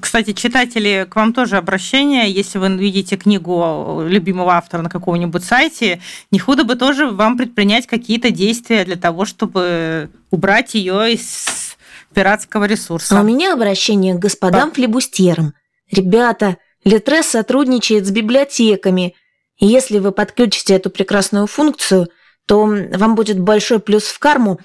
Кстати, 0.00 0.32
читатели, 0.32 1.06
к 1.08 1.14
вам 1.14 1.34
тоже 1.34 1.56
обращение. 1.58 2.30
Если 2.30 2.58
вы 2.58 2.68
видите 2.68 3.16
книгу 3.16 4.02
любимого 4.06 4.54
автора 4.54 4.80
на 4.80 4.88
каком-нибудь 4.88 5.44
сайте, 5.44 6.00
не 6.30 6.38
худо 6.38 6.64
бы 6.64 6.74
тоже 6.74 7.08
вам 7.08 7.36
предпринять 7.36 7.86
какие-то 7.86 8.30
действия 8.30 8.84
для 8.84 8.96
того, 8.96 9.26
чтобы 9.26 10.08
убрать 10.30 10.74
ее 10.74 11.12
из 11.12 11.76
пиратского 12.14 12.64
ресурса. 12.64 13.18
А 13.18 13.20
у 13.20 13.24
меня 13.24 13.52
обращение 13.52 14.14
к 14.14 14.20
господам 14.20 14.70
По... 14.70 14.76
флебустьерам. 14.76 15.52
Ребята, 15.90 16.56
Литрес 16.84 17.26
сотрудничает 17.26 18.06
с 18.06 18.10
библиотеками. 18.10 19.14
И 19.58 19.66
если 19.66 19.98
вы 19.98 20.12
подключите 20.12 20.74
эту 20.74 20.90
прекрасную 20.90 21.46
функцию, 21.46 22.08
то 22.46 22.60
вам 22.66 23.14
будет 23.14 23.40
большой 23.40 23.80
плюс 23.80 24.04
в 24.04 24.18
карму. 24.18 24.60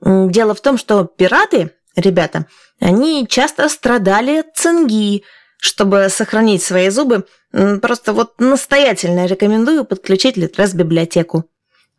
Дело 0.00 0.54
в 0.54 0.60
том, 0.60 0.78
что 0.78 1.04
пираты, 1.04 1.70
ребята, 1.96 2.46
они 2.80 3.26
часто 3.28 3.68
страдали 3.68 4.38
от 4.38 4.54
цинги. 4.54 5.24
Чтобы 5.58 6.08
сохранить 6.10 6.62
свои 6.62 6.88
зубы, 6.88 7.24
просто 7.52 8.12
вот 8.12 8.40
настоятельно 8.40 9.26
рекомендую 9.26 9.84
подключить 9.84 10.36
Литрес 10.36 10.74
библиотеку. 10.74 11.44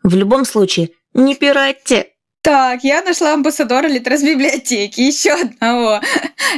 В 0.04 0.16
любом 0.16 0.44
случае, 0.44 0.90
не 1.14 1.34
пиратьте! 1.34 2.13
Так, 2.44 2.84
я 2.84 3.02
нашла 3.02 3.36
амбассадора 3.36 3.88
Литрес 3.88 4.22
библиотеки, 4.22 5.00
еще 5.00 5.32
одного. 5.32 6.02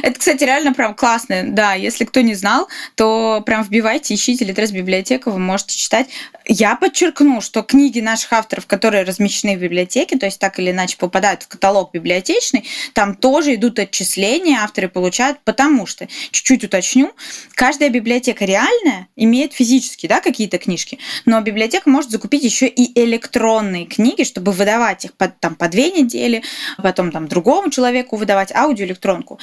Это, 0.02 0.18
кстати, 0.18 0.42
реально 0.42 0.74
прям 0.74 0.96
классно. 0.96 1.44
Да, 1.46 1.74
если 1.74 2.04
кто 2.04 2.22
не 2.22 2.34
знал, 2.34 2.66
то 2.96 3.40
прям 3.46 3.62
вбивайте, 3.62 4.12
ищите 4.12 4.44
Литрес 4.44 4.72
библиотеку, 4.72 5.30
вы 5.30 5.38
можете 5.38 5.76
читать. 5.76 6.08
Я 6.44 6.74
подчеркну, 6.74 7.40
что 7.40 7.62
книги 7.62 8.00
наших 8.00 8.32
авторов, 8.32 8.66
которые 8.66 9.04
размещены 9.04 9.56
в 9.56 9.60
библиотеке, 9.60 10.18
то 10.18 10.26
есть 10.26 10.40
так 10.40 10.58
или 10.58 10.72
иначе 10.72 10.96
попадают 10.96 11.44
в 11.44 11.48
каталог 11.48 11.92
библиотечный, 11.92 12.64
там 12.92 13.14
тоже 13.14 13.54
идут 13.54 13.78
отчисления, 13.78 14.62
авторы 14.62 14.88
получают, 14.88 15.38
потому 15.44 15.86
что, 15.86 16.08
чуть-чуть 16.32 16.64
уточню, 16.64 17.12
каждая 17.54 17.90
библиотека 17.90 18.44
реальная 18.44 19.06
имеет 19.14 19.52
физические 19.52 20.08
да, 20.08 20.20
какие-то 20.20 20.58
книжки, 20.58 20.98
но 21.26 21.40
библиотека 21.42 21.88
может 21.88 22.10
закупить 22.10 22.42
еще 22.42 22.66
и 22.66 22.98
электронные 23.00 23.86
книги, 23.86 24.24
чтобы 24.24 24.50
выдавать 24.50 25.04
их 25.04 25.14
под, 25.14 25.38
там, 25.38 25.54
под 25.54 25.75
две 25.76 25.90
недели, 25.90 26.42
потом 26.82 27.12
там 27.12 27.28
другому 27.28 27.70
человеку 27.70 28.16
выдавать 28.16 28.50
аудиоэлектронку. 28.52 29.38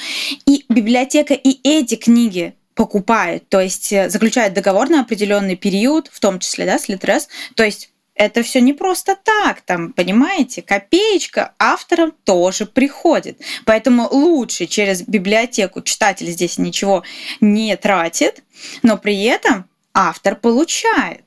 И 0.46 0.64
библиотека 0.68 1.34
и 1.34 1.60
эти 1.62 1.94
книги 1.94 2.54
покупает, 2.74 3.48
то 3.48 3.60
есть 3.60 3.92
э, 3.92 4.10
заключает 4.10 4.52
договор 4.52 4.88
на 4.88 5.00
определенный 5.02 5.54
период, 5.54 6.08
в 6.12 6.18
том 6.18 6.40
числе, 6.40 6.66
да, 6.66 6.78
с 6.78 6.88
Литрес, 6.88 7.28
то 7.54 7.62
есть 7.62 7.90
это 8.16 8.42
все 8.42 8.60
не 8.60 8.72
просто 8.72 9.16
так, 9.22 9.60
там, 9.60 9.92
понимаете, 9.92 10.62
копеечка 10.62 11.52
авторам 11.58 12.12
тоже 12.24 12.66
приходит. 12.66 13.40
Поэтому 13.64 14.08
лучше 14.10 14.66
через 14.66 15.02
библиотеку 15.02 15.82
читатель 15.82 16.30
здесь 16.30 16.58
ничего 16.58 17.04
не 17.40 17.76
тратит, 17.76 18.42
но 18.82 18.96
при 18.98 19.22
этом 19.24 19.68
автор 19.94 20.34
получает. 20.36 21.23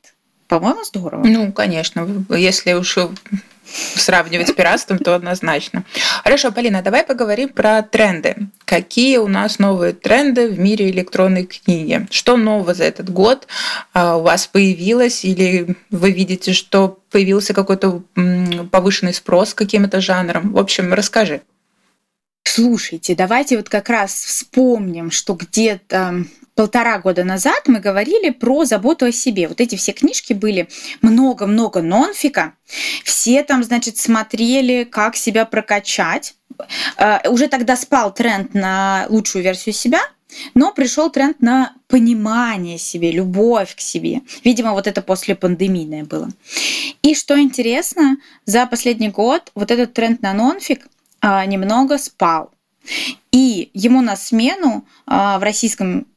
По-моему, 0.47 0.83
здорово. 0.83 1.23
Ну, 1.25 1.51
конечно, 1.51 2.07
если 2.29 2.73
уж 2.73 2.97
сравнивать 3.95 4.49
с 4.49 4.53
пиратством, 4.53 4.99
то 4.99 5.15
однозначно. 5.15 5.83
Хорошо, 6.23 6.51
Полина, 6.51 6.81
давай 6.81 7.03
поговорим 7.03 7.49
про 7.49 7.81
тренды. 7.81 8.35
Какие 8.65 9.17
у 9.17 9.27
нас 9.27 9.59
новые 9.59 9.93
тренды 9.93 10.49
в 10.49 10.59
мире 10.59 10.89
электронной 10.89 11.45
книги? 11.45 12.07
Что 12.09 12.37
нового 12.37 12.73
за 12.73 12.85
этот 12.85 13.09
год 13.09 13.47
а, 13.93 14.17
у 14.17 14.21
вас 14.21 14.47
появилось? 14.47 15.25
Или 15.25 15.75
вы 15.89 16.11
видите, 16.11 16.53
что 16.53 16.99
появился 17.11 17.53
какой-то 17.53 18.03
повышенный 18.71 19.13
спрос 19.13 19.53
к 19.53 19.57
каким-то 19.57 20.01
жанрам? 20.01 20.53
В 20.53 20.57
общем, 20.57 20.93
расскажи. 20.93 21.41
Слушайте, 22.43 23.15
давайте 23.15 23.57
вот 23.57 23.67
как 23.67 23.89
раз 23.89 24.13
вспомним, 24.13 25.11
что 25.11 25.33
где-то 25.33 26.23
полтора 26.58 26.97
года 26.97 27.24
назад 27.24 27.68
мы 27.68 27.80
говорили 27.80 28.32
про 28.32 28.66
заботу 28.66 29.05
о 29.05 29.12
себе. 29.12 29.47
Вот 29.47 29.62
эти 29.62 29.76
все 29.76 29.93
книжки 29.93 30.34
были 30.34 30.68
много-много 31.01 31.84
нонфика. 31.84 32.53
Все 33.03 33.43
там, 33.43 33.64
значит, 33.64 33.97
смотрели, 33.97 34.84
как 34.84 35.16
себя 35.16 35.45
прокачать. 35.45 36.34
Э, 36.97 37.30
уже 37.30 37.47
тогда 37.47 37.76
спал 37.78 38.12
тренд 38.12 38.55
на 38.55 39.05
лучшую 39.10 39.43
версию 39.43 39.74
себя, 39.74 40.01
но 40.55 40.74
пришел 40.74 41.12
тренд 41.12 41.39
на 41.41 41.74
понимание 41.88 42.80
себе, 42.80 43.12
любовь 43.12 43.76
к 43.76 43.80
себе. 43.80 44.22
Видимо, 44.43 44.74
вот 44.74 44.88
это 44.88 45.03
после 45.03 45.36
пандемийное 45.36 46.05
было. 46.05 46.30
И 47.03 47.14
что 47.14 47.39
интересно, 47.39 48.18
за 48.45 48.66
последний 48.66 49.10
год 49.10 49.51
вот 49.53 49.70
этот 49.70 49.93
тренд 49.93 50.24
на 50.24 50.34
нонфик 50.34 50.88
а, 51.22 51.45
немного 51.45 51.99
спал. 51.99 52.49
И 53.32 53.70
ему 53.76 54.01
на 54.01 54.16
смену 54.16 54.88
а, 55.05 55.38
в 55.38 55.43
российском 55.43 56.08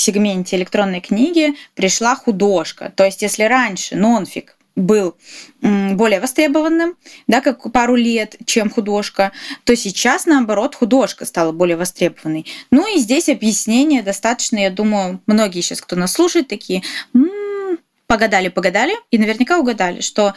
сегменте 0.00 0.56
электронной 0.56 1.00
книги 1.00 1.54
пришла 1.74 2.14
художка. 2.16 2.92
То 2.94 3.04
есть, 3.04 3.22
если 3.22 3.44
раньше 3.44 3.96
нонфик 3.96 4.56
был 4.76 5.16
более 5.60 6.20
востребованным, 6.20 6.96
да, 7.26 7.40
как 7.40 7.70
пару 7.72 7.96
лет, 7.96 8.36
чем 8.46 8.70
художка, 8.70 9.32
то 9.64 9.76
сейчас, 9.76 10.26
наоборот, 10.26 10.74
художка 10.74 11.26
стала 11.26 11.52
более 11.52 11.76
востребованной. 11.76 12.46
Ну 12.70 12.96
и 12.96 12.98
здесь 12.98 13.28
объяснение 13.28 14.02
достаточно, 14.02 14.58
я 14.58 14.70
думаю, 14.70 15.20
многие 15.26 15.60
сейчас, 15.60 15.80
кто 15.80 15.96
нас 15.96 16.12
слушает, 16.12 16.48
такие 16.48 16.82
погадали, 18.06 18.48
погадали, 18.48 18.94
и 19.10 19.18
наверняка 19.18 19.58
угадали, 19.58 20.00
что 20.00 20.34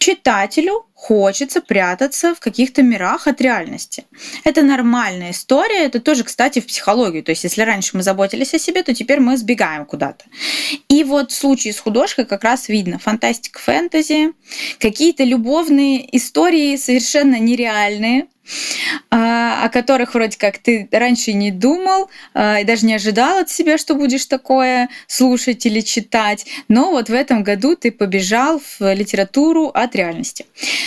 читателю 0.00 0.86
хочется 0.94 1.60
прятаться 1.60 2.34
в 2.34 2.40
каких-то 2.40 2.82
мирах 2.82 3.26
от 3.26 3.40
реальности. 3.40 4.04
Это 4.44 4.62
нормальная 4.62 5.30
история, 5.30 5.84
это 5.84 6.00
тоже, 6.00 6.24
кстати, 6.24 6.60
в 6.60 6.66
психологии. 6.66 7.22
То 7.22 7.30
есть, 7.30 7.44
если 7.44 7.62
раньше 7.62 7.96
мы 7.96 8.02
заботились 8.02 8.52
о 8.54 8.58
себе, 8.58 8.82
то 8.82 8.94
теперь 8.94 9.20
мы 9.20 9.36
сбегаем 9.36 9.86
куда-то. 9.86 10.24
И 10.88 11.04
вот 11.04 11.30
в 11.30 11.34
случае 11.34 11.72
с 11.72 11.78
художкой 11.78 12.24
как 12.24 12.44
раз 12.44 12.68
видно 12.68 12.98
фантастика, 12.98 13.60
фэнтези, 13.60 14.32
какие-то 14.78 15.24
любовные 15.24 16.16
истории 16.16 16.76
совершенно 16.76 17.38
нереальные, 17.38 18.26
о 19.10 19.68
которых 19.68 20.14
вроде 20.14 20.38
как 20.38 20.58
ты 20.58 20.88
раньше 20.90 21.32
не 21.32 21.50
думал 21.50 22.10
а, 22.34 22.60
и 22.60 22.64
даже 22.64 22.86
не 22.86 22.94
ожидал 22.94 23.38
от 23.38 23.50
себя, 23.50 23.78
что 23.78 23.94
будешь 23.94 24.26
такое 24.26 24.88
слушать 25.06 25.66
или 25.66 25.80
читать. 25.80 26.46
Но 26.68 26.90
вот 26.90 27.08
в 27.08 27.12
этом 27.12 27.42
году 27.42 27.76
ты 27.76 27.92
побежал 27.92 28.60
в 28.60 28.94
литературу 28.94 29.66
от 29.66 29.94
реальности. 29.94 30.46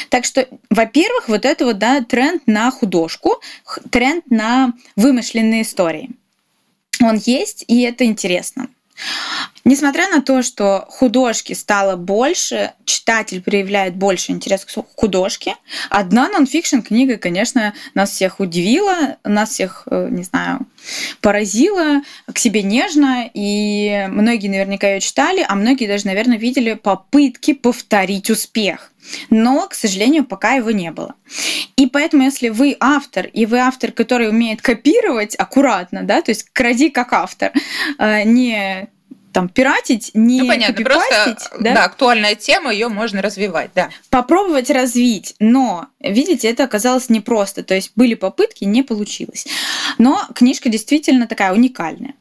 Так 0.09 0.25
что, 0.25 0.47
во-первых, 0.69 1.29
вот 1.29 1.45
это 1.45 1.65
вот 1.65 1.77
да, 1.77 2.01
тренд 2.01 2.43
на 2.47 2.71
художку, 2.71 3.41
тренд 3.89 4.29
на 4.29 4.73
вымышленные 4.95 5.61
истории. 5.61 6.09
Он 7.01 7.17
есть, 7.17 7.65
и 7.67 7.81
это 7.81 8.05
интересно. 8.05 8.67
Несмотря 9.65 10.09
на 10.09 10.21
то, 10.21 10.41
что 10.41 10.85
художки 10.89 11.53
стало 11.53 11.95
больше, 11.95 12.73
читатель 12.83 13.41
проявляет 13.41 13.95
больше 13.95 14.33
интерес 14.33 14.65
к 14.65 14.71
художке, 14.95 15.55
одна 15.89 16.27
нонфикшн 16.27 16.79
книга, 16.79 17.17
конечно, 17.17 17.73
нас 17.93 18.11
всех 18.11 18.41
удивила, 18.41 19.17
нас 19.23 19.51
всех, 19.51 19.83
э, 19.89 20.09
не 20.11 20.23
знаю, 20.23 20.67
поразила, 21.21 22.01
к 22.31 22.37
себе 22.37 22.61
нежно, 22.61 23.29
и 23.33 24.07
многие 24.09 24.49
наверняка 24.49 24.87
ее 24.87 24.99
читали, 24.99 25.45
а 25.47 25.55
многие 25.55 25.87
даже, 25.87 26.07
наверное, 26.07 26.37
видели 26.37 26.73
попытки 26.73 27.53
повторить 27.53 28.29
успех. 28.29 28.91
Но, 29.29 29.67
к 29.67 29.73
сожалению, 29.73 30.25
пока 30.25 30.53
его 30.53 30.71
не 30.71 30.91
было. 30.91 31.15
И 31.75 31.87
поэтому, 31.87 32.23
если 32.23 32.49
вы 32.49 32.75
автор, 32.79 33.25
и 33.25 33.45
вы 33.45 33.59
автор, 33.59 33.91
который 33.91 34.29
умеет 34.29 34.61
копировать 34.61 35.35
аккуратно, 35.35 36.03
да, 36.03 36.21
то 36.21 36.31
есть 36.31 36.49
кради 36.51 36.89
как 36.89 37.13
автор, 37.13 37.51
э, 37.97 38.23
не 38.23 38.89
там 39.33 39.49
пиратить, 39.49 40.11
не 40.13 40.41
ну, 40.41 40.47
понятно, 40.47 40.85
просто, 40.85 41.37
да? 41.59 41.73
да, 41.73 41.83
актуальная 41.85 42.35
тема, 42.35 42.71
ее 42.71 42.87
можно 42.87 43.21
развивать, 43.21 43.71
да. 43.75 43.89
Попробовать 44.09 44.69
развить, 44.69 45.35
но, 45.39 45.87
видите, 45.99 46.49
это 46.49 46.63
оказалось 46.63 47.09
непросто, 47.09 47.63
то 47.63 47.73
есть 47.73 47.91
были 47.95 48.13
попытки, 48.13 48.63
не 48.63 48.83
получилось. 48.83 49.45
Но 49.97 50.21
книжка 50.33 50.69
действительно 50.69 51.27
такая 51.27 51.53
уникальная. 51.53 52.13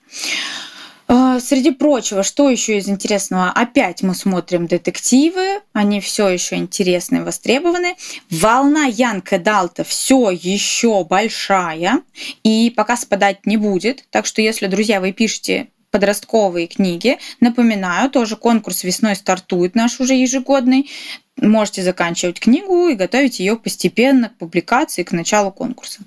А, 1.15 1.41
среди 1.41 1.73
прочего, 1.73 2.23
что 2.23 2.49
еще 2.49 2.79
из 2.79 2.89
интересного? 2.89 3.51
Опять 3.51 4.03
мы 4.03 4.15
смотрим 4.15 4.67
детективы, 4.67 5.61
они 5.75 6.01
все 6.01 6.29
еще 6.29 6.57
интересны 6.57 7.19
и 7.19 7.21
востребованы. 7.21 7.97
Волна 8.31 8.85
Янка 8.85 9.39
Далта 9.39 9.85
все 9.85 10.31
еще 10.31 11.05
большая 11.05 12.01
и 12.45 12.73
пока 12.75 12.97
спадать 12.97 13.45
не 13.45 13.59
будет. 13.59 14.05
Так 14.11 14.25
что, 14.25 14.41
если, 14.41 14.69
друзья, 14.69 15.01
вы 15.01 15.13
пишете 15.13 15.69
подростковые 15.93 16.67
книги. 16.67 17.19
Напоминаю, 17.39 18.11
тоже 18.11 18.35
конкурс 18.35 18.83
весной 18.83 19.15
стартует 19.15 19.77
наш 19.77 20.01
уже 20.01 20.15
ежегодный. 20.15 20.91
Можете 21.37 21.83
заканчивать 21.83 22.41
книгу 22.41 22.89
и 22.89 22.95
готовить 22.95 23.39
ее 23.39 23.57
постепенно 23.57 24.31
к 24.31 24.39
публикации, 24.39 25.05
к 25.05 25.13
началу 25.13 25.53
конкурса. 25.53 26.01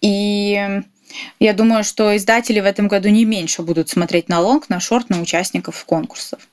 И 0.00 0.82
я 1.38 1.52
думаю, 1.52 1.84
что 1.84 2.14
издатели 2.16 2.60
в 2.60 2.64
этом 2.64 2.88
году 2.88 3.08
не 3.08 3.24
меньше 3.24 3.62
будут 3.62 3.88
смотреть 3.88 4.28
на 4.28 4.40
лонг, 4.40 4.68
на 4.68 4.80
шорт, 4.80 5.08
на 5.10 5.20
участников 5.20 5.84
конкурсов. 5.84 6.48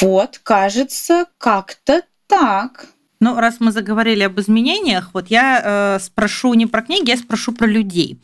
Вот, 0.00 0.38
кажется, 0.42 1.26
как-то 1.38 2.02
так. 2.26 2.86
Ну, 3.18 3.40
раз 3.40 3.56
мы 3.60 3.72
заговорили 3.72 4.22
об 4.24 4.38
изменениях, 4.38 5.10
вот 5.14 5.28
я 5.28 5.62
э, 5.64 5.98
спрошу 6.00 6.52
не 6.52 6.66
про 6.66 6.82
книги, 6.82 7.10
я 7.10 7.16
спрошу 7.16 7.52
про 7.52 7.66
людей. 7.66 8.18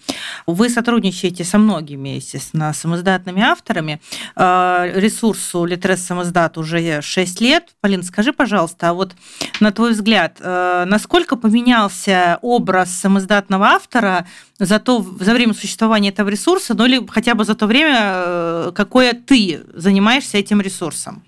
Вы 0.46 0.68
сотрудничаете 0.68 1.44
со 1.44 1.56
многими, 1.56 2.10
естественно, 2.10 2.74
самоздатными 2.74 3.40
авторами. 3.40 4.02
Э, 4.36 4.92
ресурсу 4.94 5.64
Литрес 5.64 6.02
Самоздат 6.02 6.58
уже 6.58 7.00
6 7.00 7.40
лет. 7.40 7.74
Полин, 7.80 8.02
скажи, 8.02 8.34
пожалуйста, 8.34 8.90
а 8.90 8.92
вот 8.92 9.12
на 9.60 9.72
твой 9.72 9.92
взгляд, 9.92 10.36
э, 10.40 10.84
насколько 10.86 11.36
поменялся 11.36 12.38
образ 12.42 12.90
самоздатного 12.90 13.68
автора 13.68 14.26
за, 14.58 14.78
то, 14.78 15.02
за 15.20 15.32
время 15.32 15.54
существования 15.54 16.10
этого 16.10 16.28
ресурса, 16.28 16.74
ну 16.74 16.84
или 16.84 17.06
хотя 17.08 17.34
бы 17.34 17.46
за 17.46 17.54
то 17.54 17.66
время, 17.66 17.98
э, 17.98 18.72
какое 18.74 19.14
ты 19.14 19.62
занимаешься 19.72 20.36
этим 20.36 20.60
ресурсом? 20.60 21.22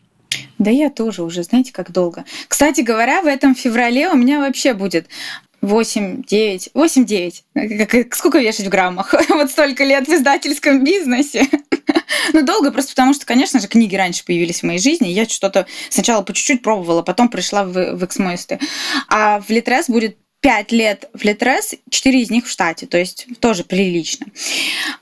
Да 0.59 0.71
я 0.71 0.91
тоже 0.91 1.23
уже, 1.23 1.43
знаете, 1.43 1.73
как 1.73 1.91
долго. 1.91 2.25
Кстати 2.49 2.81
говоря, 2.81 3.23
в 3.23 3.27
этом 3.27 3.55
феврале 3.55 4.09
у 4.09 4.17
меня 4.17 4.39
вообще 4.39 4.75
будет 4.75 5.09
8, 5.65 6.25
9, 6.25 6.71
8, 6.75 7.05
9. 7.07 7.45
Сколько 8.13 8.39
вешать 8.39 8.67
в 8.67 8.69
граммах? 8.69 9.15
Вот 9.29 9.51
столько 9.51 9.85
лет 9.85 10.07
в 10.07 10.13
издательском 10.13 10.85
бизнесе. 10.85 11.49
Ну, 12.33 12.43
долго 12.43 12.73
просто 12.73 12.93
потому, 12.93 13.13
что, 13.13 13.27
конечно 13.27 13.61
же, 13.61 13.69
книги 13.69 13.95
раньше 13.95 14.25
появились 14.25 14.61
в 14.61 14.63
моей 14.63 14.79
жизни. 14.79 15.09
Я 15.09 15.29
что-то 15.29 15.67
сначала 15.91 16.23
по 16.23 16.33
чуть-чуть 16.33 16.63
пробовала, 16.63 17.03
потом 17.03 17.29
пришла 17.29 17.65
в, 17.65 17.73
в 17.73 18.05
Эксмойсты. 18.05 18.59
А 19.09 19.41
в 19.41 19.51
Литрес 19.51 19.89
будет 19.89 20.17
5 20.41 20.73
лет 20.73 21.09
в 21.13 21.23
Литрес, 21.23 21.75
4 21.91 22.23
из 22.23 22.31
них 22.31 22.47
в 22.47 22.51
штате, 22.51 22.87
то 22.87 22.99
есть 22.99 23.27
тоже 23.41 23.63
прилично. 23.65 24.27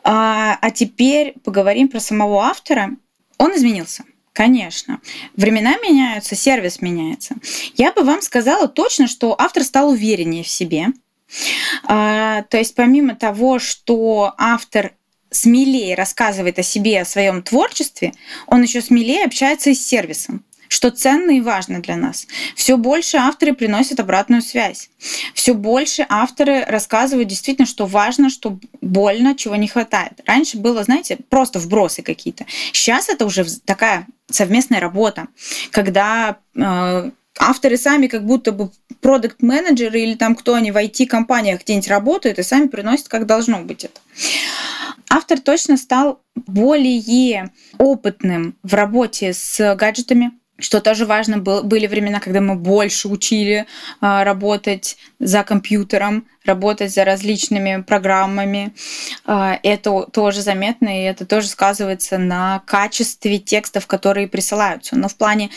А, 0.02 0.58
а 0.60 0.70
теперь 0.70 1.34
поговорим 1.44 1.88
про 1.88 2.00
самого 2.00 2.44
автора. 2.44 2.90
Он 3.38 3.54
изменился. 3.54 4.04
Конечно. 4.32 5.00
Времена 5.36 5.76
меняются, 5.76 6.34
сервис 6.34 6.80
меняется. 6.80 7.36
Я 7.74 7.92
бы 7.92 8.02
вам 8.02 8.22
сказала 8.22 8.66
точно, 8.66 9.06
что 9.06 9.34
автор 9.38 9.62
стал 9.62 9.90
увереннее 9.90 10.42
в 10.42 10.48
себе. 10.48 10.88
А, 11.84 12.42
то 12.42 12.58
есть 12.58 12.74
помимо 12.74 13.14
того, 13.14 13.58
что 13.58 14.34
автор 14.38 14.92
смелее 15.30 15.94
рассказывает 15.94 16.58
о 16.58 16.62
себе, 16.62 17.02
о 17.02 17.06
своем 17.06 17.42
творчестве, 17.42 18.12
он 18.46 18.62
еще 18.62 18.80
смелее 18.80 19.24
общается 19.24 19.70
и 19.70 19.74
с 19.74 19.86
сервисом 19.86 20.44
что 20.72 20.90
ценно 20.90 21.32
и 21.32 21.42
важно 21.42 21.82
для 21.82 21.96
нас. 21.96 22.26
Все 22.56 22.78
больше 22.78 23.18
авторы 23.18 23.52
приносят 23.52 24.00
обратную 24.00 24.40
связь. 24.40 24.88
Все 25.34 25.52
больше 25.52 26.06
авторы 26.08 26.64
рассказывают 26.64 27.28
действительно, 27.28 27.66
что 27.66 27.84
важно, 27.84 28.30
что 28.30 28.58
больно, 28.80 29.34
чего 29.36 29.54
не 29.56 29.68
хватает. 29.68 30.22
Раньше 30.24 30.56
было, 30.56 30.82
знаете, 30.82 31.18
просто 31.28 31.58
вбросы 31.58 32.00
какие-то. 32.00 32.46
Сейчас 32.72 33.10
это 33.10 33.26
уже 33.26 33.44
такая 33.66 34.06
совместная 34.32 34.80
работа, 34.80 35.28
когда 35.70 36.38
э, 36.54 37.10
авторы 37.38 37.76
сами 37.76 38.06
как 38.06 38.24
будто 38.24 38.52
бы 38.52 38.70
продукт-менеджеры 39.00 40.00
или 40.00 40.14
там 40.14 40.34
кто 40.34 40.54
они 40.54 40.70
в 40.70 40.76
IT-компаниях 40.76 41.62
где-нибудь 41.62 41.88
работают 41.88 42.38
и 42.38 42.42
сами 42.42 42.68
приносят, 42.68 43.08
как 43.08 43.26
должно 43.26 43.60
быть 43.60 43.84
это. 43.84 44.00
Автор 45.10 45.40
точно 45.40 45.76
стал 45.76 46.22
более 46.34 47.50
опытным 47.78 48.56
в 48.62 48.74
работе 48.74 49.32
с 49.32 49.74
гаджетами, 49.74 50.32
что 50.58 50.80
тоже 50.80 51.06
важно, 51.06 51.38
был, 51.38 51.62
были 51.62 51.86
времена, 51.86 52.20
когда 52.20 52.40
мы 52.40 52.54
больше 52.54 53.08
учили 53.08 53.66
э, 54.00 54.22
работать 54.22 54.96
за 55.18 55.42
компьютером, 55.42 56.26
работать 56.44 56.92
за 56.92 57.04
различными 57.04 57.82
программами. 57.82 58.74
Э, 59.26 59.54
это 59.62 60.06
тоже 60.12 60.42
заметно, 60.42 60.88
и 60.88 61.04
это 61.04 61.26
тоже 61.26 61.48
сказывается 61.48 62.18
на 62.18 62.62
качестве 62.66 63.38
текстов, 63.38 63.86
которые 63.86 64.28
присылаются. 64.28 64.96
Но 64.96 65.08
в 65.08 65.16
плане, 65.16 65.50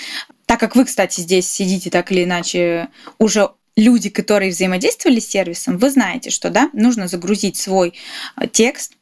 так 0.45 0.59
как 0.59 0.75
вы, 0.75 0.85
кстати, 0.85 1.21
здесь 1.21 1.49
сидите 1.49 1.89
так 1.89 2.11
или 2.11 2.23
иначе 2.23 2.89
уже 3.19 3.49
люди, 3.75 4.09
которые 4.09 4.51
взаимодействовали 4.51 5.19
с 5.19 5.27
сервисом, 5.27 5.77
вы 5.77 5.89
знаете, 5.89 6.29
что 6.29 6.49
да, 6.49 6.69
нужно 6.73 7.07
загрузить 7.07 7.57
свой 7.57 7.93
а, 8.35 8.47
текст, 8.47 8.94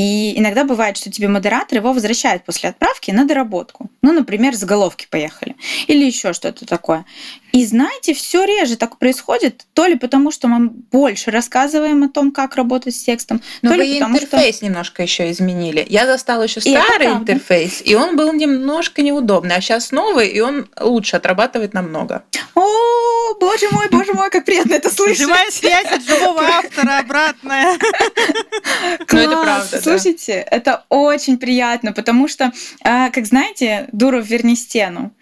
и 0.00 0.38
иногда 0.38 0.64
бывает, 0.64 0.96
что 0.96 1.10
тебе 1.10 1.28
модератор 1.28 1.76
его 1.76 1.92
возвращает 1.92 2.46
после 2.46 2.70
отправки 2.70 3.10
на 3.10 3.26
доработку. 3.26 3.90
Ну, 4.00 4.12
например, 4.14 4.54
заголовки 4.54 5.06
поехали. 5.10 5.56
Или 5.88 6.06
еще 6.06 6.32
что-то 6.32 6.64
такое. 6.64 7.04
И 7.52 7.66
знаете, 7.66 8.14
все 8.14 8.46
реже 8.46 8.76
так 8.76 8.96
происходит, 8.96 9.66
то 9.74 9.84
ли 9.84 9.96
потому, 9.96 10.30
что 10.30 10.48
мы 10.48 10.70
больше 10.70 11.30
рассказываем 11.30 12.02
о 12.02 12.08
том, 12.08 12.32
как 12.32 12.56
работать 12.56 12.94
с 12.94 13.02
текстом, 13.02 13.42
Но 13.60 13.72
то 13.72 13.76
вы 13.76 13.84
ли 13.84 13.94
потому, 13.94 14.16
интерфейс 14.16 14.56
что... 14.56 14.64
немножко 14.64 15.02
еще 15.02 15.30
изменили. 15.30 15.84
Я 15.86 16.06
застала 16.06 16.44
еще 16.44 16.62
старый 16.62 17.08
интерфейс, 17.08 17.82
и 17.84 17.94
он 17.94 18.16
был 18.16 18.32
немножко 18.32 19.02
неудобный, 19.02 19.56
а 19.56 19.60
сейчас 19.60 19.92
новый, 19.92 20.28
и 20.28 20.40
он 20.40 20.66
лучше 20.80 21.16
отрабатывает 21.16 21.74
намного. 21.74 22.24
О, 22.54 22.64
боже 23.38 23.68
мой, 23.70 23.88
боже 23.90 24.12
мой, 24.12 24.30
как 24.30 24.44
приятно 24.44 24.74
это 24.74 24.90
слышать. 24.90 25.18
Живая 25.18 25.50
связь 25.50 25.86
от 25.86 26.02
живого 26.02 26.42
автора 26.42 26.98
обратная. 26.98 27.78
Ну, 29.12 29.18
это 29.18 29.42
правда, 29.42 29.80
Слушайте, 29.82 30.32
это 30.50 30.84
очень 30.88 31.38
приятно, 31.38 31.92
потому 31.92 32.28
что, 32.28 32.52
а, 32.82 33.10
как 33.10 33.26
знаете, 33.26 33.88
Дуров 33.92 34.26
верни 34.26 34.56
стену. 34.56 35.12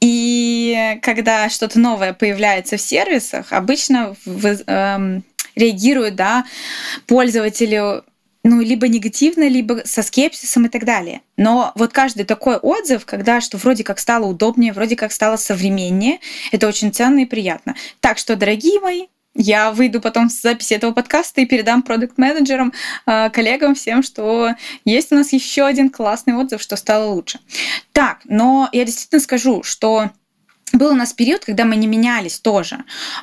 И 0.00 0.98
когда 1.02 1.48
что-то 1.48 1.78
новое 1.78 2.12
появляется 2.12 2.76
в 2.76 2.80
сервисах, 2.80 3.52
обычно 3.52 4.14
в, 4.24 4.46
эм, 4.66 5.24
реагируют 5.56 6.14
да, 6.14 6.44
пользователи 7.06 8.02
ну, 8.48 8.62
либо 8.62 8.88
негативно, 8.88 9.46
либо 9.46 9.82
со 9.84 10.02
скепсисом 10.02 10.66
и 10.66 10.68
так 10.68 10.84
далее. 10.84 11.20
Но 11.36 11.72
вот 11.74 11.92
каждый 11.92 12.24
такой 12.24 12.56
отзыв, 12.56 13.04
когда 13.04 13.40
что 13.40 13.58
вроде 13.58 13.84
как 13.84 13.98
стало 13.98 14.26
удобнее, 14.26 14.72
вроде 14.72 14.96
как 14.96 15.12
стало 15.12 15.36
современнее, 15.36 16.18
это 16.50 16.66
очень 16.66 16.92
ценно 16.92 17.20
и 17.20 17.26
приятно. 17.26 17.74
Так 18.00 18.16
что, 18.16 18.36
дорогие 18.36 18.80
мои, 18.80 19.06
я 19.34 19.70
выйду 19.70 20.00
потом 20.00 20.30
с 20.30 20.40
записи 20.40 20.74
этого 20.74 20.92
подкаста 20.92 21.42
и 21.42 21.46
передам 21.46 21.82
продукт-менеджерам, 21.82 22.72
а, 23.06 23.28
коллегам, 23.28 23.74
всем, 23.74 24.02
что 24.02 24.54
есть 24.84 25.12
у 25.12 25.14
нас 25.14 25.32
еще 25.32 25.64
один 25.64 25.90
классный 25.90 26.34
отзыв, 26.34 26.62
что 26.62 26.76
стало 26.76 27.12
лучше. 27.12 27.38
Так, 27.92 28.20
но 28.24 28.68
я 28.72 28.84
действительно 28.84 29.20
скажу, 29.20 29.62
что 29.62 30.10
был 30.72 30.92
у 30.92 30.94
нас 30.94 31.12
период, 31.12 31.44
когда 31.44 31.64
мы 31.64 31.76
не 31.76 31.86
менялись 31.86 32.38
тоже. 32.38 32.78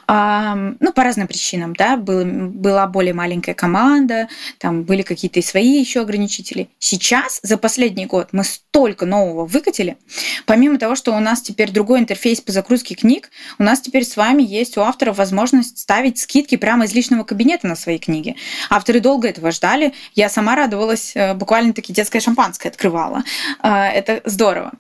Ну, 0.08 0.94
по 0.94 1.04
разным 1.04 1.28
причинам, 1.28 1.76
да, 1.76 1.98
был, 1.98 2.26
была 2.26 2.88
более 2.88 3.14
маленькая 3.14 3.54
команда, 3.54 4.28
там 4.58 4.84
были 4.84 5.02
какие-то 5.02 5.42
свои 5.42 5.80
еще 5.80 6.02
ограничители. 6.02 6.70
Сейчас, 6.80 7.40
за 7.44 7.58
последний 7.58 8.06
год, 8.06 8.30
мы 8.32 8.44
столько 8.44 9.06
нового 9.06 9.46
выкатили. 9.46 9.98
Помимо 10.46 10.78
того, 10.78 10.96
что 10.96 11.16
у 11.16 11.20
нас 11.20 11.42
теперь 11.42 11.72
другой 11.72 12.00
интерфейс 12.00 12.42
по 12.42 12.52
загрузке 12.52 12.96
книг, 12.96 13.30
у 13.60 13.64
нас 13.64 13.82
теперь 13.82 14.06
с 14.06 14.18
вами 14.18 14.44
есть 14.44 14.78
у 14.78 14.82
авторов 14.82 15.18
возможность 15.18 15.80
ставить 15.80 16.20
скидки 16.20 16.58
прямо 16.58 16.86
из 16.86 16.94
личного 16.94 17.24
кабинета 17.24 17.68
на 17.68 17.76
свои 17.76 17.98
книги. 17.98 18.36
Авторы 18.70 19.00
долго 19.00 19.28
этого 19.28 19.52
ждали. 19.52 19.94
Я 20.14 20.30
сама 20.30 20.56
радовалась, 20.56 21.12
э, 21.16 21.34
буквально-таки 21.34 21.94
детское 21.94 22.20
шампанское 22.20 22.70
открывала. 22.70 23.24
А, 23.60 23.88
это 23.88 24.22
здорово. 24.26 24.72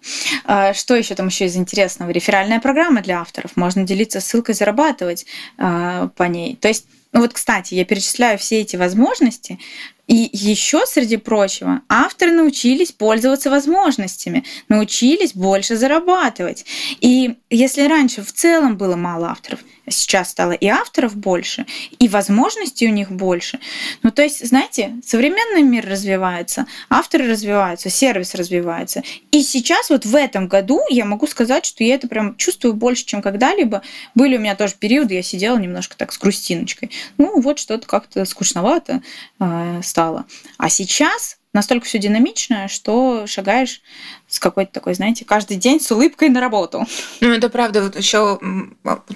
А, 0.45 0.73
что 0.73 0.95
еще 0.95 1.15
там 1.15 1.27
еще 1.27 1.45
из 1.45 1.55
интересного? 1.55 2.09
Реферальная 2.11 2.54
специальная 2.55 2.61
программа 2.61 3.01
для 3.01 3.21
авторов. 3.21 3.55
Можно 3.55 3.83
делиться 3.83 4.19
ссылкой, 4.19 4.55
зарабатывать 4.55 5.25
э, 5.57 6.09
по 6.15 6.23
ней. 6.23 6.55
То 6.55 6.67
есть, 6.67 6.87
ну 7.11 7.21
вот, 7.21 7.33
кстати, 7.33 7.73
я 7.75 7.85
перечисляю 7.85 8.37
все 8.37 8.61
эти 8.61 8.77
возможности, 8.77 9.59
и 10.07 10.29
еще, 10.33 10.85
среди 10.85 11.17
прочего, 11.17 11.81
авторы 11.89 12.31
научились 12.31 12.91
пользоваться 12.91 13.49
возможностями, 13.49 14.43
научились 14.69 15.33
больше 15.33 15.75
зарабатывать. 15.75 16.65
И 17.01 17.35
если 17.49 17.87
раньше 17.87 18.21
в 18.21 18.31
целом 18.31 18.77
было 18.77 18.95
мало 18.95 19.29
авторов, 19.29 19.59
сейчас 19.89 20.29
стало 20.29 20.51
и 20.51 20.67
авторов 20.67 21.15
больше, 21.15 21.65
и 21.99 22.07
возможностей 22.07 22.87
у 22.87 22.91
них 22.91 23.11
больше. 23.11 23.59
Ну, 24.03 24.11
то 24.11 24.21
есть, 24.21 24.45
знаете, 24.45 24.95
современный 25.05 25.61
мир 25.61 25.87
развивается, 25.87 26.65
авторы 26.89 27.27
развиваются, 27.27 27.89
сервис 27.89 28.35
развивается. 28.35 29.03
И 29.31 29.41
сейчас 29.41 29.89
вот 29.89 30.05
в 30.05 30.15
этом 30.15 30.47
году 30.47 30.81
я 30.89 31.05
могу 31.05 31.27
сказать, 31.27 31.65
что 31.65 31.83
я 31.83 31.95
это 31.95 32.07
прям 32.07 32.35
чувствую 32.37 32.73
больше, 32.73 33.05
чем 33.05 33.21
когда-либо. 33.21 33.81
Были 34.13 34.37
у 34.37 34.39
меня 34.39 34.55
тоже 34.55 34.75
периоды, 34.77 35.15
я 35.15 35.23
сидела 35.23 35.57
немножко 35.57 35.95
так 35.97 36.11
с 36.11 36.17
грустиночкой. 36.17 36.91
Ну, 37.17 37.39
вот 37.41 37.59
что-то 37.59 37.87
как-то 37.87 38.25
скучновато 38.25 39.01
э, 39.39 39.81
стало. 39.95 40.25
А 40.57 40.69
сейчас 40.69 41.37
настолько 41.53 41.85
все 41.85 41.99
динамичное, 41.99 42.67
что 42.67 43.27
шагаешь 43.27 43.81
с 44.27 44.39
какой-то 44.39 44.73
такой, 44.73 44.93
знаете, 44.93 45.23
каждый 45.23 45.55
день 45.55 45.79
с 45.79 45.89
улыбкой 45.89 46.27
на 46.27 46.41
работу. 46.41 46.85
Ну, 47.21 47.29
это 47.29 47.47
правда. 47.47 47.81
Вот 47.81 47.95
еще 47.95 48.37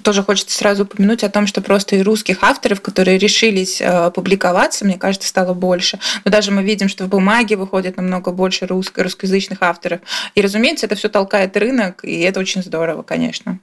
тоже 0.02 0.22
хочется 0.22 0.56
сразу 0.56 0.84
упомянуть 0.84 1.22
о 1.22 1.28
том, 1.28 1.46
что 1.46 1.60
просто 1.60 1.96
и 1.96 2.02
русских 2.02 2.42
авторов, 2.42 2.80
которые 2.80 3.18
решились 3.18 3.82
э, 3.82 4.10
публиковаться, 4.10 4.86
мне 4.86 4.96
кажется, 4.96 5.28
стало 5.28 5.52
больше. 5.52 5.98
Но 6.24 6.30
даже 6.30 6.50
мы 6.50 6.62
видим, 6.62 6.88
что 6.88 7.04
в 7.04 7.08
бумаге 7.08 7.56
выходит 7.56 7.98
намного 7.98 8.32
больше 8.32 8.64
русско- 8.64 9.02
русскоязычных 9.02 9.58
авторов. 9.60 10.00
И, 10.34 10.40
разумеется, 10.40 10.86
это 10.86 10.94
все 10.94 11.10
толкает 11.10 11.58
рынок, 11.58 12.04
и 12.04 12.20
это 12.20 12.40
очень 12.40 12.62
здорово, 12.62 13.02
конечно. 13.02 13.58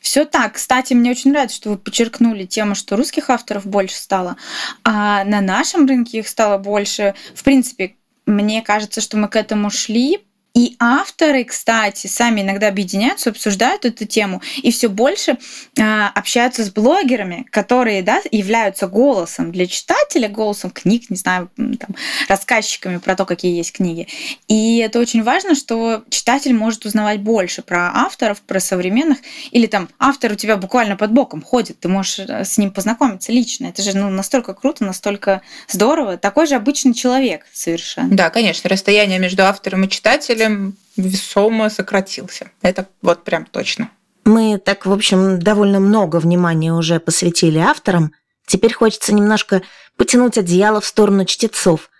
Все 0.00 0.24
так. 0.24 0.54
Кстати, 0.54 0.94
мне 0.94 1.10
очень 1.10 1.30
нравится, 1.30 1.56
что 1.56 1.70
вы 1.70 1.78
подчеркнули 1.78 2.44
тему, 2.44 2.74
что 2.74 2.96
русских 2.96 3.30
авторов 3.30 3.66
больше 3.66 3.96
стало, 3.96 4.36
а 4.84 5.24
на 5.24 5.40
нашем 5.40 5.86
рынке 5.86 6.18
их 6.18 6.28
стало 6.28 6.58
больше. 6.58 7.14
В 7.34 7.44
принципе, 7.44 7.96
мне 8.26 8.62
кажется, 8.62 9.00
что 9.00 9.16
мы 9.16 9.28
к 9.28 9.36
этому 9.36 9.70
шли, 9.70 10.18
и 10.58 10.74
авторы, 10.80 11.44
кстати, 11.44 12.08
сами 12.08 12.40
иногда 12.40 12.66
объединяются, 12.66 13.30
обсуждают 13.30 13.84
эту 13.84 14.06
тему 14.06 14.42
и 14.56 14.72
все 14.72 14.88
больше 14.88 15.38
э, 15.76 16.06
общаются 16.16 16.64
с 16.64 16.70
блогерами, 16.70 17.46
которые 17.52 18.02
да, 18.02 18.20
являются 18.32 18.88
голосом 18.88 19.52
для 19.52 19.68
читателя, 19.68 20.28
голосом 20.28 20.72
книг, 20.72 21.10
не 21.10 21.16
знаю, 21.16 21.48
там, 21.56 21.94
рассказчиками 22.28 22.96
про 22.96 23.14
то, 23.14 23.24
какие 23.24 23.56
есть 23.56 23.70
книги. 23.70 24.08
И 24.48 24.78
это 24.78 24.98
очень 24.98 25.22
важно, 25.22 25.54
что 25.54 26.02
читатель 26.10 26.54
может 26.54 26.84
узнавать 26.84 27.20
больше 27.20 27.62
про 27.62 27.92
авторов, 27.94 28.40
про 28.40 28.58
современных, 28.58 29.18
или 29.52 29.66
там 29.66 29.88
автор 30.00 30.32
у 30.32 30.34
тебя 30.34 30.56
буквально 30.56 30.96
под 30.96 31.12
боком 31.12 31.40
ходит, 31.40 31.78
ты 31.78 31.88
можешь 31.88 32.18
э, 32.18 32.44
с 32.44 32.58
ним 32.58 32.72
познакомиться 32.72 33.30
лично. 33.30 33.66
Это 33.66 33.80
же 33.82 33.96
ну, 33.96 34.10
настолько 34.10 34.54
круто, 34.54 34.84
настолько 34.84 35.40
здорово. 35.68 36.16
Такой 36.16 36.48
же 36.48 36.56
обычный 36.56 36.94
человек 36.94 37.46
совершенно. 37.52 38.16
Да, 38.16 38.30
конечно, 38.30 38.68
расстояние 38.68 39.20
между 39.20 39.44
автором 39.44 39.84
и 39.84 39.88
читателем 39.88 40.47
весомо 40.96 41.70
сократился. 41.70 42.50
Это 42.62 42.86
вот 43.02 43.24
прям 43.24 43.44
точно. 43.46 43.90
Мы 44.24 44.58
так, 44.58 44.84
в 44.86 44.92
общем, 44.92 45.38
довольно 45.38 45.80
много 45.80 46.16
внимания 46.16 46.72
уже 46.72 47.00
посвятили 47.00 47.58
авторам. 47.58 48.12
Теперь 48.46 48.74
хочется 48.74 49.14
немножко 49.14 49.62
потянуть 49.96 50.38
одеяло 50.38 50.80
в 50.80 50.86
сторону 50.86 51.24
чтецов. 51.24 51.90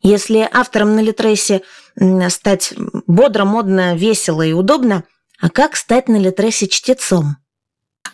Если 0.00 0.48
автором 0.52 0.94
на 0.96 1.00
Литресе 1.00 1.62
стать 2.28 2.74
бодро, 3.06 3.44
модно, 3.44 3.94
весело 3.96 4.42
и 4.42 4.52
удобно, 4.52 5.04
а 5.40 5.50
как 5.50 5.76
стать 5.76 6.08
на 6.08 6.16
Литресе 6.16 6.68
чтецом? 6.68 7.36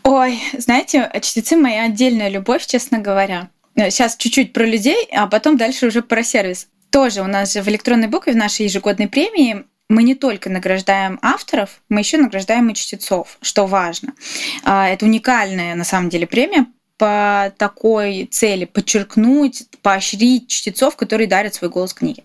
Ой, 0.02 0.40
знаете, 0.56 1.10
чтецы 1.20 1.56
моя 1.56 1.84
отдельная 1.84 2.28
любовь, 2.28 2.66
честно 2.66 2.98
говоря. 2.98 3.50
Сейчас 3.76 4.16
чуть-чуть 4.16 4.52
про 4.52 4.64
людей, 4.64 5.08
а 5.12 5.26
потом 5.26 5.56
дальше 5.56 5.86
уже 5.86 6.02
про 6.02 6.22
сервис. 6.22 6.68
Тоже 6.90 7.22
у 7.22 7.26
нас 7.26 7.52
же 7.52 7.62
в 7.62 7.68
электронной 7.68 8.08
букве 8.08 8.32
в 8.32 8.36
нашей 8.36 8.66
ежегодной 8.66 9.08
премии 9.08 9.64
мы 9.90 10.04
не 10.04 10.14
только 10.14 10.48
награждаем 10.48 11.18
авторов, 11.20 11.82
мы 11.88 12.00
еще 12.00 12.16
награждаем 12.16 12.70
и 12.70 12.74
чтецов, 12.74 13.36
что 13.42 13.66
важно. 13.66 14.14
А, 14.62 14.88
это 14.88 15.04
уникальная 15.04 15.74
на 15.74 15.84
самом 15.84 16.08
деле 16.08 16.26
премия 16.26 16.66
по 16.96 17.52
такой 17.58 18.28
цели 18.30 18.66
подчеркнуть, 18.66 19.64
поощрить 19.82 20.48
чтецов, 20.48 20.96
которые 20.96 21.26
дарят 21.26 21.54
свой 21.54 21.70
голос 21.70 21.92
книге. 21.92 22.22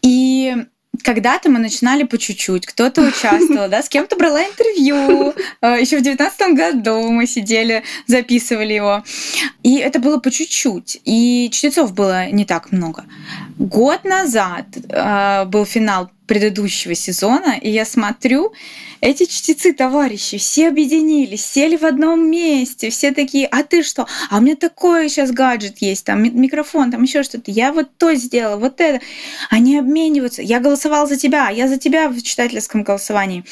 И 0.00 0.56
когда-то 1.02 1.50
мы 1.50 1.58
начинали 1.58 2.04
по 2.04 2.16
чуть-чуть, 2.16 2.66
кто-то 2.66 3.02
участвовал, 3.02 3.68
да, 3.68 3.82
с 3.82 3.88
кем-то 3.88 4.16
брала 4.16 4.42
интервью. 4.42 5.34
А, 5.60 5.78
еще 5.78 5.98
в 5.98 6.02
девятнадцатом 6.02 6.54
году 6.54 7.10
мы 7.10 7.26
сидели, 7.26 7.82
записывали 8.06 8.72
его. 8.72 9.04
И 9.62 9.76
это 9.76 9.98
было 9.98 10.18
по 10.18 10.30
чуть-чуть. 10.30 11.00
И 11.04 11.50
чтецов 11.52 11.92
было 11.92 12.30
не 12.30 12.46
так 12.46 12.72
много. 12.72 13.04
Год 13.60 14.04
назад 14.04 14.64
э, 14.88 15.44
был 15.44 15.66
финал 15.66 16.10
предыдущего 16.26 16.94
сезона, 16.94 17.58
и 17.60 17.68
я 17.68 17.84
смотрю, 17.84 18.54
эти 19.02 19.26
чтецы, 19.26 19.74
товарищи, 19.74 20.38
все 20.38 20.68
объединились, 20.68 21.44
сели 21.44 21.76
в 21.76 21.84
одном 21.84 22.30
месте, 22.30 22.88
все 22.88 23.12
такие, 23.12 23.46
а 23.46 23.62
ты 23.62 23.82
что? 23.82 24.06
А 24.30 24.38
у 24.38 24.40
меня 24.40 24.56
такой 24.56 25.10
сейчас 25.10 25.30
гаджет 25.30 25.76
есть, 25.82 26.06
там 26.06 26.22
микрофон, 26.22 26.90
там 26.90 27.02
еще 27.02 27.22
что-то. 27.22 27.50
Я 27.50 27.74
вот 27.74 27.90
то 27.98 28.14
сделала, 28.14 28.56
вот 28.56 28.80
это. 28.80 29.04
Они 29.50 29.76
обмениваются. 29.76 30.40
Я 30.40 30.60
голосовал 30.60 31.06
за 31.06 31.18
тебя, 31.18 31.50
я 31.50 31.68
за 31.68 31.76
тебя 31.76 32.08
в 32.08 32.18
читательском 32.22 32.82
голосовании. 32.82 33.44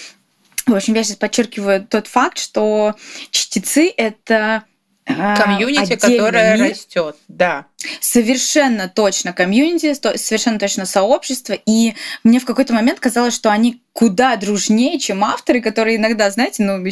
В 0.67 0.75
общем, 0.75 0.95
я 0.95 1.05
сейчас 1.05 1.17
подчеркиваю 1.17 1.87
тот 1.87 2.07
факт, 2.07 2.39
что 2.39 2.95
чтецы— 3.31 3.93
это 3.99 4.65
а, 5.09 5.37
комьюнити, 5.37 5.97
которое 5.97 6.57
мир. 6.57 6.71
растет, 6.71 7.17
да. 7.29 7.67
Совершенно 8.01 8.89
точно 8.89 9.33
комьюнити, 9.33 9.95
совершенно 10.17 10.59
точно 10.59 10.87
сообщество. 10.87 11.57
И 11.67 11.95
мне 12.25 12.41
в 12.41 12.45
какой-то 12.45 12.75
момент 12.75 13.01
казалось, 13.01 13.35
что 13.35 13.51
они 13.51 13.83
куда 13.93 14.37
дружнее, 14.37 14.99
чем 14.99 15.25
авторы, 15.25 15.61
которые 15.61 15.97
иногда, 15.97 16.31
знаете, 16.31 16.63
ну, 16.63 16.85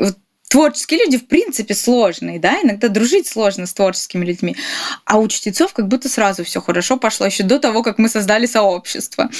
вот 0.00 0.16
творческие 0.50 1.04
люди 1.04 1.16
в 1.16 1.28
принципе 1.28 1.74
сложные, 1.74 2.40
да, 2.40 2.60
иногда 2.62 2.88
дружить 2.88 3.28
сложно 3.28 3.66
с 3.66 3.72
творческими 3.72 4.24
людьми, 4.24 4.56
а 5.04 5.18
у 5.18 5.28
чтецов 5.28 5.72
как 5.72 5.86
будто 5.86 6.08
сразу 6.08 6.44
все 6.44 6.60
хорошо 6.60 6.96
пошло 6.96 7.26
еще 7.26 7.44
до 7.44 7.60
того, 7.60 7.84
как 7.84 7.98
мы 7.98 8.08
создали 8.08 8.46
сообщество. 8.46 9.30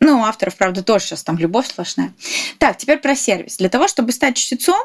Ну, 0.00 0.20
у 0.20 0.24
авторов, 0.24 0.56
правда, 0.56 0.82
тоже 0.82 1.06
сейчас 1.06 1.22
там 1.22 1.36
любовь 1.38 1.68
сплошная. 1.68 2.12
Так, 2.58 2.78
теперь 2.78 2.98
про 2.98 3.14
сервис. 3.14 3.58
Для 3.58 3.68
того, 3.68 3.86
чтобы 3.86 4.12
стать 4.12 4.36
чтецом, 4.36 4.82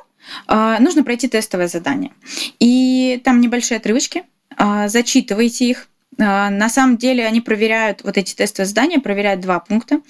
нужно 0.47 1.03
пройти 1.03 1.28
тестовое 1.28 1.67
задание. 1.67 2.11
И 2.59 3.22
там 3.24 3.41
небольшие 3.41 3.78
отрывочки, 3.78 4.24
а, 4.57 4.88
зачитывайте 4.88 5.65
их, 5.65 5.88
а, 6.19 6.49
на 6.49 6.69
самом 6.69 6.97
деле 6.97 7.26
они 7.26 7.41
проверяют, 7.41 8.03
вот 8.03 8.17
эти 8.17 8.36
тестовые 8.36 8.67
задания 8.67 8.99
проверяют 8.99 9.41
два 9.41 9.59
пункта. 9.59 10.01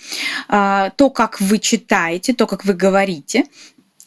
То, 0.48 1.10
как 1.14 1.40
вы 1.40 1.60
читаете, 1.60 2.34
то, 2.34 2.48
как 2.48 2.66
вы 2.66 2.74
говорите, 2.74 3.46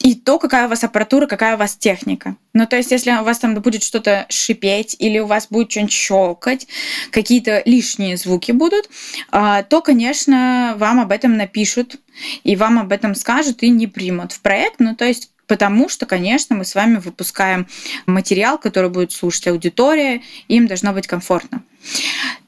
и 0.00 0.14
то, 0.14 0.38
какая 0.38 0.66
у 0.66 0.68
вас 0.68 0.84
аппаратура, 0.84 1.26
какая 1.26 1.54
у 1.54 1.58
вас 1.58 1.76
техника. 1.76 2.36
Ну, 2.52 2.66
то 2.66 2.76
есть, 2.76 2.90
если 2.90 3.12
у 3.12 3.22
вас 3.22 3.38
там 3.38 3.54
будет 3.54 3.82
что-то 3.82 4.26
шипеть 4.28 4.96
или 4.98 5.18
у 5.18 5.26
вас 5.26 5.46
будет 5.48 5.70
что-нибудь 5.70 5.92
щелкать, 5.92 6.66
какие-то 7.10 7.62
лишние 7.64 8.18
звуки 8.18 8.52
будут, 8.52 8.90
то, 9.30 9.82
конечно, 9.82 10.74
вам 10.76 11.00
об 11.00 11.10
этом 11.10 11.38
напишут, 11.38 11.96
и 12.42 12.54
вам 12.54 12.78
об 12.80 12.92
этом 12.92 13.14
скажут 13.14 13.62
и 13.62 13.70
не 13.70 13.86
примут 13.86 14.32
в 14.32 14.40
проект. 14.40 14.78
Ну, 14.78 14.94
то 14.94 15.06
есть, 15.06 15.30
Потому 15.46 15.88
что, 15.88 16.06
конечно, 16.06 16.56
мы 16.56 16.64
с 16.64 16.74
вами 16.74 16.96
выпускаем 16.96 17.66
материал, 18.06 18.58
который 18.58 18.90
будет 18.90 19.12
слушать 19.12 19.46
аудитория, 19.48 20.22
им 20.48 20.66
должно 20.66 20.92
быть 20.92 21.06
комфортно. 21.06 21.62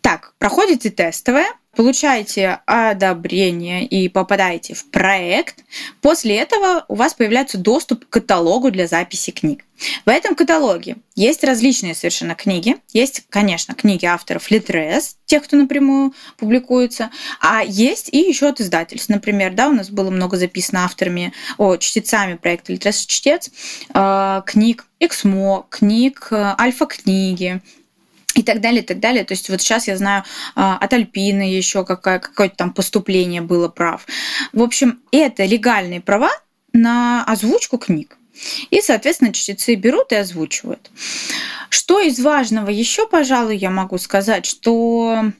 Так, 0.01 0.35
проходите 0.39 0.91
тестовое, 0.91 1.47
получаете 1.77 2.61
одобрение 2.65 3.85
и 3.85 4.09
попадаете 4.09 4.75
в 4.75 4.91
проект. 4.91 5.63
После 6.01 6.37
этого 6.37 6.85
у 6.89 6.95
вас 6.95 7.15
появляется 7.15 7.59
доступ 7.59 8.07
к 8.07 8.11
каталогу 8.11 8.71
для 8.71 8.87
записи 8.87 9.31
книг. 9.31 9.65
В 10.07 10.09
этом 10.09 10.35
каталоге 10.35 10.97
есть 11.15 11.45
различные 11.45 11.95
совершенно 11.95 12.35
книги. 12.35 12.77
Есть, 12.93 13.25
конечно, 13.29 13.75
книги 13.75 14.07
авторов 14.07 14.51
Литрес, 14.51 15.17
тех, 15.27 15.45
кто 15.45 15.57
напрямую 15.57 16.15
публикуется, 16.39 17.11
а 17.41 17.63
есть 17.63 18.09
и 18.11 18.19
еще 18.19 18.49
от 18.49 18.61
издательств. 18.61 19.11
Например, 19.11 19.53
да, 19.53 19.69
у 19.69 19.73
нас 19.73 19.91
было 19.91 20.11
много 20.11 20.39
записано 20.39 20.85
авторами, 20.85 21.33
о, 21.59 21.77
чтецами 21.77 22.35
проекта 22.35 22.73
Литрес 22.73 23.05
Чтец, 23.05 23.51
э, 23.93 24.43
книг 24.47 24.87
Эксмо, 24.99 25.67
книг 25.69 26.29
Альфа-книги, 26.33 27.61
и 28.37 28.43
так 28.43 28.61
далее, 28.61 28.83
и 28.83 28.87
так 28.87 29.01
далее. 29.01 29.25
То 29.25 29.33
есть 29.33 29.49
вот 29.49 29.61
сейчас 29.61 29.89
я 29.89 29.97
знаю 29.97 30.23
а, 30.55 30.77
от 30.77 30.93
Альпины 30.93 31.43
еще 31.43 31.85
какое- 31.85 32.21
какое-то 32.21 32.57
там 32.57 32.73
поступление 32.73 33.41
было 33.41 33.69
прав. 33.69 34.07
В 34.53 34.63
общем, 34.63 35.01
это 35.11 35.45
легальные 35.45 36.01
права 36.01 36.31
на 36.73 37.25
озвучку 37.25 37.79
книг. 37.79 38.17
И, 38.71 38.83
соответственно, 38.83 39.33
чтецы 39.33 39.75
берут 39.75 40.13
и 40.13 40.17
озвучивают. 40.17 40.91
Что 41.71 42.01
из 42.01 42.21
важного 42.21 42.69
еще, 42.69 43.09
пожалуй, 43.09 43.57
я 43.57 43.71
могу 43.71 43.97
сказать, 43.97 44.45
что 44.45 45.33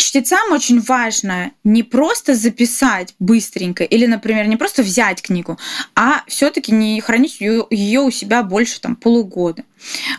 чтецам 0.00 0.52
очень 0.52 0.80
важно 0.80 1.52
не 1.64 1.82
просто 1.82 2.34
записать 2.34 3.14
быстренько 3.18 3.84
или, 3.84 4.06
например, 4.06 4.46
не 4.46 4.56
просто 4.56 4.82
взять 4.82 5.22
книгу, 5.22 5.58
а 5.94 6.22
все-таки 6.26 6.72
не 6.72 7.00
хранить 7.00 7.40
ее 7.40 8.00
у 8.00 8.10
себя 8.10 8.42
больше 8.42 8.80
там, 8.80 8.96
полугода. 8.96 9.64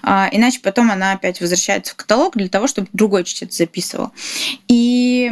А, 0.03 0.29
иначе 0.31 0.59
потом 0.61 0.91
она 0.91 1.13
опять 1.13 1.41
возвращается 1.41 1.93
в 1.93 1.95
каталог 1.95 2.35
для 2.35 2.49
того, 2.49 2.67
чтобы 2.67 2.87
другой 2.93 3.23
чтец 3.23 3.55
записывал. 3.55 4.11
И 4.67 5.31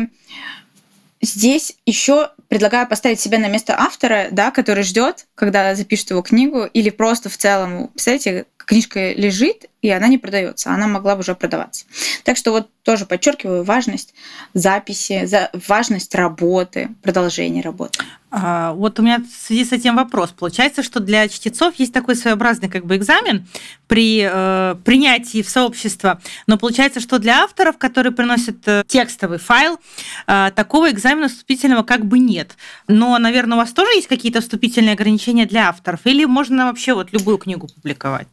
здесь 1.22 1.78
еще 1.86 2.32
предлагаю 2.48 2.88
поставить 2.88 3.20
себя 3.20 3.40
на 3.40 3.48
место 3.48 3.76
автора, 3.80 4.28
да, 4.32 4.52
который 4.52 4.84
ждет, 4.84 5.28
когда 5.36 5.76
запишет 5.76 6.10
его 6.12 6.22
книгу, 6.22 6.66
или 6.66 6.90
просто 6.90 7.30
в 7.30 7.38
целом, 7.38 7.90
представляете, 7.90 8.46
книжка 8.58 9.14
лежит, 9.14 9.69
и 9.82 9.90
она 9.90 10.08
не 10.08 10.18
продается, 10.18 10.72
она 10.72 10.88
могла 10.88 11.16
бы 11.16 11.22
уже 11.22 11.36
продаваться. 11.36 11.86
Так 12.24 12.38
что 12.38 12.52
вот 12.52 12.70
тоже 12.84 13.06
подчеркиваю 13.06 13.64
важность 13.64 14.14
записи, 14.54 15.28
важность 15.68 16.14
работы, 16.16 16.90
продолжения 17.02 17.62
работы. 17.62 18.00
А, 18.32 18.74
вот 18.74 19.00
у 19.00 19.04
меня 19.04 19.20
в 19.20 19.48
связи 19.48 19.66
с 19.66 19.72
этим 19.72 19.96
вопрос. 19.96 20.32
Получается, 20.32 20.84
что 20.84 21.00
для 21.00 21.28
чтецов 21.28 21.76
есть 21.76 21.94
такой 21.94 22.16
своеобразный 22.16 22.70
как 22.70 22.86
бы 22.86 22.96
экзамен 22.96 23.48
при 23.88 24.28
э, 24.30 24.76
принятии 24.86 25.42
в 25.42 25.50
сообщество, 25.50 26.22
но 26.46 26.58
получается, 26.58 27.00
что 27.00 27.18
для 27.18 27.44
авторов, 27.44 27.78
которые 27.78 28.12
приносят 28.12 28.68
э, 28.68 28.84
текстовый 28.86 29.40
файл, 29.40 29.80
э, 30.28 30.52
такого 30.56 30.92
экзамена 30.92 31.28
вступительного 31.28 31.84
как 31.84 32.06
бы 32.06 32.20
нет. 32.20 32.56
Но, 32.88 33.18
наверное, 33.18 33.56
у 33.56 33.62
вас 33.62 33.72
тоже 33.72 33.92
есть 33.94 34.08
какие-то 34.08 34.42
вступительные 34.42 34.94
ограничения 34.94 35.46
для 35.46 35.70
авторов, 35.70 36.02
или 36.04 36.26
можно 36.26 36.66
вообще 36.66 36.94
вот 36.94 37.12
любую 37.14 37.40
книгу 37.40 37.68
публиковать? 37.68 38.28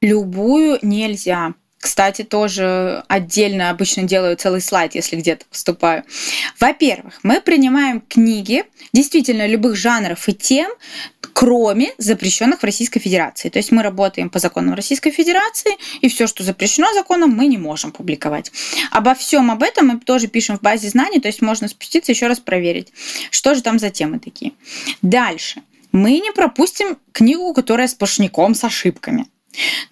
Любую 0.00 0.78
нельзя. 0.82 1.54
Кстати, 1.80 2.22
тоже 2.22 3.04
отдельно 3.06 3.70
обычно 3.70 4.02
делаю 4.02 4.36
целый 4.36 4.60
слайд, 4.60 4.96
если 4.96 5.16
где-то 5.16 5.44
поступаю. 5.46 6.02
Во-первых, 6.58 7.20
мы 7.22 7.40
принимаем 7.40 8.00
книги 8.00 8.64
действительно 8.92 9.46
любых 9.46 9.76
жанров 9.76 10.28
и 10.28 10.34
тем, 10.34 10.70
кроме 11.32 11.92
запрещенных 11.98 12.60
в 12.60 12.64
Российской 12.64 12.98
Федерации. 12.98 13.48
То 13.48 13.58
есть 13.58 13.70
мы 13.70 13.84
работаем 13.84 14.28
по 14.28 14.40
законам 14.40 14.74
Российской 14.74 15.12
Федерации, 15.12 15.72
и 16.00 16.08
все, 16.08 16.26
что 16.26 16.42
запрещено 16.42 16.92
законом, 16.94 17.30
мы 17.30 17.46
не 17.46 17.58
можем 17.58 17.92
публиковать. 17.92 18.50
Обо 18.90 19.14
всем 19.14 19.50
об 19.50 19.62
этом 19.62 19.86
мы 19.86 20.00
тоже 20.00 20.26
пишем 20.26 20.58
в 20.58 20.62
базе 20.62 20.88
знаний, 20.88 21.20
то 21.20 21.28
есть 21.28 21.42
можно 21.42 21.68
спуститься 21.68 22.10
еще 22.10 22.26
раз 22.26 22.40
проверить, 22.40 22.92
что 23.30 23.54
же 23.54 23.62
там 23.62 23.78
за 23.78 23.90
темы 23.90 24.18
такие. 24.18 24.52
Дальше. 25.00 25.62
Мы 25.92 26.18
не 26.18 26.32
пропустим 26.32 26.98
книгу, 27.12 27.54
которая 27.54 27.86
сплошняком 27.86 28.54
с 28.56 28.64
ошибками. 28.64 29.26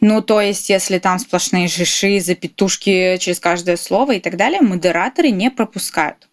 Ну, 0.01 0.23
то 0.23 0.41
есть, 0.41 0.69
если 0.71 0.99
там 0.99 1.19
сплошные 1.19 1.69
жиши, 1.69 2.21
запятушки 2.21 3.17
через 3.19 3.41
каждое 3.41 3.77
слово 3.77 4.13
и 4.13 4.21
так 4.21 4.37
далее, 4.37 4.61
модераторы 4.61 5.31
не 5.31 5.51
пропускают. 5.51 6.29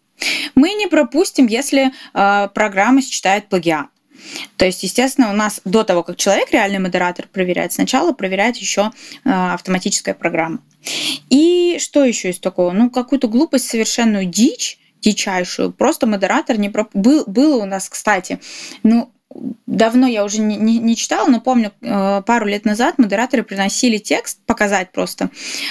Мы 0.56 0.74
не 0.74 0.88
пропустим, 0.88 1.48
если 1.48 1.92
э, 2.14 2.48
программа 2.54 3.02
считает 3.02 3.50
плагиат. 3.50 3.88
То 4.58 4.66
есть, 4.66 4.84
естественно, 4.84 5.32
у 5.32 5.34
нас 5.34 5.60
до 5.66 5.84
того, 5.84 6.04
как 6.04 6.18
человек, 6.18 6.52
реальный 6.52 6.80
модератор, 6.80 7.28
проверяет, 7.28 7.74
сначала 7.74 8.14
проверяет 8.14 8.58
еще 8.58 8.92
э, 9.26 9.30
автоматическая 9.30 10.14
программа. 10.14 10.60
И 11.30 11.78
что 11.80 12.04
еще 12.06 12.30
из 12.30 12.40
такого? 12.40 12.72
Ну, 12.72 12.90
какую-то 12.90 13.28
глупость, 13.28 13.70
совершенную 13.70 14.26
дичь 14.26 14.80
дичайшую. 15.02 15.72
Просто 15.74 16.08
модератор 16.08 16.58
не 16.58 16.70
проп... 16.70 16.90
был, 16.94 17.26
было 17.28 17.62
у 17.62 17.66
нас, 17.66 17.90
кстати, 17.90 18.40
ну, 18.84 19.12
давно 19.66 20.08
я 20.08 20.24
уже 20.24 20.40
не, 20.40 20.56
не, 20.58 20.80
не 20.80 20.96
читала, 20.96 21.28
но 21.28 21.42
помню, 21.42 21.72
э, 21.82 22.22
пару 22.26 22.46
лет 22.46 22.66
назад 22.66 22.98
модераторы 22.98 23.44
приносили 23.44 23.98
текст, 23.98 24.40
показать 24.46 24.92
просто, 24.92 25.30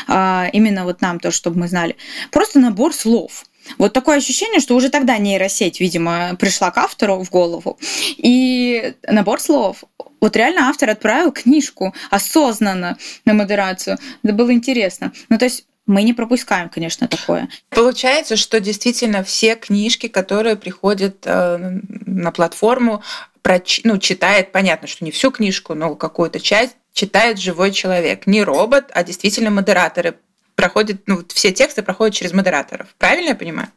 э, 0.08 0.50
именно 0.52 0.84
вот 0.84 1.00
нам 1.00 1.20
то, 1.20 1.30
чтобы 1.30 1.60
мы 1.60 1.68
знали, 1.68 1.96
просто 2.30 2.58
набор 2.58 2.94
слов. 2.94 3.44
Вот 3.78 3.92
такое 3.92 4.16
ощущение, 4.16 4.60
что 4.60 4.74
уже 4.74 4.90
тогда 4.90 5.18
нейросеть, 5.18 5.80
видимо, 5.80 6.34
пришла 6.38 6.70
к 6.70 6.78
автору 6.78 7.22
в 7.22 7.30
голову. 7.30 7.78
И 8.16 8.94
набор 9.06 9.40
слов. 9.40 9.84
Вот 10.20 10.36
реально 10.36 10.68
автор 10.68 10.90
отправил 10.90 11.30
книжку 11.30 11.94
осознанно 12.10 12.98
на 13.24 13.34
модерацию. 13.34 13.98
Это 14.24 14.32
было 14.32 14.52
интересно. 14.52 15.12
Ну, 15.28 15.38
то 15.38 15.44
есть 15.44 15.64
мы 15.86 16.02
не 16.04 16.12
пропускаем, 16.12 16.68
конечно, 16.68 17.08
такое. 17.08 17.48
Получается, 17.70 18.36
что 18.36 18.60
действительно 18.60 19.24
все 19.24 19.56
книжки, 19.56 20.06
которые 20.08 20.56
приходят 20.56 21.18
э, 21.24 21.80
на 22.06 22.30
платформу, 22.30 23.02
проч... 23.42 23.80
ну, 23.84 23.98
читает, 23.98 24.52
понятно, 24.52 24.88
что 24.88 25.04
не 25.04 25.10
всю 25.10 25.30
книжку, 25.30 25.74
но 25.74 25.94
какую-то 25.94 26.40
часть 26.40 26.76
читает 26.92 27.38
живой 27.38 27.72
человек. 27.72 28.26
Не 28.26 28.42
робот, 28.42 28.90
а 28.92 29.02
действительно 29.04 29.50
модераторы. 29.50 30.16
Проходят, 30.54 31.02
ну, 31.06 31.22
все 31.32 31.52
тексты 31.52 31.82
проходят 31.82 32.14
через 32.14 32.32
модераторов. 32.32 32.88
Правильно 32.98 33.30
я 33.30 33.34
понимаю? 33.34 33.68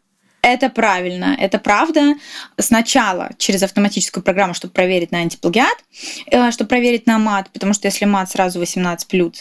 Это 0.42 0.70
правильно, 0.70 1.36
это 1.40 1.58
правда. 1.58 2.14
Сначала 2.60 3.32
через 3.40 3.64
автоматическую 3.64 4.24
программу, 4.24 4.54
чтобы 4.54 4.74
проверить 4.74 5.12
на 5.12 5.20
антиплагиат, 5.20 5.78
э, 6.28 6.52
чтобы 6.52 6.68
проверить 6.68 7.08
на 7.08 7.18
мат, 7.18 7.50
потому 7.52 7.74
что 7.74 7.88
если 7.88 8.06
мат 8.06 8.30
сразу 8.30 8.62
18+. 8.62 9.34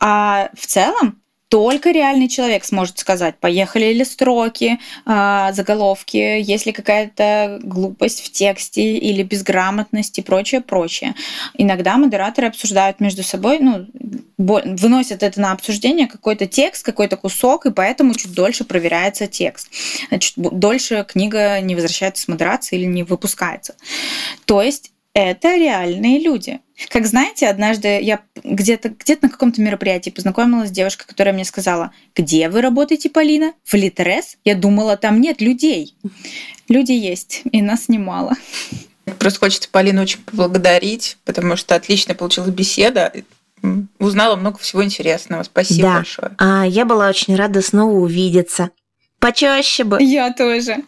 А 0.00 0.50
в 0.58 0.66
целом 0.66 1.19
только 1.50 1.90
реальный 1.90 2.28
человек 2.28 2.64
сможет 2.64 3.00
сказать, 3.00 3.34
поехали 3.40 3.92
ли 3.92 4.04
строки, 4.04 4.78
э, 5.04 5.48
заголовки, 5.52 6.16
есть 6.16 6.64
ли 6.64 6.70
какая-то 6.70 7.58
глупость 7.60 8.24
в 8.24 8.30
тексте 8.30 8.96
или 8.96 9.24
безграмотность 9.24 10.16
и 10.20 10.22
прочее, 10.22 10.60
прочее. 10.60 11.16
Иногда 11.54 11.98
модераторы 11.98 12.46
обсуждают 12.46 13.00
между 13.00 13.24
собой, 13.24 13.58
ну, 13.58 13.86
выносят 14.38 15.24
это 15.24 15.40
на 15.40 15.50
обсуждение 15.50 16.06
какой-то 16.06 16.46
текст, 16.46 16.84
какой-то 16.84 17.16
кусок, 17.16 17.66
и 17.66 17.72
поэтому 17.72 18.14
чуть 18.14 18.32
дольше 18.32 18.62
проверяется 18.62 19.26
текст. 19.26 19.68
Значит, 20.08 20.34
дольше 20.36 21.04
книга 21.06 21.60
не 21.60 21.74
возвращается 21.74 22.22
с 22.22 22.28
модерации 22.28 22.76
или 22.76 22.86
не 22.86 23.02
выпускается. 23.02 23.74
То 24.44 24.62
есть 24.62 24.92
это 25.14 25.56
реальные 25.56 26.20
люди. 26.20 26.60
Как 26.88 27.06
знаете, 27.06 27.48
однажды 27.48 28.00
я 28.00 28.20
где-то 28.42 28.90
где 28.90 29.18
на 29.20 29.28
каком-то 29.28 29.60
мероприятии 29.60 30.10
познакомилась 30.10 30.68
с 30.70 30.72
девушкой, 30.72 31.06
которая 31.06 31.34
мне 31.34 31.44
сказала, 31.44 31.92
где 32.14 32.48
вы 32.48 32.60
работаете, 32.60 33.10
Полина? 33.10 33.52
В 33.64 33.74
Литрес? 33.74 34.36
Я 34.44 34.54
думала, 34.54 34.96
там 34.96 35.20
нет 35.20 35.40
людей. 35.40 35.94
Люди 36.68 36.92
есть, 36.92 37.42
и 37.50 37.60
нас 37.62 37.88
немало. 37.88 38.34
Просто 39.18 39.40
хочется 39.40 39.68
Полину 39.70 40.02
очень 40.02 40.20
поблагодарить, 40.20 41.18
потому 41.24 41.56
что 41.56 41.74
отлично 41.74 42.14
получилась 42.14 42.50
беседа. 42.50 43.12
Узнала 43.98 44.36
много 44.36 44.58
всего 44.58 44.82
интересного. 44.82 45.42
Спасибо 45.42 45.82
да. 45.82 45.94
большое. 45.96 46.32
А 46.38 46.64
я 46.66 46.84
была 46.84 47.08
очень 47.08 47.36
рада 47.36 47.60
снова 47.60 47.92
увидеться. 47.92 48.70
Почаще 49.18 49.84
бы. 49.84 50.02
Я 50.02 50.32
тоже. 50.32 50.78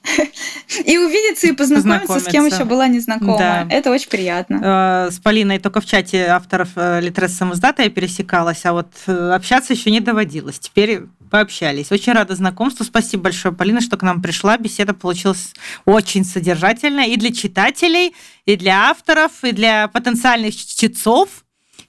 И 0.84 0.98
увидеться, 0.98 1.46
и 1.46 1.52
познакомиться, 1.52 2.20
с 2.20 2.24
кем 2.24 2.46
еще 2.46 2.64
была 2.64 2.88
незнакома. 2.88 3.38
Да. 3.38 3.66
Это 3.70 3.90
очень 3.90 4.08
приятно. 4.08 5.08
Э, 5.08 5.10
с 5.10 5.18
Полиной 5.18 5.58
только 5.58 5.80
в 5.80 5.86
чате 5.86 6.26
авторов 6.26 6.70
э, 6.76 7.00
Литрес 7.00 7.34
Самоздата 7.36 7.82
я 7.82 7.90
пересекалась, 7.90 8.64
а 8.64 8.72
вот 8.72 8.88
э, 9.06 9.30
общаться 9.30 9.72
еще 9.72 9.90
не 9.90 10.00
доводилось. 10.00 10.58
Теперь 10.58 11.02
пообщались. 11.30 11.90
Очень 11.90 12.12
рада 12.12 12.34
знакомству. 12.34 12.84
Спасибо 12.84 13.24
большое, 13.24 13.54
Полина, 13.54 13.80
что 13.80 13.96
к 13.96 14.02
нам 14.02 14.20
пришла. 14.20 14.58
Беседа 14.58 14.94
получилась 14.94 15.54
очень 15.84 16.24
содержательная 16.24 17.06
и 17.06 17.16
для 17.16 17.32
читателей, 17.32 18.14
и 18.44 18.56
для 18.56 18.90
авторов, 18.90 19.42
и 19.42 19.52
для 19.52 19.88
потенциальных 19.88 20.54
чтецов. 20.54 21.44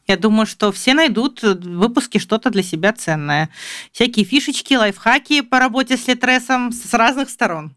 Я 0.08 0.18
думаю, 0.18 0.46
что 0.46 0.72
все 0.72 0.94
найдут 0.94 1.42
в 1.42 1.78
выпуске 1.78 2.20
что-то 2.20 2.50
для 2.50 2.64
себя 2.64 2.92
ценное. 2.94 3.50
Всякие 3.92 4.26
фишечки, 4.26 4.74
лайфхаки 4.74 5.42
по 5.42 5.60
работе 5.60 5.98
с 5.98 6.08
Литресом 6.08 6.72
с 6.72 6.94
разных 6.94 7.30
сторон. 7.30 7.74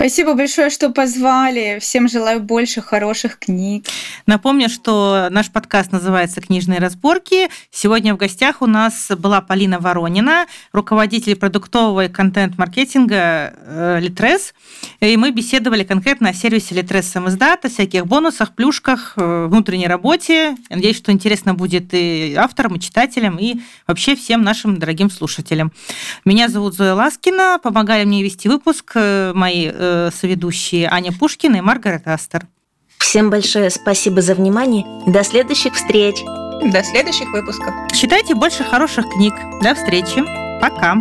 Спасибо 0.00 0.34
большое, 0.34 0.70
что 0.70 0.90
позвали. 0.90 1.78
Всем 1.80 2.08
желаю 2.08 2.38
больше 2.38 2.80
хороших 2.80 3.36
книг. 3.36 3.84
Напомню, 4.26 4.68
что 4.68 5.26
наш 5.28 5.50
подкаст 5.50 5.90
называется 5.90 6.40
«Книжные 6.40 6.78
разборки». 6.78 7.48
Сегодня 7.72 8.14
в 8.14 8.16
гостях 8.16 8.62
у 8.62 8.66
нас 8.66 9.10
была 9.18 9.40
Полина 9.40 9.80
Воронина, 9.80 10.46
руководитель 10.70 11.34
продуктового 11.34 12.04
и 12.04 12.08
контент-маркетинга 12.08 13.16
э, 13.56 13.98
Литрес. 14.00 14.54
И 15.00 15.16
мы 15.16 15.32
беседовали 15.32 15.82
конкретно 15.82 16.28
о 16.28 16.32
сервисе 16.32 16.76
Литрес 16.76 17.08
Самиздат, 17.08 17.64
о 17.64 17.68
всяких 17.68 18.06
бонусах, 18.06 18.54
плюшках, 18.54 19.14
э, 19.16 19.46
внутренней 19.50 19.88
работе. 19.88 20.56
Надеюсь, 20.70 20.96
что 20.96 21.10
интересно 21.10 21.54
будет 21.54 21.92
и 21.92 22.36
авторам, 22.36 22.76
и 22.76 22.80
читателям, 22.80 23.36
и 23.36 23.56
вообще 23.88 24.14
всем 24.14 24.44
нашим 24.44 24.78
дорогим 24.78 25.10
слушателям. 25.10 25.72
Меня 26.24 26.46
зовут 26.46 26.74
Зоя 26.74 26.94
Ласкина. 26.94 27.58
Помогали 27.60 28.04
мне 28.04 28.22
вести 28.22 28.48
выпуск 28.48 28.92
э, 28.94 29.32
мои 29.34 29.72
соведущие 30.12 30.88
Аня 30.90 31.12
Пушкина 31.12 31.56
и 31.56 31.60
Маргарет 31.60 32.06
Астер. 32.06 32.46
Всем 32.98 33.30
большое 33.30 33.70
спасибо 33.70 34.20
за 34.20 34.34
внимание. 34.34 34.84
До 35.06 35.24
следующих 35.24 35.74
встреч. 35.74 36.16
До 36.72 36.82
следующих 36.82 37.30
выпусков. 37.32 37.74
Читайте 37.92 38.34
больше 38.34 38.64
хороших 38.64 39.08
книг. 39.10 39.34
До 39.62 39.74
встречи. 39.74 40.22
Пока. 40.60 40.96